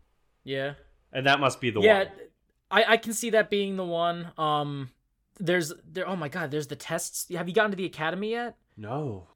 yeah. 0.44 0.74
and 1.14 1.26
that 1.26 1.40
must 1.40 1.62
be 1.62 1.70
the 1.70 1.80
one. 1.80 1.86
yeah, 1.86 2.00
one. 2.00 2.12
I 2.72 2.84
I 2.94 2.98
can 2.98 3.14
see 3.14 3.30
that 3.32 3.50
being 3.50 3.78
the 3.78 3.86
one. 3.86 4.32
Um, 4.38 4.92
there's 5.40 5.72
there. 5.90 6.08
Oh 6.08 6.16
my 6.16 6.30
god, 6.30 6.52
there's 6.52 6.68
the 6.68 6.76
tests. 6.76 7.28
Have 7.34 7.48
you 7.48 7.54
gotten 7.56 7.72
to 7.72 7.78
the 7.78 7.86
academy 7.86 8.32
yet? 8.32 8.58
No. 8.76 9.28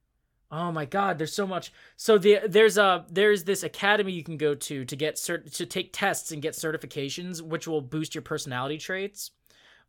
Oh 0.54 0.70
my 0.70 0.84
god, 0.84 1.16
there's 1.16 1.32
so 1.32 1.46
much. 1.46 1.72
So 1.96 2.18
the 2.18 2.40
there's 2.46 2.76
a 2.76 3.06
there's 3.10 3.44
this 3.44 3.62
academy 3.62 4.12
you 4.12 4.22
can 4.22 4.36
go 4.36 4.54
to 4.54 4.84
to 4.84 4.96
get 4.96 5.16
cert 5.16 5.56
to 5.56 5.64
take 5.64 5.94
tests 5.94 6.30
and 6.30 6.42
get 6.42 6.52
certifications, 6.52 7.40
which 7.40 7.66
will 7.66 7.80
boost 7.80 8.14
your 8.14 8.20
personality 8.22 8.76
traits. 8.76 9.30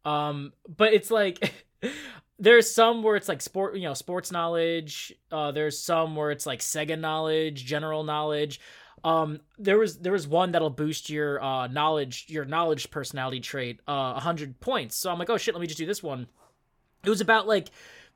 Um, 0.05 0.53
but 0.65 0.93
it's 0.93 1.11
like 1.11 1.53
there's 2.39 2.73
some 2.73 3.03
where 3.03 3.17
it's 3.17 3.27
like 3.27 3.41
sport, 3.41 3.75
you 3.75 3.83
know, 3.83 3.93
sports 3.93 4.31
knowledge. 4.31 5.13
Uh, 5.29 5.51
there's 5.51 5.77
some 5.77 6.15
where 6.15 6.31
it's 6.31 6.45
like 6.45 6.61
Sega 6.61 6.97
knowledge, 6.97 7.65
general 7.65 8.05
knowledge. 8.05 8.61
Um, 9.03 9.41
there 9.59 9.77
was 9.77 9.97
there 9.99 10.13
was 10.13 10.29
one 10.29 10.53
that'll 10.53 10.69
boost 10.69 11.09
your 11.09 11.43
uh 11.43 11.67
knowledge, 11.67 12.27
your 12.29 12.45
knowledge 12.45 12.89
personality 12.89 13.41
trait, 13.41 13.81
uh, 13.85 14.17
hundred 14.17 14.61
points. 14.61 14.95
So 14.95 15.11
I'm 15.11 15.19
like, 15.19 15.29
oh 15.29 15.37
shit, 15.37 15.53
let 15.55 15.59
me 15.59 15.67
just 15.67 15.77
do 15.77 15.85
this 15.85 16.01
one. 16.01 16.27
It 17.03 17.09
was 17.09 17.19
about 17.19 17.47
like 17.47 17.69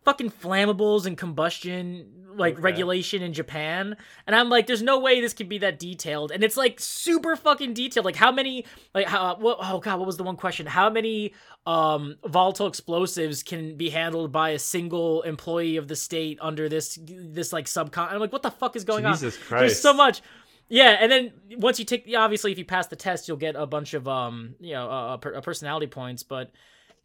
fucking 0.07 0.31
flammables 0.31 1.05
and 1.05 1.17
combustion 1.17 2.13
like 2.35 2.53
Okay. 2.53 2.61
regulation 2.61 3.21
in 3.23 3.33
Japan. 3.33 3.97
And 4.27 4.35
I'm 4.35 4.47
like, 4.47 4.67
there's 4.67 4.83
no 4.83 4.99
way 4.99 5.19
this 5.19 5.33
could 5.33 5.49
be 5.49 5.57
that 5.59 5.79
detailed. 5.79 6.31
And 6.31 6.43
it's 6.43 6.55
like 6.55 6.79
super 6.79 7.35
fucking 7.35 7.73
detailed. 7.73 8.05
Like 8.05 8.15
how 8.15 8.31
many 8.31 8.65
like 8.93 9.07
how 9.07 9.35
what 9.37 9.57
oh 9.59 9.79
god, 9.79 9.97
what 9.99 10.05
was 10.05 10.17
the 10.17 10.23
one 10.23 10.37
question? 10.37 10.65
How 10.67 10.89
many 10.89 11.33
um 11.65 12.15
volatile 12.25 12.67
explosives 12.67 13.43
can 13.43 13.75
be 13.75 13.89
handled 13.89 14.31
by 14.31 14.51
a 14.51 14.59
single 14.59 15.23
employee 15.23 15.77
of 15.77 15.87
the 15.87 15.95
state 15.95 16.37
under 16.41 16.69
this 16.69 16.97
this 17.01 17.51
like 17.51 17.65
subcon 17.65 18.11
I'm 18.11 18.19
like, 18.19 18.31
what 18.31 18.43
the 18.43 18.51
fuck 18.51 18.75
is 18.75 18.83
going 18.83 19.05
on? 19.05 19.13
Jesus 19.13 19.35
Christ. 19.37 19.59
There's 19.61 19.79
so 19.81 19.93
much. 19.93 20.21
Yeah, 20.69 20.97
and 20.99 21.09
then 21.11 21.31
once 21.57 21.79
you 21.79 21.85
take, 21.85 22.13
obviously, 22.15 22.51
if 22.51 22.57
you 22.57 22.65
pass 22.65 22.87
the 22.87 22.97
test, 22.97 23.27
you'll 23.27 23.37
get 23.37 23.55
a 23.55 23.65
bunch 23.65 23.93
of 23.93 24.05
um, 24.07 24.55
you 24.59 24.73
know, 24.73 24.89
uh, 24.89 25.15
per- 25.17 25.33
uh, 25.35 25.41
personality 25.41 25.87
points. 25.87 26.23
But 26.23 26.51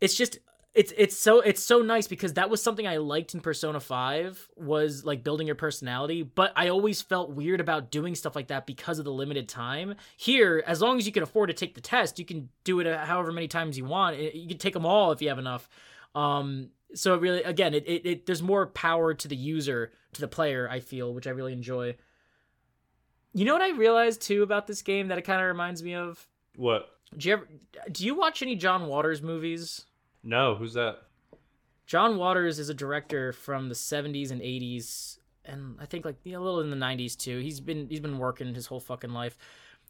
it's 0.01 0.17
just, 0.17 0.41
it's 0.75 0.93
it's 0.97 1.17
so 1.17 1.41
it's 1.41 1.63
so 1.63 1.83
nice 1.83 2.07
because 2.07 2.35
that 2.35 2.49
was 2.49 2.63
something 2.63 2.87
I 2.87 2.97
liked 2.97 3.35
in 3.35 3.41
Persona 3.41 3.79
Five 3.79 4.49
was 4.57 5.05
like 5.05 5.23
building 5.23 5.47
your 5.47 5.57
personality. 5.57 6.23
But 6.23 6.53
I 6.57 6.69
always 6.69 7.03
felt 7.03 7.31
weird 7.31 7.61
about 7.61 7.91
doing 7.91 8.15
stuff 8.15 8.35
like 8.35 8.47
that 8.47 8.67
because 8.67 8.99
of 8.99 9.05
the 9.05 9.13
limited 9.13 9.49
time. 9.49 9.97
Here, 10.17 10.65
as 10.67 10.81
long 10.81 10.97
as 10.97 11.07
you 11.07 11.13
can 11.13 11.23
afford 11.23 11.49
to 11.49 11.55
take 11.55 11.75
the 11.75 11.83
test, 11.83 12.19
you 12.19 12.25
can 12.25 12.49
do 12.65 12.81
it 12.81 12.87
however 12.87 13.33
many 13.33 13.49
times 13.49 13.77
you 13.77 13.85
want. 13.85 14.17
You 14.19 14.49
can 14.49 14.59
take 14.59 14.73
them 14.73 14.87
all 14.87 15.13
if 15.13 15.21
you 15.21 15.29
have 15.29 15.39
enough. 15.39 15.69
Um, 16.15 16.71
so 16.95 17.15
it 17.15 17.21
really, 17.21 17.43
again, 17.43 17.75
it, 17.75 17.87
it, 17.87 18.07
it 18.07 18.27
there's 18.27 18.43
more 18.43 18.67
power 18.67 19.13
to 19.13 19.29
the 19.29 19.37
user, 19.37 19.93
to 20.15 20.21
the 20.23 20.29
player. 20.29 20.69
I 20.71 20.81
feel, 20.81 21.13
which 21.13 21.27
I 21.27 21.31
really 21.31 21.53
enjoy. 21.53 21.97
You 23.35 23.45
know 23.45 23.53
what 23.53 23.63
I 23.63 23.71
realized 23.71 24.23
too 24.23 24.43
about 24.43 24.67
this 24.67 24.81
game 24.81 25.09
that 25.09 25.19
it 25.19 25.23
kind 25.23 25.41
of 25.41 25.49
reminds 25.49 25.83
me 25.83 25.95
of? 25.95 26.27
What? 26.57 26.89
Do 27.17 27.29
you 27.29 27.35
ever 27.35 27.49
do 27.91 28.07
you 28.07 28.15
watch 28.15 28.41
any 28.41 28.57
John 28.57 28.87
Waters 28.87 29.21
movies? 29.21 29.85
No. 30.23 30.55
Who's 30.55 30.75
that? 30.75 30.99
John 31.87 32.17
Waters 32.17 32.59
is 32.59 32.69
a 32.69 32.75
director 32.75 33.33
from 33.33 33.69
the 33.69 33.75
70s 33.75 34.31
and 34.31 34.41
80s 34.41 35.19
and 35.45 35.77
I 35.81 35.87
think 35.87 36.05
like 36.05 36.17
you 36.25 36.33
know, 36.33 36.41
a 36.41 36.45
little 36.45 36.61
in 36.61 36.71
the 36.71 36.77
90s 36.77 37.17
too. 37.17 37.39
He's 37.41 37.61
been 37.61 37.89
he's 37.89 38.01
been 38.01 38.19
working 38.19 38.55
his 38.55 38.67
whole 38.67 38.81
fucking 38.81 39.11
life. 39.11 39.37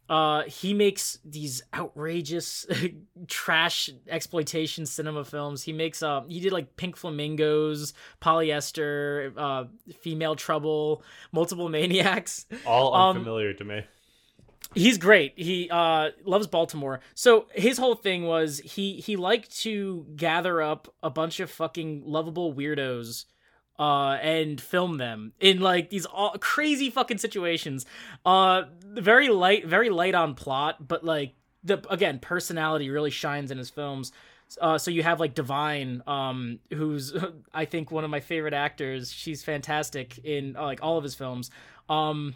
Uh 0.09 0.43
he 0.43 0.73
makes 0.73 1.19
these 1.23 1.61
outrageous 1.73 2.65
trash 3.27 3.89
exploitation 4.09 4.85
cinema 4.85 5.23
films. 5.23 5.63
He 5.63 5.71
makes 5.71 6.01
uh 6.03 6.23
he 6.27 6.39
did 6.39 6.51
like 6.51 6.75
Pink 6.75 6.97
Flamingos, 6.97 7.93
Polyester, 8.21 9.33
uh 9.37 9.65
Female 10.01 10.35
Trouble, 10.35 11.03
Multiple 11.31 11.69
Maniacs. 11.69 12.47
All 12.65 12.93
Um, 12.93 13.17
unfamiliar 13.17 13.53
to 13.53 13.63
me. 13.63 13.81
He's 14.75 14.97
great. 14.97 15.33
He 15.35 15.69
uh 15.69 16.11
loves 16.25 16.47
Baltimore. 16.47 16.99
So 17.15 17.47
his 17.53 17.77
whole 17.77 17.95
thing 17.95 18.23
was 18.23 18.59
he 18.59 18.95
he 19.01 19.15
liked 19.15 19.57
to 19.61 20.05
gather 20.15 20.61
up 20.61 20.93
a 21.01 21.09
bunch 21.09 21.39
of 21.39 21.49
fucking 21.49 22.03
lovable 22.05 22.53
weirdos 22.53 23.25
uh 23.79 24.17
and 24.21 24.61
film 24.61 24.97
them 24.97 25.33
in 25.39 25.59
like 25.59 25.89
these 25.89 26.05
all 26.05 26.35
crazy 26.39 26.89
fucking 26.89 27.17
situations. 27.17 27.85
Uh 28.25 28.63
very 28.83 29.29
light 29.29 29.65
very 29.65 29.89
light 29.89 30.15
on 30.15 30.35
plot, 30.35 30.87
but 30.87 31.03
like 31.03 31.33
the 31.63 31.81
again 31.89 32.19
personality 32.19 32.89
really 32.89 33.09
shines 33.09 33.51
in 33.51 33.57
his 33.57 33.69
films. 33.69 34.11
Uh, 34.61 34.77
so 34.77 34.91
you 34.91 35.01
have 35.01 35.19
like 35.19 35.33
Divine, 35.33 36.03
um, 36.05 36.59
who's 36.71 37.15
I 37.53 37.65
think 37.65 37.89
one 37.91 38.03
of 38.03 38.09
my 38.09 38.19
favorite 38.19 38.53
actors. 38.53 39.11
She's 39.11 39.43
fantastic 39.43 40.19
in 40.23 40.55
uh, 40.55 40.63
like 40.63 40.79
all 40.83 40.97
of 40.97 41.03
his 41.03 41.15
films. 41.15 41.49
Um, 41.89 42.35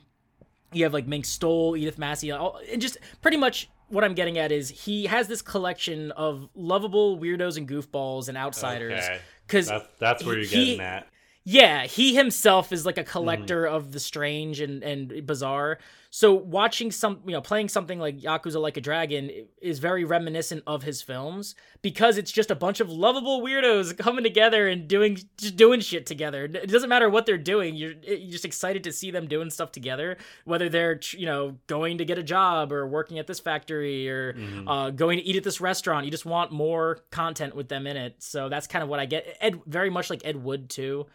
you 0.74 0.84
have 0.84 0.94
like 0.94 1.08
Mink 1.08 1.26
Stole, 1.26 1.76
Edith 1.78 1.98
Massey, 1.98 2.32
all, 2.32 2.60
and 2.72 2.82
just 2.82 2.98
pretty 3.22 3.38
much 3.38 3.70
what 3.90 4.04
I'm 4.04 4.14
getting 4.14 4.38
at 4.38 4.52
is 4.52 4.70
he 4.70 5.06
has 5.06 5.28
this 5.28 5.42
collection 5.42 6.12
of 6.12 6.50
lovable 6.56 7.18
weirdos 7.18 7.58
and 7.58 7.68
goofballs 7.68 8.28
and 8.28 8.38
outsiders. 8.38 9.06
Because 9.46 9.68
that's, 9.68 9.88
that's 10.00 10.26
where 10.26 10.36
you're 10.36 10.46
he, 10.46 10.66
getting 10.66 10.82
at. 10.82 11.08
Yeah, 11.46 11.86
he 11.86 12.14
himself 12.14 12.74
is 12.74 12.86
like 12.86 12.98
a 12.98 13.06
collector 13.06 13.64
mm. 13.64 13.72
of 13.72 13.94
the 13.94 14.00
strange 14.02 14.60
and, 14.60 14.84
and 14.84 15.26
bizarre. 15.26 15.80
So 16.10 16.34
watching 16.34 16.92
some, 16.92 17.20
you 17.26 17.34
know, 17.34 17.42
playing 17.42 17.70
something 17.70 18.00
like 18.00 18.20
Yakuza 18.20 18.62
Like 18.62 18.78
a 18.78 18.82
Dragon 18.82 19.30
is 19.62 19.80
very 19.80 20.04
reminiscent 20.04 20.64
of 20.66 20.84
his 20.84 21.02
films 21.02 21.56
because 21.82 22.18
it's 22.18 22.32
just 22.32 22.52
a 22.52 22.56
bunch 22.56 22.80
of 22.80 22.90
lovable 22.90 23.42
weirdos 23.42 23.98
coming 23.98 24.24
together 24.24 24.68
and 24.68 24.88
doing 24.88 25.18
just 25.38 25.56
doing 25.56 25.80
shit 25.80 26.06
together. 26.06 26.46
It 26.46 26.70
doesn't 26.70 26.90
matter 26.90 27.10
what 27.10 27.26
they're 27.26 27.38
doing. 27.38 27.76
You're, 27.76 27.94
you're 27.94 28.32
just 28.32 28.46
excited 28.46 28.84
to 28.86 28.92
see 28.92 29.12
them 29.12 29.28
doing 29.28 29.50
stuff 29.50 29.72
together, 29.72 30.18
whether 30.46 30.70
they're 30.70 31.00
you 31.12 31.26
know 31.26 31.58
going 31.68 31.98
to 32.00 32.06
get 32.06 32.18
a 32.18 32.24
job 32.24 32.72
or 32.72 32.88
working 32.88 33.20
at 33.20 33.28
this 33.28 33.40
factory 33.40 34.10
or 34.10 34.34
mm-hmm. 34.34 34.68
uh, 34.68 34.90
going 34.92 35.18
to 35.18 35.24
eat 35.24 35.36
at 35.36 35.44
this 35.44 35.62
restaurant. 35.62 36.06
You 36.06 36.12
just 36.12 36.26
want 36.26 36.52
more 36.52 37.00
content 37.12 37.56
with 37.56 37.68
them 37.70 37.86
in 37.88 37.98
it. 37.98 38.16
So 38.20 38.50
that's 38.50 38.68
kind 38.68 38.84
of 38.84 38.90
what 38.90 39.00
I 39.00 39.06
get. 39.06 39.38
Ed 39.42 39.62
very 39.66 39.90
much 39.90 40.10
like 40.10 40.22
Ed 40.26 40.42
Wood 40.42 40.70
too 40.70 41.06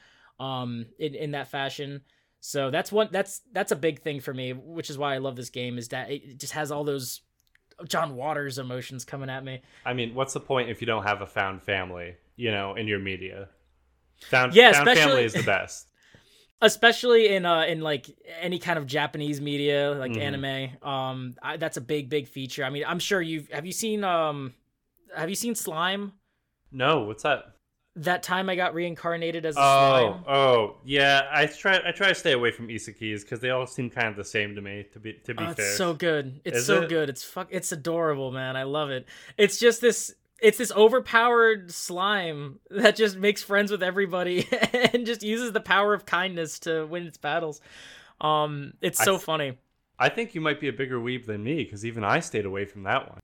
um 0.40 0.86
in, 0.98 1.14
in 1.14 1.30
that 1.32 1.48
fashion 1.48 2.00
so 2.44 2.72
that's 2.72 2.90
one 2.90 3.08
that's 3.12 3.40
that's 3.52 3.70
a 3.70 3.76
big 3.76 4.02
thing 4.02 4.20
for 4.20 4.34
me 4.34 4.52
which 4.52 4.90
is 4.90 4.98
why 4.98 5.14
i 5.14 5.18
love 5.18 5.36
this 5.36 5.48
game 5.48 5.78
is 5.78 5.88
that 5.88 6.10
it 6.10 6.38
just 6.38 6.52
has 6.52 6.72
all 6.72 6.82
those 6.82 7.20
john 7.86 8.16
waters 8.16 8.58
emotions 8.58 9.04
coming 9.04 9.30
at 9.30 9.44
me. 9.44 9.60
I 9.84 9.92
mean 9.92 10.14
what's 10.14 10.32
the 10.32 10.40
point 10.40 10.68
if 10.68 10.80
you 10.80 10.86
don't 10.86 11.04
have 11.04 11.20
a 11.20 11.26
found 11.26 11.62
family 11.62 12.16
you 12.36 12.50
know 12.50 12.74
in 12.74 12.88
your 12.88 12.98
media? 12.98 13.48
Found, 14.30 14.54
yeah, 14.54 14.72
found 14.72 14.96
family 14.96 15.24
is 15.24 15.32
the 15.32 15.42
best. 15.42 15.88
Especially 16.60 17.28
in 17.28 17.46
uh 17.46 17.62
in 17.62 17.80
like 17.80 18.06
any 18.40 18.58
kind 18.58 18.78
of 18.78 18.86
japanese 18.86 19.40
media 19.40 19.92
like 19.92 20.12
mm-hmm. 20.12 20.20
anime 20.20 20.88
um 20.88 21.34
I, 21.42 21.56
that's 21.56 21.76
a 21.76 21.80
big 21.80 22.08
big 22.08 22.28
feature. 22.28 22.64
I 22.64 22.70
mean 22.70 22.84
i'm 22.86 22.98
sure 22.98 23.20
you've 23.20 23.48
have 23.50 23.66
you 23.66 23.72
seen 23.72 24.04
um 24.04 24.54
have 25.16 25.28
you 25.28 25.36
seen 25.36 25.54
slime? 25.54 26.12
No 26.70 27.02
what's 27.02 27.22
that 27.22 27.54
that 27.96 28.22
time 28.22 28.48
I 28.48 28.56
got 28.56 28.74
reincarnated 28.74 29.44
as 29.44 29.56
a 29.56 29.60
oh, 29.60 29.62
slime. 29.62 30.24
Oh, 30.26 30.76
yeah. 30.84 31.28
I 31.30 31.46
try. 31.46 31.80
I 31.86 31.92
try 31.92 32.08
to 32.08 32.14
stay 32.14 32.32
away 32.32 32.50
from 32.50 32.68
isekais 32.68 33.22
because 33.22 33.40
they 33.40 33.50
all 33.50 33.66
seem 33.66 33.90
kind 33.90 34.08
of 34.08 34.16
the 34.16 34.24
same 34.24 34.54
to 34.54 34.62
me. 34.62 34.86
To 34.92 34.98
be 34.98 35.14
to 35.24 35.34
be 35.34 35.44
oh, 35.44 35.52
fair, 35.52 35.66
it's 35.66 35.76
so 35.76 35.92
good. 35.92 36.40
It's 36.44 36.58
Is 36.58 36.66
so 36.66 36.82
it? 36.82 36.88
good. 36.88 37.10
It's 37.10 37.22
fuck. 37.22 37.48
It's 37.50 37.70
adorable, 37.70 38.30
man. 38.30 38.56
I 38.56 38.62
love 38.62 38.90
it. 38.90 39.06
It's 39.36 39.58
just 39.58 39.80
this. 39.80 40.14
It's 40.40 40.58
this 40.58 40.72
overpowered 40.72 41.70
slime 41.70 42.58
that 42.70 42.96
just 42.96 43.16
makes 43.16 43.44
friends 43.44 43.70
with 43.70 43.80
everybody 43.82 44.48
and 44.72 45.06
just 45.06 45.22
uses 45.22 45.52
the 45.52 45.60
power 45.60 45.94
of 45.94 46.04
kindness 46.04 46.58
to 46.60 46.84
win 46.86 47.06
its 47.06 47.16
battles. 47.16 47.60
Um, 48.20 48.72
it's 48.80 48.98
so 48.98 49.12
th- 49.12 49.22
funny. 49.22 49.58
I 50.00 50.08
think 50.08 50.34
you 50.34 50.40
might 50.40 50.60
be 50.60 50.66
a 50.66 50.72
bigger 50.72 50.98
weeb 50.98 51.26
than 51.26 51.44
me 51.44 51.62
because 51.62 51.86
even 51.86 52.02
I 52.02 52.18
stayed 52.18 52.44
away 52.44 52.64
from 52.64 52.82
that 52.84 53.08
one. 53.08 53.20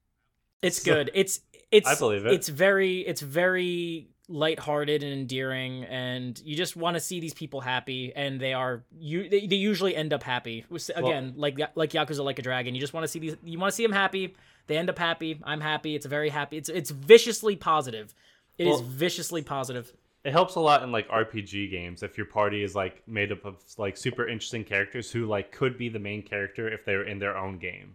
It's 0.62 0.82
so, 0.82 0.94
good. 0.94 1.10
It's 1.14 1.40
it's. 1.72 1.88
I 1.88 1.98
believe 1.98 2.26
it. 2.26 2.32
It's 2.32 2.48
very. 2.48 2.98
It's 3.00 3.20
very 3.20 4.10
lighthearted 4.28 5.02
and 5.02 5.12
endearing 5.12 5.84
and 5.84 6.40
you 6.44 6.54
just 6.54 6.76
want 6.76 6.94
to 6.94 7.00
see 7.00 7.18
these 7.18 7.32
people 7.32 7.62
happy 7.62 8.12
and 8.14 8.38
they 8.38 8.52
are 8.52 8.82
you 8.98 9.26
they, 9.28 9.46
they 9.46 9.56
usually 9.56 9.96
end 9.96 10.12
up 10.12 10.22
happy. 10.22 10.66
Again 10.94 11.32
well, 11.34 11.50
like 11.50 11.58
like 11.74 11.90
yakuza 11.92 12.22
like 12.22 12.38
a 12.38 12.42
dragon 12.42 12.74
you 12.74 12.80
just 12.80 12.92
want 12.92 13.04
to 13.04 13.08
see 13.08 13.18
these 13.18 13.36
you 13.42 13.58
want 13.58 13.72
to 13.72 13.74
see 13.76 13.84
them 13.84 13.92
happy 13.92 14.34
they 14.66 14.76
end 14.76 14.90
up 14.90 14.98
happy 14.98 15.40
i'm 15.44 15.60
happy 15.60 15.94
it's 15.94 16.04
a 16.04 16.10
very 16.10 16.28
happy 16.28 16.58
it's 16.58 16.68
it's 16.68 16.90
viciously 16.90 17.56
positive. 17.56 18.14
It 18.58 18.66
well, 18.66 18.74
is 18.74 18.80
viciously 18.82 19.42
positive. 19.42 19.92
it 20.24 20.32
helps 20.32 20.56
a 20.56 20.60
lot 20.60 20.82
in 20.82 20.92
like 20.92 21.08
rpg 21.08 21.70
games 21.70 22.02
if 22.02 22.18
your 22.18 22.26
party 22.26 22.62
is 22.62 22.74
like 22.74 23.02
made 23.08 23.32
up 23.32 23.44
of 23.46 23.56
like 23.78 23.96
super 23.96 24.28
interesting 24.28 24.64
characters 24.64 25.10
who 25.10 25.24
like 25.24 25.52
could 25.52 25.78
be 25.78 25.88
the 25.88 25.98
main 25.98 26.22
character 26.22 26.68
if 26.68 26.84
they're 26.84 27.04
in 27.04 27.18
their 27.18 27.36
own 27.36 27.58
game. 27.58 27.94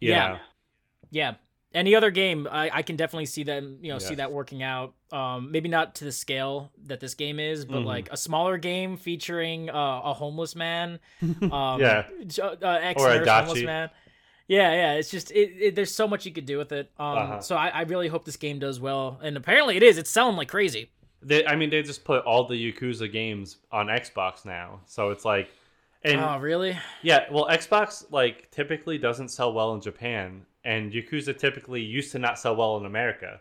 Yeah. 0.00 0.28
know? 0.28 0.38
yeah 1.10 1.34
any 1.72 1.94
other 1.94 2.10
game, 2.10 2.48
I, 2.50 2.70
I 2.72 2.82
can 2.82 2.96
definitely 2.96 3.26
see 3.26 3.44
them, 3.44 3.78
you 3.80 3.92
know, 3.92 3.98
see 3.98 4.16
that 4.16 4.32
working 4.32 4.62
out. 4.62 4.94
Um, 5.12 5.52
maybe 5.52 5.68
not 5.68 5.94
to 5.96 6.04
the 6.04 6.12
scale 6.12 6.72
that 6.86 7.00
this 7.00 7.14
game 7.14 7.38
is, 7.38 7.64
but 7.64 7.78
mm-hmm. 7.78 7.86
like 7.86 8.08
a 8.10 8.16
smaller 8.16 8.58
game 8.58 8.96
featuring 8.96 9.70
uh, 9.70 10.00
a 10.04 10.12
homeless 10.12 10.56
man, 10.56 10.98
um, 11.22 11.80
yeah, 11.80 12.04
uh, 12.42 12.78
ex 12.80 13.02
homeless 13.02 13.62
man. 13.62 13.90
Yeah, 14.48 14.72
yeah. 14.72 14.92
It's 14.94 15.10
just 15.10 15.30
it, 15.30 15.52
it, 15.60 15.74
There's 15.76 15.94
so 15.94 16.08
much 16.08 16.26
you 16.26 16.32
could 16.32 16.46
do 16.46 16.58
with 16.58 16.72
it. 16.72 16.90
Um, 16.98 17.18
uh-huh. 17.18 17.40
so 17.40 17.54
I, 17.54 17.68
I 17.68 17.82
really 17.82 18.08
hope 18.08 18.24
this 18.24 18.36
game 18.36 18.58
does 18.58 18.80
well, 18.80 19.20
and 19.22 19.36
apparently 19.36 19.76
it 19.76 19.82
is. 19.84 19.96
It's 19.96 20.10
selling 20.10 20.36
like 20.36 20.48
crazy. 20.48 20.90
They, 21.22 21.46
I 21.46 21.54
mean, 21.54 21.70
they 21.70 21.82
just 21.82 22.02
put 22.02 22.24
all 22.24 22.48
the 22.48 22.54
Yakuza 22.54 23.10
games 23.12 23.58
on 23.70 23.86
Xbox 23.86 24.44
now, 24.44 24.80
so 24.86 25.10
it's 25.10 25.24
like, 25.24 25.50
and 26.02 26.20
oh 26.20 26.38
really? 26.38 26.76
Yeah. 27.02 27.26
Well, 27.30 27.46
Xbox 27.46 28.10
like 28.10 28.50
typically 28.50 28.98
doesn't 28.98 29.28
sell 29.28 29.52
well 29.52 29.74
in 29.74 29.80
Japan, 29.80 30.46
and 30.64 30.92
Yakuza 30.92 31.36
typically 31.36 31.82
used 31.82 32.12
to 32.12 32.18
not 32.18 32.38
sell 32.38 32.56
well 32.56 32.76
in 32.76 32.86
America. 32.86 33.40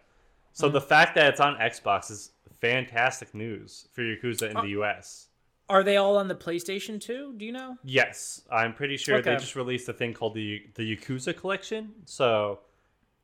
So 0.53 0.69
mm. 0.69 0.73
the 0.73 0.81
fact 0.81 1.15
that 1.15 1.27
it's 1.27 1.39
on 1.39 1.55
Xbox 1.57 2.11
is 2.11 2.31
fantastic 2.61 3.33
news 3.33 3.87
for 3.91 4.01
Yakuza 4.01 4.49
in 4.49 4.57
uh, 4.57 4.61
the 4.61 4.69
US. 4.79 5.27
Are 5.69 5.83
they 5.83 5.97
all 5.97 6.17
on 6.17 6.27
the 6.27 6.35
PlayStation 6.35 6.99
too? 6.99 7.33
Do 7.37 7.45
you 7.45 7.51
know? 7.51 7.77
Yes, 7.83 8.41
I'm 8.51 8.73
pretty 8.73 8.97
sure 8.97 9.17
okay. 9.17 9.31
they 9.31 9.37
just 9.37 9.55
released 9.55 9.87
a 9.87 9.93
thing 9.93 10.13
called 10.13 10.33
the 10.33 10.63
the 10.75 10.95
Yakuza 10.95 11.35
collection. 11.35 11.91
So 12.05 12.59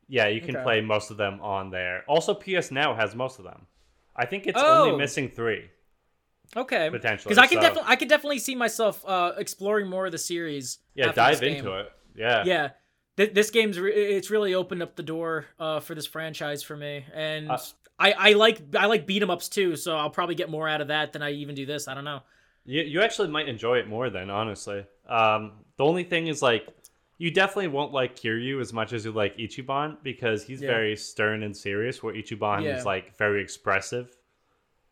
yeah, 0.08 0.28
you 0.28 0.40
can 0.40 0.56
okay. 0.56 0.62
play 0.62 0.80
most 0.80 1.10
of 1.10 1.16
them 1.16 1.40
on 1.40 1.70
there. 1.70 2.04
Also 2.06 2.34
PS 2.34 2.70
Now 2.70 2.94
has 2.94 3.14
most 3.14 3.38
of 3.38 3.44
them. 3.44 3.66
I 4.14 4.26
think 4.26 4.46
it's 4.46 4.60
oh. 4.62 4.84
only 4.84 4.96
missing 4.96 5.28
3. 5.28 5.68
Okay. 6.56 6.88
Potentially. 6.90 7.34
Because 7.34 7.38
I 7.38 7.48
can 7.48 7.58
so. 7.58 7.62
definitely 7.62 7.90
I 7.90 7.96
could 7.96 8.08
definitely 8.08 8.38
see 8.38 8.54
myself 8.54 9.04
uh, 9.06 9.32
exploring 9.36 9.88
more 9.88 10.06
of 10.06 10.12
the 10.12 10.18
series. 10.18 10.78
Yeah, 10.94 11.10
dive 11.10 11.42
into 11.42 11.74
it. 11.80 11.90
Yeah. 12.14 12.44
Yeah 12.46 12.70
this 13.16 13.50
game's 13.50 13.78
re- 13.78 13.92
it's 13.92 14.30
really 14.30 14.54
opened 14.54 14.82
up 14.82 14.94
the 14.94 15.02
door 15.02 15.46
uh, 15.58 15.80
for 15.80 15.94
this 15.94 16.06
franchise 16.06 16.62
for 16.62 16.76
me, 16.76 17.04
and 17.14 17.50
uh, 17.50 17.58
I, 17.98 18.12
I 18.12 18.32
like 18.34 18.60
I 18.76 18.86
like 18.86 19.06
beat 19.06 19.22
'em 19.22 19.30
ups 19.30 19.48
too, 19.48 19.76
so 19.76 19.96
I'll 19.96 20.10
probably 20.10 20.34
get 20.34 20.50
more 20.50 20.68
out 20.68 20.80
of 20.80 20.88
that 20.88 21.12
than 21.12 21.22
I 21.22 21.32
even 21.32 21.54
do 21.54 21.66
this. 21.66 21.88
I 21.88 21.94
don't 21.94 22.04
know. 22.04 22.20
You 22.64 22.82
you 22.82 23.02
actually 23.02 23.28
might 23.28 23.48
enjoy 23.48 23.78
it 23.78 23.88
more 23.88 24.10
then, 24.10 24.28
honestly. 24.28 24.84
Um, 25.08 25.52
the 25.76 25.84
only 25.84 26.04
thing 26.04 26.26
is 26.26 26.42
like 26.42 26.68
you 27.18 27.30
definitely 27.30 27.68
won't 27.68 27.92
like 27.92 28.16
Kiryu 28.16 28.60
as 28.60 28.72
much 28.72 28.92
as 28.92 29.06
you 29.06 29.12
like 29.12 29.38
Ichiban 29.38 29.96
because 30.02 30.42
he's 30.42 30.60
yeah. 30.60 30.68
very 30.68 30.96
stern 30.96 31.42
and 31.42 31.56
serious, 31.56 32.02
where 32.02 32.14
Ichiban 32.14 32.64
yeah. 32.64 32.76
is 32.76 32.84
like 32.84 33.16
very 33.16 33.42
expressive. 33.42 34.14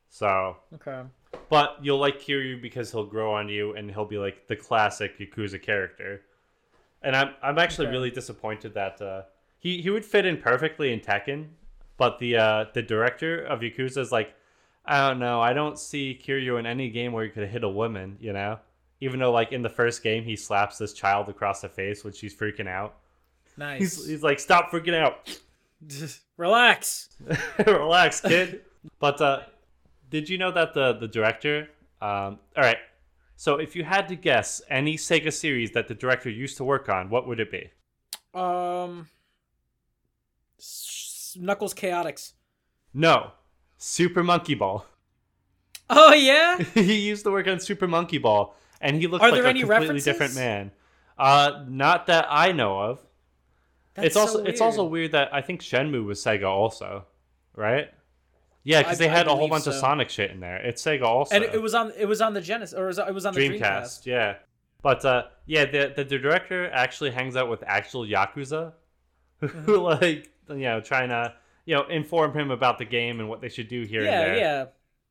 So 0.09 0.57
okay, 0.73 1.03
but 1.51 1.77
you'll 1.83 1.99
like 1.99 2.23
Kiryu 2.23 2.63
because 2.63 2.91
he'll 2.91 3.07
grow 3.07 3.35
on 3.35 3.51
you 3.51 3.75
and 3.75 3.91
he'll 3.91 4.07
be 4.07 4.19
like 4.19 4.47
the 4.49 4.57
classic 4.57 5.19
Yakuza 5.19 5.61
character 5.61 6.23
and 7.05 7.15
I'm 7.15 7.35
I'm 7.43 7.59
actually 7.59 7.87
okay. 7.87 7.93
really 7.93 8.11
disappointed 8.11 8.75
that 8.75 9.01
uh, 9.01 9.23
he 9.59 9.81
he 9.81 9.91
would 9.91 10.05
fit 10.05 10.27
in 10.27 10.39
perfectly 10.39 10.93
in 10.93 11.01
Tekken, 11.01 11.49
but 11.97 12.19
the 12.19 12.37
uh, 12.37 12.65
the 12.73 12.83
director 12.83 13.45
of 13.45 13.61
Yakuza 13.61 13.99
is 13.99 14.11
like, 14.11 14.35
I 14.85 15.09
don't 15.09 15.19
know, 15.19 15.41
I 15.41 15.53
don't 15.53 15.79
see 15.79 16.19
Kiryu 16.21 16.59
in 16.59 16.67
any 16.67 16.91
game 16.91 17.13
where 17.13 17.25
he 17.25 17.31
could 17.31 17.49
hit 17.49 17.63
a 17.63 17.69
woman, 17.69 18.17
you 18.21 18.33
know. 18.33 18.59
Even 19.01 19.21
though 19.21 19.33
like 19.33 19.53
in 19.53 19.63
the 19.63 19.69
first 19.69 20.03
game 20.03 20.25
he 20.25 20.35
slaps 20.35 20.79
this 20.79 20.93
child 20.93 21.29
across 21.29 21.61
the 21.61 21.69
face 21.69 22.05
when 22.05 22.13
she's 22.15 22.35
freaking 22.35 22.69
out. 22.69 22.97
Nice. 23.57 23.81
He's 23.81 24.07
he's 24.07 24.23
like, 24.23 24.41
stop 24.41 24.71
freaking 24.71 24.95
out. 24.95 25.39
Relax. 26.37 27.11
Relax, 27.67 28.21
kid. 28.21 28.63
but 28.99 29.21
uh, 29.21 29.41
did 30.11 30.29
you 30.29 30.39
know 30.39 30.51
that 30.51 30.75
the 30.75 30.95
the 30.95 31.09
director? 31.09 31.69
Um, 32.01 32.39
all 32.57 32.63
right, 32.63 32.79
so, 33.37 33.57
if 33.57 33.75
you 33.75 33.85
had 33.85 34.09
to 34.09 34.17
guess 34.17 34.63
any 34.69 34.97
Sega 34.97 35.33
series 35.33 35.73
that 35.73 35.89
the 35.89 35.95
director 35.95 36.31
used 36.31 36.57
to 36.59 36.65
work 36.65 36.89
on, 36.89 37.11
what 37.11 37.27
would 37.27 37.41
it 37.41 37.51
be? 37.51 37.71
Um, 38.39 39.09
Knuckles 41.37 41.75
Chaotix. 41.75 42.33
No, 42.93 43.33
Super 43.77 44.23
Monkey 44.23 44.55
Ball. 44.55 44.87
Oh 45.91 46.15
yeah, 46.15 46.57
he 46.75 47.01
used 47.07 47.25
to 47.25 47.31
work 47.31 47.47
on 47.47 47.61
Super 47.61 47.87
Monkey 47.87 48.17
Ball, 48.17 48.57
and 48.81 48.97
he 48.97 49.07
looked 49.07 49.23
Are 49.23 49.31
like 49.31 49.41
a 49.41 49.43
completely 49.43 49.65
references? 49.65 50.05
different 50.05 50.35
man. 50.35 50.71
Uh, 51.19 51.65
not 51.69 52.07
that 52.07 52.27
I 52.31 52.53
know 52.53 52.81
of. 52.81 53.01
That's 53.93 54.07
it's 54.07 54.17
also 54.17 54.39
so 54.39 54.45
it's 54.45 54.63
also 54.63 54.85
weird 54.85 55.13
that 55.13 55.33
I 55.35 55.43
think 55.43 55.61
Shenmue 55.61 56.07
was 56.07 56.25
Sega 56.25 56.49
also, 56.49 57.05
right? 57.55 57.91
Yeah, 58.65 58.83
because 58.83 58.99
they 58.99 59.09
had 59.09 59.29
a 59.29 59.35
whole 59.35 59.49
bunch 59.49 59.65
so. 59.65 59.71
of 59.71 59.77
Sonic 59.77 60.09
shit 60.09 60.31
in 60.31 60.41
there. 60.41 60.57
It's 60.57 60.83
Sega 60.83 61.03
also, 61.03 61.35
and 61.35 61.45
it 61.45 61.61
was 61.61 61.75
on 61.75 61.93
it 61.99 62.07
was 62.07 62.23
on 62.23 62.33
the 62.33 62.41
Genesis 62.41 62.77
or 62.77 62.89
it 62.89 63.15
was 63.15 63.27
on 63.27 63.35
the 63.35 63.41
Dreamcast. 63.41 63.61
Dreamcast. 63.61 64.07
Yeah, 64.07 64.37
but 64.81 65.05
uh, 65.05 65.25
yeah, 65.45 65.67
the 65.67 65.93
the 65.95 66.05
director 66.05 66.71
actually 66.71 67.11
hangs 67.11 67.37
out 67.37 67.51
with 67.51 67.63
actual 67.67 68.07
yakuza, 68.07 68.73
who 69.41 69.49
mm-hmm. 69.49 70.03
like 70.03 70.31
you 70.49 70.65
know 70.65 70.81
trying 70.81 71.11
to 71.11 71.35
you 71.67 71.75
know 71.75 71.85
inform 71.89 72.37
him 72.37 72.51
about 72.51 72.79
the 72.79 72.87
game 72.87 73.21
and 73.21 73.29
what 73.29 73.43
they 73.43 73.51
should 73.51 73.69
do 73.69 73.83
here 73.83 74.03
yeah, 74.03 74.11
and 74.11 74.21
there. 74.21 74.37
Yeah, 74.37 74.65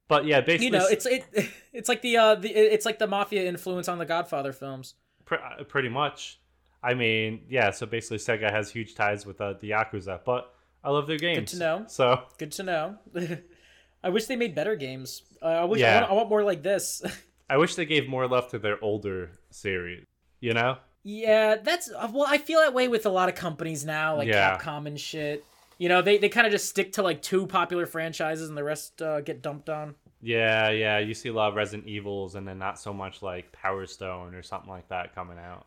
But 0.08 0.26
yeah, 0.26 0.42
basically, 0.42 0.66
you 0.66 0.72
know, 0.72 0.88
it's 0.88 1.06
it 1.06 1.26
it's 1.74 1.90
like 1.90 2.02
the 2.02 2.18
uh 2.18 2.36
the 2.36 2.50
it's 2.50 2.88
like 2.88 2.98
the 2.98 3.08
mafia 3.08 3.46
influence 3.46 3.88
on 3.88 4.00
the 4.00 4.06
Godfather 4.06 4.52
films. 4.52 4.96
Pr- 5.26 5.36
uh, 5.36 5.64
pretty 5.64 5.90
much. 5.90 6.40
I 6.82 6.96
mean, 6.96 7.42
yeah. 7.50 7.70
So 7.70 7.86
basically, 7.86 8.18
Sega 8.18 8.52
has 8.52 8.72
huge 8.72 8.96
ties 8.96 9.26
with 9.26 9.40
uh, 9.40 9.54
the 9.54 9.70
Yakuza, 9.72 10.20
but 10.26 10.53
I 10.84 10.92
love 10.92 11.08
their 11.08 11.18
games. 11.18 11.40
Good 11.40 11.48
to 11.48 11.60
know. 11.60 11.86
So 11.88 12.24
Good 12.38 12.52
to 12.54 12.64
know. 12.64 12.98
I 14.04 14.10
wish 14.10 14.26
they 14.26 14.36
made 14.36 14.54
better 14.54 14.76
games. 14.76 15.24
Uh, 15.42 15.46
I 15.46 15.64
wish 15.66 15.82
I, 15.82 16.00
want, 16.00 16.12
I 16.12 16.14
want 16.14 16.30
more 16.30 16.44
like 16.44 16.62
this. 16.62 17.02
I 17.50 17.58
wish 17.58 17.76
they 17.76 17.86
gave 17.86 18.08
more 18.10 18.28
love 18.28 18.50
to 18.50 18.60
their 18.60 18.84
older 18.84 19.32
series. 19.50 20.06
You 20.42 20.54
know? 20.54 20.78
yeah, 21.04 21.56
that's 21.56 21.90
uh, 21.90 22.10
well. 22.12 22.26
I 22.28 22.38
feel 22.38 22.60
that 22.60 22.74
way 22.74 22.90
with 22.90 23.06
a 23.06 23.10
lot 23.10 23.30
of 23.30 23.36
companies 23.36 23.86
now, 23.86 24.18
like 24.18 24.28
Yeah. 24.28 24.58
Capcom 24.58 24.88
and 24.88 25.00
shit. 25.00 25.46
You 25.78 25.90
know, 25.90 26.02
they, 26.02 26.18
they 26.18 26.30
kind 26.30 26.46
of 26.46 26.52
just 26.52 26.70
stick 26.70 26.94
to 26.94 27.02
like 27.02 27.22
two 27.22 27.48
popular 27.48 27.86
franchises, 27.86 28.50
and 28.50 28.58
the 28.58 28.64
rest 28.64 29.02
uh, 29.02 29.22
get 29.22 29.42
dumped 29.42 29.70
on. 29.70 29.96
Yeah, 30.22 30.70
yeah. 30.70 31.00
You 31.00 31.14
see 31.14 31.30
a 31.30 31.34
lot 31.34 31.50
of 31.50 31.56
Resident 31.56 31.88
Evils, 31.88 32.36
and 32.36 32.48
then 32.48 32.58
not 32.58 32.80
so 32.80 32.94
much 32.94 33.22
like 33.22 33.52
Power 33.52 33.86
Stone 33.86 34.36
or 34.36 34.44
something 34.44 34.70
like 34.70 34.88
that 34.90 35.16
coming 35.16 35.38
out. 35.38 35.66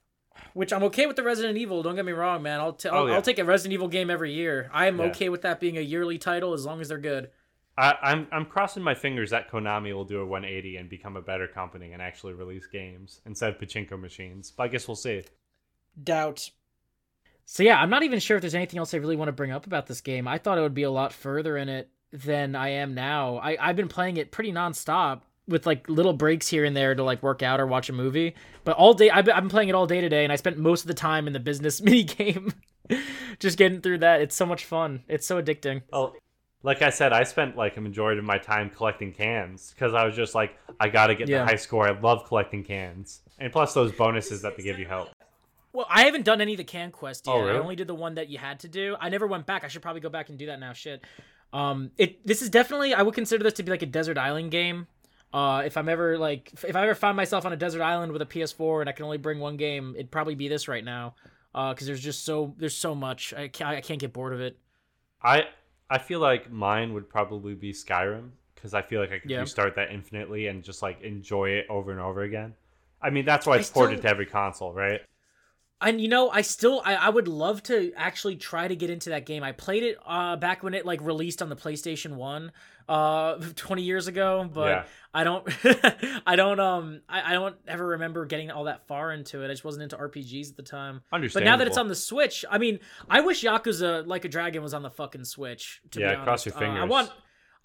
Which 0.55 0.73
I'm 0.73 0.83
okay 0.85 1.07
with 1.07 1.17
the 1.17 1.23
Resident 1.23 1.59
Evil. 1.59 1.83
Don't 1.83 1.97
get 1.97 2.05
me 2.05 2.13
wrong, 2.13 2.43
man. 2.43 2.61
I'll 2.61 2.73
t- 2.73 2.89
Oh, 2.89 2.97
I'll, 2.97 3.09
yeah. 3.09 3.15
I'll 3.15 3.23
take 3.23 3.39
a 3.39 3.45
Resident 3.45 3.73
Evil 3.75 3.89
game 3.89 4.11
every 4.11 4.33
year. 4.33 4.71
I 4.73 4.87
am 4.87 4.99
Yeah. 4.99 5.07
okay 5.07 5.29
with 5.29 5.43
that 5.43 5.61
being 5.61 5.77
a 5.77 5.81
yearly 5.83 6.19
title 6.19 6.53
as 6.53 6.65
long 6.65 6.81
as 6.81 6.89
they're 6.89 6.99
good. 6.99 7.31
I, 7.79 7.95
I'm 8.03 8.27
I'm 8.33 8.47
crossing 8.47 8.83
my 8.83 8.95
fingers 8.95 9.31
that 9.31 9.51
Konami 9.51 9.93
will 9.93 10.07
do 10.07 10.21
a 10.21 10.27
180 10.27 10.77
and 10.79 10.89
become 10.89 11.15
a 11.17 11.21
better 11.21 11.47
company 11.47 11.93
and 11.93 12.01
actually 12.01 12.33
release 12.33 12.67
games 12.67 13.21
instead 13.27 13.51
of 13.55 13.61
pachinko 13.61 14.01
machines. 14.01 14.51
But 14.51 14.63
I 14.65 14.69
guess 14.69 14.89
we'll 14.89 14.95
see. 14.97 15.25
Doubt. 16.03 16.51
So 17.45 17.63
yeah, 17.63 17.79
I'm 17.81 17.91
not 17.91 18.03
even 18.03 18.19
sure 18.19 18.37
if 18.37 18.41
there's 18.41 18.55
anything 18.55 18.79
else 18.79 18.93
I 18.95 18.97
really 18.97 19.15
want 19.17 19.29
to 19.29 19.33
bring 19.33 19.51
up 19.53 19.67
about 19.67 19.87
this 19.87 20.01
game. 20.01 20.27
I 20.27 20.39
thought 20.39 20.59
it 20.59 20.63
would 20.63 20.75
be 20.75 20.83
a 20.85 20.91
lot 20.91 21.13
further 21.13 21.57
in 21.57 21.69
it 21.69 21.91
than 22.13 22.55
I 22.57 22.71
am 22.71 22.95
now. 22.95 23.37
I 23.37 23.57
I've 23.61 23.77
been 23.77 23.89
playing 23.89 24.17
it 24.17 24.31
pretty 24.33 24.53
nonstop 24.53 25.21
with 25.49 25.67
like 25.67 25.89
little 25.89 26.13
breaks 26.13 26.49
here 26.49 26.65
and 26.65 26.77
there 26.77 26.95
to 26.95 27.03
like 27.03 27.23
work 27.23 27.43
out 27.43 27.61
or 27.61 27.67
watch 27.67 27.89
a 27.89 27.93
movie. 27.93 28.35
But 28.65 28.77
all 28.77 28.95
day 28.95 29.11
I've 29.11 29.25
been, 29.25 29.49
playing 29.49 29.69
it 29.69 29.75
all 29.75 29.87
day 29.87 30.01
today, 30.01 30.25
and 30.25 30.33
I 30.33 30.37
spent 30.37 30.59
most 30.59 30.83
of 30.83 30.89
the 30.89 30.95
time 30.95 31.27
in 31.27 31.33
the 31.33 31.41
business 31.41 31.81
mini 31.83 32.05
game, 32.05 32.53
just 33.39 33.59
getting 33.59 33.81
through 33.81 33.99
that. 33.99 34.21
It's 34.21 34.35
so 34.35 34.47
much 34.47 34.65
fun. 34.65 35.03
It's 35.09 35.27
so 35.27 35.41
addicting. 35.41 35.83
Oh, 35.93 36.15
like 36.63 36.83
I 36.83 36.91
said, 36.91 37.13
I 37.13 37.23
spent 37.23 37.57
like 37.57 37.77
a 37.77 37.81
majority 37.81 38.19
of 38.19 38.25
my 38.25 38.39
time 38.39 38.71
collecting 38.71 39.13
cans 39.13 39.73
because 39.75 39.95
I 39.95 40.05
was 40.05 40.17
just 40.17 40.35
like, 40.35 40.59
I 40.81 40.89
got 40.89 41.09
to 41.09 41.15
get 41.15 41.29
Yeah. 41.29 41.41
the 41.45 41.47
high 41.51 41.57
score. 41.57 41.87
I 41.87 41.99
love 41.99 42.25
collecting 42.27 42.65
cans, 42.65 43.21
and 43.39 43.53
plus 43.53 43.73
those 43.75 43.93
bonuses 43.93 44.43
that 44.43 44.57
they 44.57 44.63
give 44.63 44.79
you 44.79 44.87
help. 44.87 45.11
Well, 45.73 45.87
I 45.91 46.05
haven't 46.07 46.25
done 46.25 46.41
any 46.41 46.55
of 46.55 46.57
the 46.57 46.65
can 46.65 46.91
quest 46.91 47.27
yet. 47.27 47.35
Oh, 47.35 47.41
really? 47.41 47.59
I 47.59 47.61
only 47.61 47.77
did 47.77 47.87
the 47.87 47.95
one 47.95 48.15
that 48.15 48.31
you 48.31 48.39
had 48.39 48.61
to 48.61 48.69
do. 48.69 48.97
I 48.99 49.11
never 49.11 49.27
went 49.27 49.45
back. 49.45 49.63
I 49.63 49.69
should 49.69 49.83
probably 49.83 50.01
go 50.01 50.09
back 50.09 50.31
and 50.31 50.39
do 50.39 50.47
that 50.47 50.59
now. 50.59 50.73
Shit. 50.73 51.05
Um, 51.53 51.91
it 51.99 52.27
this 52.27 52.43
is 52.43 52.51
definitely 52.51 52.93
I 52.95 53.03
would 53.03 53.15
consider 53.15 53.45
this 53.45 53.53
to 53.55 53.63
be 53.63 53.71
like 53.71 53.83
a 53.83 53.87
desert 53.87 54.19
island 54.19 54.51
game. 54.51 54.87
Uh, 55.37 55.61
if 55.67 55.77
I'm 55.77 55.87
ever 55.91 56.17
like 56.17 56.51
if 56.67 56.75
I 56.75 56.83
ever 56.85 56.95
find 56.95 57.15
myself 57.15 57.45
on 57.45 57.53
a 57.53 57.57
desert 57.57 57.83
island 57.83 58.11
with 58.11 58.23
a 58.23 58.27
PS4 58.27 58.81
and 58.81 58.89
I 58.89 58.93
can 58.93 59.05
only 59.05 59.19
bring 59.19 59.39
one 59.39 59.59
game, 59.59 59.93
it'd 59.95 60.11
probably 60.11 60.35
be 60.35 60.49
this 60.49 60.67
right 60.67 60.83
now. 60.83 61.15
Uh, 61.55 61.75
because 61.75 61.87
there's 61.87 62.01
just 62.01 62.25
so 62.25 62.55
there's 62.57 62.75
so 62.75 62.95
much. 62.95 63.35
I 63.35 63.49
can't 63.49 63.69
I 63.69 63.83
can't 63.83 64.01
get 64.01 64.15
bored 64.15 64.33
of 64.33 64.41
it. 64.41 64.57
I 65.23 65.43
I 65.91 65.99
feel 65.99 66.21
like 66.21 66.51
mine 66.51 66.95
would 66.95 67.11
probably 67.11 67.55
be 67.55 67.73
Skyrim 67.75 68.31
because 68.55 68.73
I 68.73 68.81
feel 68.81 68.99
like 68.99 69.13
I 69.13 69.19
could 69.19 69.31
Yeah. 69.31 69.41
restart 69.41 69.75
that 69.77 69.91
infinitely 69.91 70.47
and 70.47 70.65
just 70.65 70.81
like 70.81 71.03
enjoy 71.03 71.51
it 71.51 71.67
over 71.69 71.91
and 71.91 72.01
over 72.01 72.23
again. 72.23 72.55
I 73.03 73.11
mean, 73.11 73.27
that's 73.27 73.47
why 73.47 73.57
I 73.57 73.59
it's 73.59 73.69
ported 73.71 73.99
still- 73.99 74.05
to 74.05 74.09
every 74.09 74.27
console, 74.27 74.73
right? 74.73 75.03
And 75.81 76.01
you 76.01 76.09
know, 76.09 76.31
I 76.31 76.41
still 76.41 76.81
I, 76.85 76.95
I 76.95 77.09
would 77.11 77.29
love 77.29 77.63
to 77.65 77.93
actually 77.97 78.37
try 78.37 78.67
to 78.67 78.75
get 78.75 78.89
into 78.89 79.11
that 79.11 79.27
game. 79.27 79.43
I 79.43 79.53
played 79.53 79.83
it 79.83 79.99
uh 80.07 80.37
back 80.37 80.63
when 80.63 80.73
it 80.75 80.87
like 80.87 81.01
released 81.03 81.43
on 81.43 81.49
the 81.49 81.57
PlayStation 81.57 82.15
1 82.17 82.53
uh 82.89 83.35
20 83.57 83.83
years 83.83 84.07
ago, 84.07 84.49
but 84.53 84.69
Yeah. 84.69 84.85
I 85.13 85.25
don't 85.25 85.47
I 86.27 86.37
don't 86.37 86.61
um 86.61 87.01
I, 87.09 87.31
I 87.31 87.33
don't 87.35 87.57
ever 87.69 87.87
remember 87.89 88.25
getting 88.25 88.51
all 88.51 88.65
that 88.65 88.87
far 88.87 89.13
into 89.13 89.43
it. 89.43 89.47
I 89.47 89.49
just 89.49 89.65
wasn't 89.65 89.83
into 89.83 89.97
RPGs 89.97 90.51
at 90.51 90.57
the 90.57 90.63
time. 90.63 91.03
But 91.35 91.45
now 91.45 91.57
that 91.59 91.67
it's 91.67 91.77
on 91.79 91.89
the 91.89 91.95
Switch, 91.95 92.45
I 92.51 92.57
mean, 92.59 92.79
I 93.11 93.21
wish 93.21 93.43
Yakuza 93.45 94.07
Like 94.07 94.25
a 94.25 94.29
Dragon 94.29 94.63
was 94.63 94.73
on 94.73 94.83
the 94.83 94.91
fucking 94.91 95.25
Switch. 95.25 95.83
To 95.91 96.01
Yeah, 96.01 96.17
be 96.17 96.23
cross 96.23 96.47
your 96.47 96.57
Uh, 96.57 96.75
I 96.81 96.85
want 96.85 97.11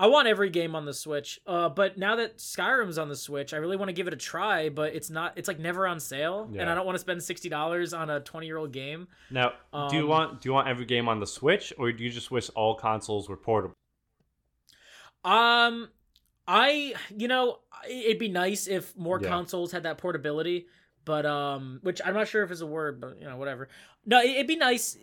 I 0.02 0.08
want 0.08 0.28
every 0.28 0.50
game 0.50 0.76
on 0.76 0.86
the 0.86 0.94
Switch. 0.96 1.40
Uh, 1.46 1.70
but 1.70 1.96
now 1.98 2.16
that 2.16 2.38
Skyrim's 2.40 2.98
on 2.98 3.08
the 3.08 3.16
Switch, 3.16 3.54
I 3.54 3.58
really 3.58 3.78
want 3.78 3.90
to 3.90 3.94
give 3.94 4.08
it 4.08 4.14
a 4.14 4.18
try. 4.18 4.70
But 4.70 4.96
it's 4.96 5.12
not. 5.12 5.34
It's 5.36 5.48
like 5.48 5.60
never 5.60 5.86
on 5.86 6.00
sale, 6.00 6.50
and 6.58 6.68
I 6.70 6.74
don't 6.74 6.86
want 6.86 6.96
to 6.96 7.00
spend 7.00 7.22
sixty 7.22 7.50
dollars 7.50 7.94
on 7.94 8.10
a 8.10 8.20
twenty 8.20 8.48
year 8.48 8.58
old 8.58 8.72
game. 8.72 9.08
Now, 9.30 9.54
do 9.90 9.96
you 9.98 10.04
Um, 10.04 10.08
want 10.10 10.42
do 10.42 10.50
you 10.50 10.54
want 10.54 10.68
every 10.68 10.86
game 10.86 11.08
on 11.08 11.20
the 11.20 11.28
Switch, 11.28 11.72
or 11.78 11.92
do 11.92 12.04
you 12.04 12.10
just 12.10 12.32
wish 12.32 12.50
all 12.56 12.74
consoles 12.76 13.30
were 13.30 13.38
portable? 13.38 13.76
Um, 15.24 15.90
I 16.48 16.96
you 17.16 17.28
know 17.28 17.60
it'd 17.88 18.18
be 18.18 18.28
nice 18.30 18.68
if 18.68 18.98
more 18.98 19.20
Yeah. 19.22 19.30
consoles 19.30 19.72
had 19.72 19.84
that 19.84 19.98
portability, 20.00 20.66
but 21.06 21.26
um, 21.26 21.80
which 21.84 22.02
I'm 22.04 22.14
not 22.14 22.28
sure 22.28 22.44
if 22.44 22.52
it's 22.52 22.62
a 22.62 22.66
word, 22.66 23.00
but 23.02 23.18
you 23.20 23.26
know 23.28 23.38
whatever. 23.38 23.70
No, 24.06 24.20
it- 24.22 24.30
it'd 24.32 24.48
be 24.48 24.56
nice. 24.56 24.98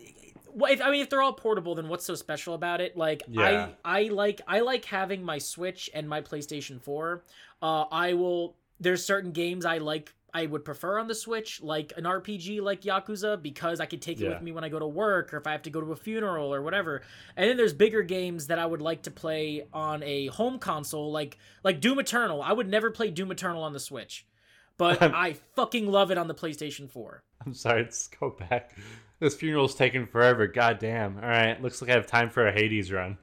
If 0.61 0.81
I 0.81 0.89
mean 0.91 1.01
if 1.01 1.09
they're 1.09 1.21
all 1.21 1.33
portable, 1.33 1.75
then 1.75 1.87
what's 1.89 2.05
so 2.05 2.15
special 2.15 2.53
about 2.55 2.81
it? 2.81 2.97
Like 2.97 3.23
Yeah. 3.27 3.69
I 3.85 3.99
I 3.99 4.03
like 4.09 4.41
I 4.47 4.61
like 4.61 4.85
having 4.85 5.23
my 5.23 5.37
Switch 5.37 5.89
and 5.93 6.09
my 6.09 6.21
PlayStation 6.21 6.81
Four. 6.81 7.23
Uh, 7.61 7.83
I 7.91 8.13
will. 8.13 8.55
There's 8.79 9.05
certain 9.05 9.31
games 9.31 9.65
I 9.65 9.77
like. 9.77 10.13
I 10.31 10.45
would 10.45 10.63
prefer 10.63 10.99
on 10.99 11.07
the 11.07 11.15
Switch, 11.15 11.59
like 11.63 11.91
an 11.97 12.03
RPG 12.03 12.61
like 12.61 12.81
Yakuza, 12.81 13.41
because 13.41 13.79
I 13.79 13.87
could 13.87 13.99
take 14.01 14.21
it 14.21 14.25
Yeah. 14.25 14.29
with 14.35 14.43
me 14.43 14.51
when 14.51 14.63
I 14.63 14.69
go 14.69 14.77
to 14.77 14.85
work 14.87 15.33
or 15.33 15.37
if 15.37 15.47
I 15.47 15.51
have 15.53 15.63
to 15.63 15.71
go 15.71 15.81
to 15.81 15.91
a 15.91 15.95
funeral 15.95 16.53
or 16.53 16.61
whatever. 16.61 17.01
And 17.35 17.49
then 17.49 17.57
there's 17.57 17.73
bigger 17.73 18.03
games 18.03 18.45
that 18.47 18.59
I 18.59 18.65
would 18.67 18.79
like 18.81 19.01
to 19.03 19.11
play 19.11 19.65
on 19.73 20.03
a 20.03 20.27
home 20.27 20.59
console, 20.59 21.11
like 21.11 21.37
like 21.63 21.81
Doom 21.81 21.97
Eternal. 21.99 22.43
I 22.43 22.53
would 22.53 22.67
never 22.69 22.91
play 22.91 23.09
Doom 23.09 23.31
Eternal 23.31 23.63
on 23.63 23.73
the 23.73 23.79
Switch, 23.79 24.25
but 24.79 25.03
I 25.03 25.35
fucking 25.55 25.85
love 25.91 26.09
it 26.09 26.17
on 26.17 26.27
the 26.27 26.33
PlayStation 26.33 26.89
4. 26.89 27.21
I'm 27.45 27.53
sorry, 27.53 27.83
let's 27.83 28.07
go 28.07 28.31
back. 28.31 28.75
This 29.19 29.35
funeral's 29.35 29.75
taking 29.75 30.07
forever. 30.07 30.47
God 30.47 30.79
damn. 30.79 31.17
All 31.17 31.29
right, 31.29 31.61
looks 31.61 31.81
like 31.81 31.91
I 31.91 31.93
have 31.93 32.07
time 32.07 32.29
for 32.31 32.47
a 32.47 32.51
Hades 32.51 32.91
run. 32.91 33.17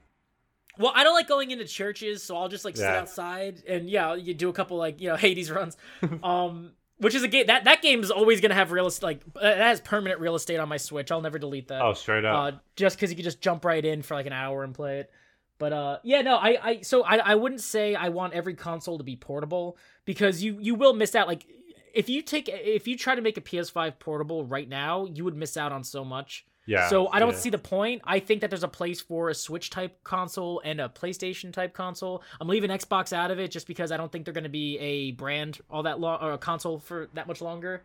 Well, 0.77 0.91
I 0.95 1.03
don't 1.03 1.15
like 1.15 1.27
going 1.27 1.49
into 1.51 1.65
churches, 1.65 2.21
so 2.23 2.37
I'll 2.37 2.49
just 2.49 2.63
like 2.63 2.77
sit 2.77 2.85
outside 2.85 3.63
and 3.67 3.89
yeah, 3.89 4.13
you 4.13 4.33
do 4.35 4.47
a 4.49 4.53
couple 4.53 4.77
like 4.77 5.01
you 5.01 5.09
know 5.09 5.15
Hades 5.17 5.49
runs, 5.49 5.75
um, 6.23 6.73
which 6.99 7.15
is 7.15 7.23
a 7.23 7.27
game 7.27 7.47
that 7.47 7.63
that 7.63 7.81
game 7.81 8.03
is 8.03 8.11
always 8.11 8.41
gonna 8.41 8.53
have 8.53 8.71
real 8.71 8.85
estate 8.85 9.05
like 9.05 9.21
uh, 9.35 9.41
that 9.41 9.57
has 9.57 9.81
permanent 9.81 10.21
real 10.21 10.35
estate 10.35 10.59
on 10.59 10.69
my 10.69 10.77
Switch. 10.77 11.11
I'll 11.11 11.21
never 11.21 11.39
delete 11.39 11.69
that. 11.69 11.81
Oh, 11.81 11.93
straight 11.93 12.25
up. 12.25 12.53
uh, 12.53 12.57
just 12.75 12.95
because 12.95 13.09
you 13.09 13.15
can 13.15 13.23
just 13.23 13.41
jump 13.41 13.65
right 13.65 13.83
in 13.83 14.03
for 14.03 14.13
like 14.13 14.27
an 14.27 14.33
hour 14.33 14.63
and 14.63 14.73
play 14.73 14.99
it. 14.99 15.11
But 15.59 15.73
uh, 15.73 15.99
yeah, 16.03 16.21
no, 16.21 16.35
I, 16.35 16.57
I, 16.61 16.81
so 16.81 17.03
I, 17.03 17.17
I 17.17 17.35
wouldn't 17.35 17.61
say 17.61 17.95
I 17.95 18.09
want 18.09 18.33
every 18.33 18.53
console 18.53 18.97
to 18.97 19.03
be 19.03 19.15
portable 19.15 19.77
because 20.05 20.43
you, 20.43 20.57
you 20.59 20.75
will 20.75 20.93
miss 20.93 21.15
out. 21.15 21.27
Like, 21.27 21.45
if 21.93 22.09
you 22.09 22.21
take, 22.21 22.47
if 22.47 22.87
you 22.87 22.97
try 22.97 23.15
to 23.15 23.21
make 23.21 23.37
a 23.37 23.41
PS5 23.41 23.99
portable 23.99 24.45
right 24.45 24.69
now, 24.69 25.05
you 25.05 25.23
would 25.23 25.35
miss 25.35 25.57
out 25.57 25.71
on 25.71 25.83
so 25.83 26.05
much. 26.05 26.45
yeah. 26.67 26.89
so 26.89 27.07
I 27.07 27.19
don't 27.19 27.31
yeah. 27.31 27.39
see 27.39 27.49
the 27.49 27.57
point. 27.57 28.01
I 28.05 28.19
think 28.19 28.41
that 28.41 28.51
there's 28.51 28.63
a 28.63 28.67
place 28.67 29.01
for 29.01 29.29
a 29.29 29.35
Switch 29.35 29.71
type 29.71 30.03
console 30.03 30.61
and 30.63 30.79
a 30.79 30.89
PlayStation 30.89 31.51
type 31.51 31.73
console. 31.73 32.21
I'm 32.39 32.47
leaving 32.47 32.69
Xbox 32.69 33.13
out 33.13 33.31
of 33.31 33.39
it 33.39 33.49
just 33.49 33.65
because 33.65 33.91
I 33.91 33.97
don't 33.97 34.11
think 34.11 34.25
they're 34.25 34.33
going 34.33 34.43
to 34.43 34.49
be 34.49 34.77
a 34.77 35.11
brand 35.11 35.59
all 35.71 35.83
that 35.83 35.99
long 35.99 36.19
or 36.21 36.33
a 36.33 36.37
console 36.37 36.77
for 36.77 37.09
that 37.15 37.25
much 37.27 37.41
longer. 37.41 37.81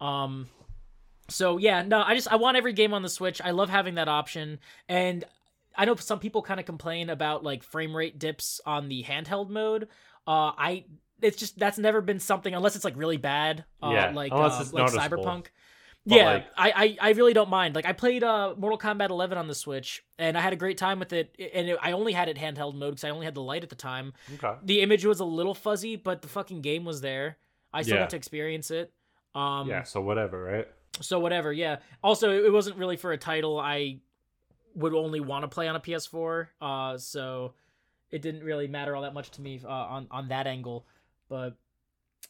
Um, 0.00 0.48
so 1.28 1.58
yeah, 1.58 1.82
no, 1.82 2.02
I 2.02 2.14
just 2.14 2.30
I 2.30 2.36
want 2.36 2.56
every 2.56 2.72
game 2.72 2.92
on 2.92 3.02
the 3.02 3.08
Switch. 3.08 3.40
I 3.42 3.52
love 3.52 3.68
having 3.68 3.94
that 3.96 4.08
option, 4.08 4.58
and 4.88 5.24
I 5.78 5.84
know 5.86 5.94
some 5.94 6.18
people 6.18 6.42
kind 6.42 6.60
of 6.60 6.66
complain 6.66 7.08
about 7.08 7.42
like 7.44 7.62
frame 7.62 7.96
rate 7.96 8.18
dips 8.18 8.60
on 8.66 8.88
the 8.88 9.04
handheld 9.04 9.48
mode. 9.48 9.84
Uh, 10.26 10.52
I 10.58 10.84
it's 11.22 11.36
just 11.36 11.58
that's 11.58 11.78
never 11.78 12.00
been 12.00 12.20
something 12.20 12.54
unless 12.54 12.76
it's 12.76 12.84
like 12.84 12.96
really 12.96 13.16
bad. 13.16 13.64
Uh, 13.82 13.90
Yeah, 13.92 14.10
like 14.10 14.32
unless 14.32 14.58
uh, 14.58 14.62
it's 14.62 14.72
like. 14.72 14.90
Cyberpunk. 14.90 15.46
But, 16.06 16.16
yeah, 16.16 16.30
like- 16.32 16.46
I, 16.56 16.96
I 17.00 17.08
I 17.08 17.10
really 17.12 17.32
don't 17.34 17.50
mind. 17.50 17.74
Like 17.74 17.86
I 17.86 17.92
played 17.92 18.24
uh 18.24 18.54
Mortal 18.56 18.78
Kombat 18.78 19.10
11 19.10 19.36
on 19.38 19.46
the 19.46 19.54
Switch, 19.54 20.02
and 20.18 20.36
I 20.38 20.40
had 20.40 20.52
a 20.52 20.56
great 20.56 20.78
time 20.78 20.98
with 20.98 21.12
it. 21.12 21.34
And 21.54 21.68
it, 21.70 21.78
I 21.82 21.92
only 21.92 22.12
had 22.12 22.28
it 22.28 22.36
handheld 22.36 22.74
mode 22.74 22.92
because 22.92 23.04
I 23.04 23.10
only 23.10 23.24
had 23.26 23.34
the 23.34 23.42
light 23.42 23.62
at 23.62 23.68
the 23.68 23.74
time. 23.76 24.14
Okay. 24.34 24.54
The 24.64 24.80
image 24.80 25.04
was 25.04 25.20
a 25.20 25.24
little 25.24 25.54
fuzzy, 25.54 25.96
but 25.96 26.22
the 26.22 26.28
fucking 26.28 26.60
game 26.62 26.84
was 26.84 27.00
there. 27.02 27.36
I 27.72 27.82
still 27.82 27.96
Yeah. 27.96 28.02
got 28.02 28.10
to 28.10 28.16
experience 28.16 28.70
it. 28.70 28.92
Um, 29.34 29.68
yeah. 29.68 29.82
So 29.84 30.00
whatever, 30.00 30.42
right? 30.42 30.68
so 31.00 31.20
whatever, 31.20 31.52
yeah. 31.52 31.76
Also, 32.02 32.30
it 32.30 32.46
it 32.46 32.52
wasn't 32.52 32.76
really 32.76 32.96
for 32.96 33.12
a 33.12 33.18
title 33.18 33.60
I 33.60 33.98
would 34.78 34.94
only 34.94 35.20
want 35.20 35.42
to 35.42 35.48
play 35.48 35.68
on 35.68 35.76
a 35.76 35.80
PS4. 35.80 36.46
Uh, 36.60 36.98
so 36.98 37.52
it 38.10 38.22
didn't 38.22 38.42
really 38.42 38.68
matter 38.68 38.96
all 38.96 39.02
that 39.02 39.14
much 39.14 39.30
to 39.32 39.42
me 39.42 39.60
uh, 39.64 39.68
on 39.68 40.06
on 40.10 40.28
that 40.28 40.46
angle. 40.46 40.86
But 41.28 41.56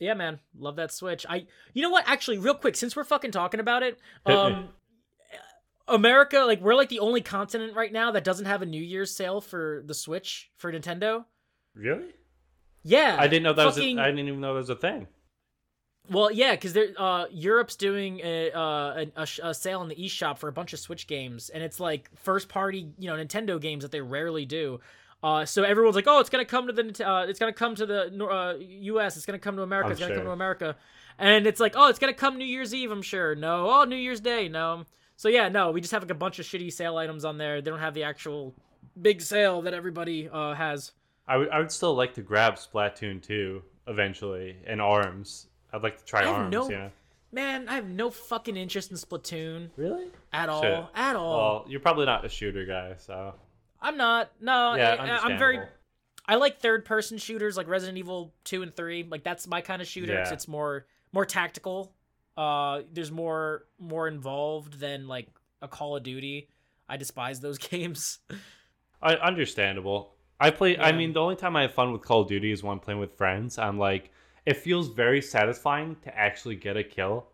yeah, 0.01 0.15
man, 0.15 0.41
love 0.59 0.77
that 0.77 0.93
Switch. 0.93 1.27
I, 1.29 1.47
you 1.73 1.83
know 1.83 1.91
what? 1.91 2.05
Actually, 2.07 2.39
real 2.39 2.55
quick, 2.55 2.77
since 2.77 2.95
we're 2.97 3.05
fucking 3.05 3.31
talking 3.33 3.61
about 3.61 3.83
it, 3.83 3.99
um, 4.27 4.69
America, 5.87 6.41
like 6.41 6.61
we're 6.61 6.75
like 6.75 6.89
the 6.89 7.01
only 7.01 7.21
continent 7.21 7.75
right 7.75 7.93
now 7.93 8.13
that 8.13 8.25
doesn't 8.25 8.47
have 8.47 8.63
a 8.63 8.67
New 8.67 8.83
Year's 8.83 9.15
sale 9.15 9.41
for 9.41 9.83
the 9.87 9.95
Switch 9.95 10.51
for 10.57 10.73
Nintendo. 10.73 11.25
Really? 11.75 12.15
Yeah, 12.83 13.17
I 13.19 13.29
didn't 13.29 13.43
know 13.43 13.53
that 13.53 13.75
fucking- 13.75 13.97
was. 13.97 14.05
A, 14.05 14.07
I 14.07 14.11
didn't 14.11 14.29
even 14.29 14.41
know 14.41 14.55
that 14.55 14.61
was 14.61 14.71
a 14.71 14.77
thing. 14.77 15.07
Well, 16.11 16.31
yeah, 16.33 16.53
because 16.53 16.73
they're 16.73 16.93
uh, 16.97 17.27
Europe's 17.31 17.77
doing 17.77 18.21
a, 18.25 18.51
uh, 18.53 19.05
a, 19.17 19.27
a, 19.43 19.55
sale 19.55 19.83
in 19.83 19.89
the 19.89 19.95
eShop 19.95 20.39
for 20.39 20.49
a 20.49 20.53
bunch 20.53 20.73
of 20.73 20.79
Switch 20.79 21.07
games, 21.07 21.51
and 21.51 21.63
it's 21.63 21.79
like 21.79 22.09
first 22.17 22.49
party, 22.49 22.89
you 22.99 23.09
know, 23.09 23.23
Nintendo 23.23 23.61
games 23.61 23.83
that 23.83 23.93
they 23.93 24.01
rarely 24.01 24.47
do. 24.47 24.81
Uh, 25.23 25.45
so 25.45 25.65
everyone's 25.65 25.97
like, 25.97 26.07
"Oh, 26.07 26.21
it's 26.21 26.31
gonna 26.31 26.45
come 26.45 26.69
to 26.69 26.73
the, 26.73 27.07
uh, 27.07 27.25
it's 27.25 27.39
gonna 27.39 27.53
come 27.53 27.75
to 27.75 27.85
the 27.85 28.25
uh, 28.25 28.55
U.S. 28.59 29.17
It's 29.17 29.27
gonna 29.27 29.39
come 29.39 29.57
to 29.57 29.63
America. 29.63 29.87
I'm 29.87 29.93
it's 29.93 30.01
gonna 30.01 30.15
come 30.15 30.25
to 30.25 30.31
America," 30.31 30.77
and 31.19 31.47
it's 31.47 31.61
like, 31.61 31.75
"Oh, 31.77 31.89
it's 31.89 31.99
gonna 31.99 32.15
come 32.15 32.39
New 32.39 32.47
Year's 32.47 32.73
Eve. 32.73 32.91
I'm 32.91 33.03
sure. 33.03 33.35
No, 33.35 33.69
oh, 33.69 33.85
New 33.85 33.97
Year's 33.97 34.21
Day. 34.21 34.49
No." 34.49 34.85
So 35.17 35.29
yeah, 35.29 35.49
no, 35.49 35.73
we 35.73 35.81
just 35.81 35.93
have 35.93 36.03
like 36.03 36.13
a 36.13 36.15
bunch 36.15 36.39
of 36.39 36.47
shitty 36.47 36.73
sale 36.73 36.97
items 36.97 37.25
on 37.25 37.37
there. 37.37 37.61
They 37.61 37.71
don't 37.71 37.81
have 37.81 37.95
the 37.95 38.05
actual 38.05 38.55
big 39.03 39.21
sale 39.21 39.61
that 39.63 39.75
everybody 39.75 40.29
uh, 40.29 40.55
has. 40.55 40.93
I 41.27 41.37
would 41.37 41.51
I 41.51 41.59
would 41.59 41.73
still 41.73 41.95
like 41.95 42.15
to 42.15 42.23
grab 42.23 42.55
Splatoon 42.55 43.21
2 43.21 43.63
eventually 43.89 44.57
and 44.67 44.81
Arms. 44.81 45.48
I'd 45.73 45.83
like 45.83 45.99
to 45.99 46.05
try 46.05 46.23
I 46.23 46.27
have 46.27 46.35
Arms. 46.35 46.53
no- 46.53 46.71
You 46.71 46.77
know? 46.77 46.91
Man, 47.31 47.69
I 47.69 47.75
have 47.75 47.87
no 47.89 48.11
fucking 48.11 48.57
interest 48.57 48.91
in 48.91 48.97
Splatoon 48.97 49.69
Really? 49.77 50.07
at 50.33 50.49
all. 50.49 50.63
Shit. 50.63 50.85
At 50.95 51.15
all. 51.15 51.37
Well, 51.37 51.65
you're 51.69 51.81
probably 51.81 52.07
not 52.07 52.25
a 52.25 52.29
shooter 52.31 52.65
guy, 52.65 52.95
so 52.97 53.35
I'm 53.83 53.99
not. 53.99 54.31
No, 54.41 54.75
yeah, 54.75 54.93
I, 54.99 55.03
I'm 55.27 55.39
very. 55.39 55.57
understandable. 55.57 55.75
I 56.27 56.35
like 56.37 56.59
third 56.61 56.85
person 56.87 57.19
shooters 57.19 57.57
like 57.57 57.69
Resident 57.69 57.99
Evil 57.99 58.33
2 58.45 58.63
and 58.63 58.75
3. 58.75 59.07
Like 59.11 59.25
that's 59.25 59.47
my 59.47 59.61
kind 59.61 59.81
of 59.83 59.89
shooter 59.89 60.15
'cause 60.17 60.29
Yeah. 60.29 60.33
it's 60.35 60.49
more 60.49 60.87
more 61.13 61.25
tactical. 61.27 61.93
Uh 62.37 62.83
there's 62.93 63.11
more 63.13 63.65
more 63.79 64.09
involved 64.09 64.79
than 64.81 65.07
like 65.09 65.29
a 65.63 65.69
Call 65.69 65.97
of 65.97 66.03
Duty. 66.03 66.49
I 66.89 66.97
despise 66.97 67.41
those 67.41 67.59
games. 67.71 68.19
I, 69.03 69.15
understandable. 69.17 70.15
I 70.41 70.51
play. 70.51 70.79
I 70.79 70.93
mean, 70.93 71.13
the 71.13 71.21
only 71.21 71.37
time 71.37 71.57
I 71.57 71.63
have 71.63 71.75
fun 71.75 71.93
with 71.93 72.03
Call 72.03 72.23
of 72.23 72.29
Duty 72.29 72.53
is 72.53 72.63
when 72.63 72.73
I'm 72.73 72.81
playing 72.81 73.01
with 73.01 73.17
friends. 73.17 73.59
I'm 73.59 73.79
like, 73.79 74.11
it 74.49 74.57
feels 74.57 74.89
very 74.89 75.21
satisfying 75.21 75.95
to 76.03 76.19
actually 76.19 76.57
get 76.57 76.77
a 76.77 76.83
kill, 76.83 77.27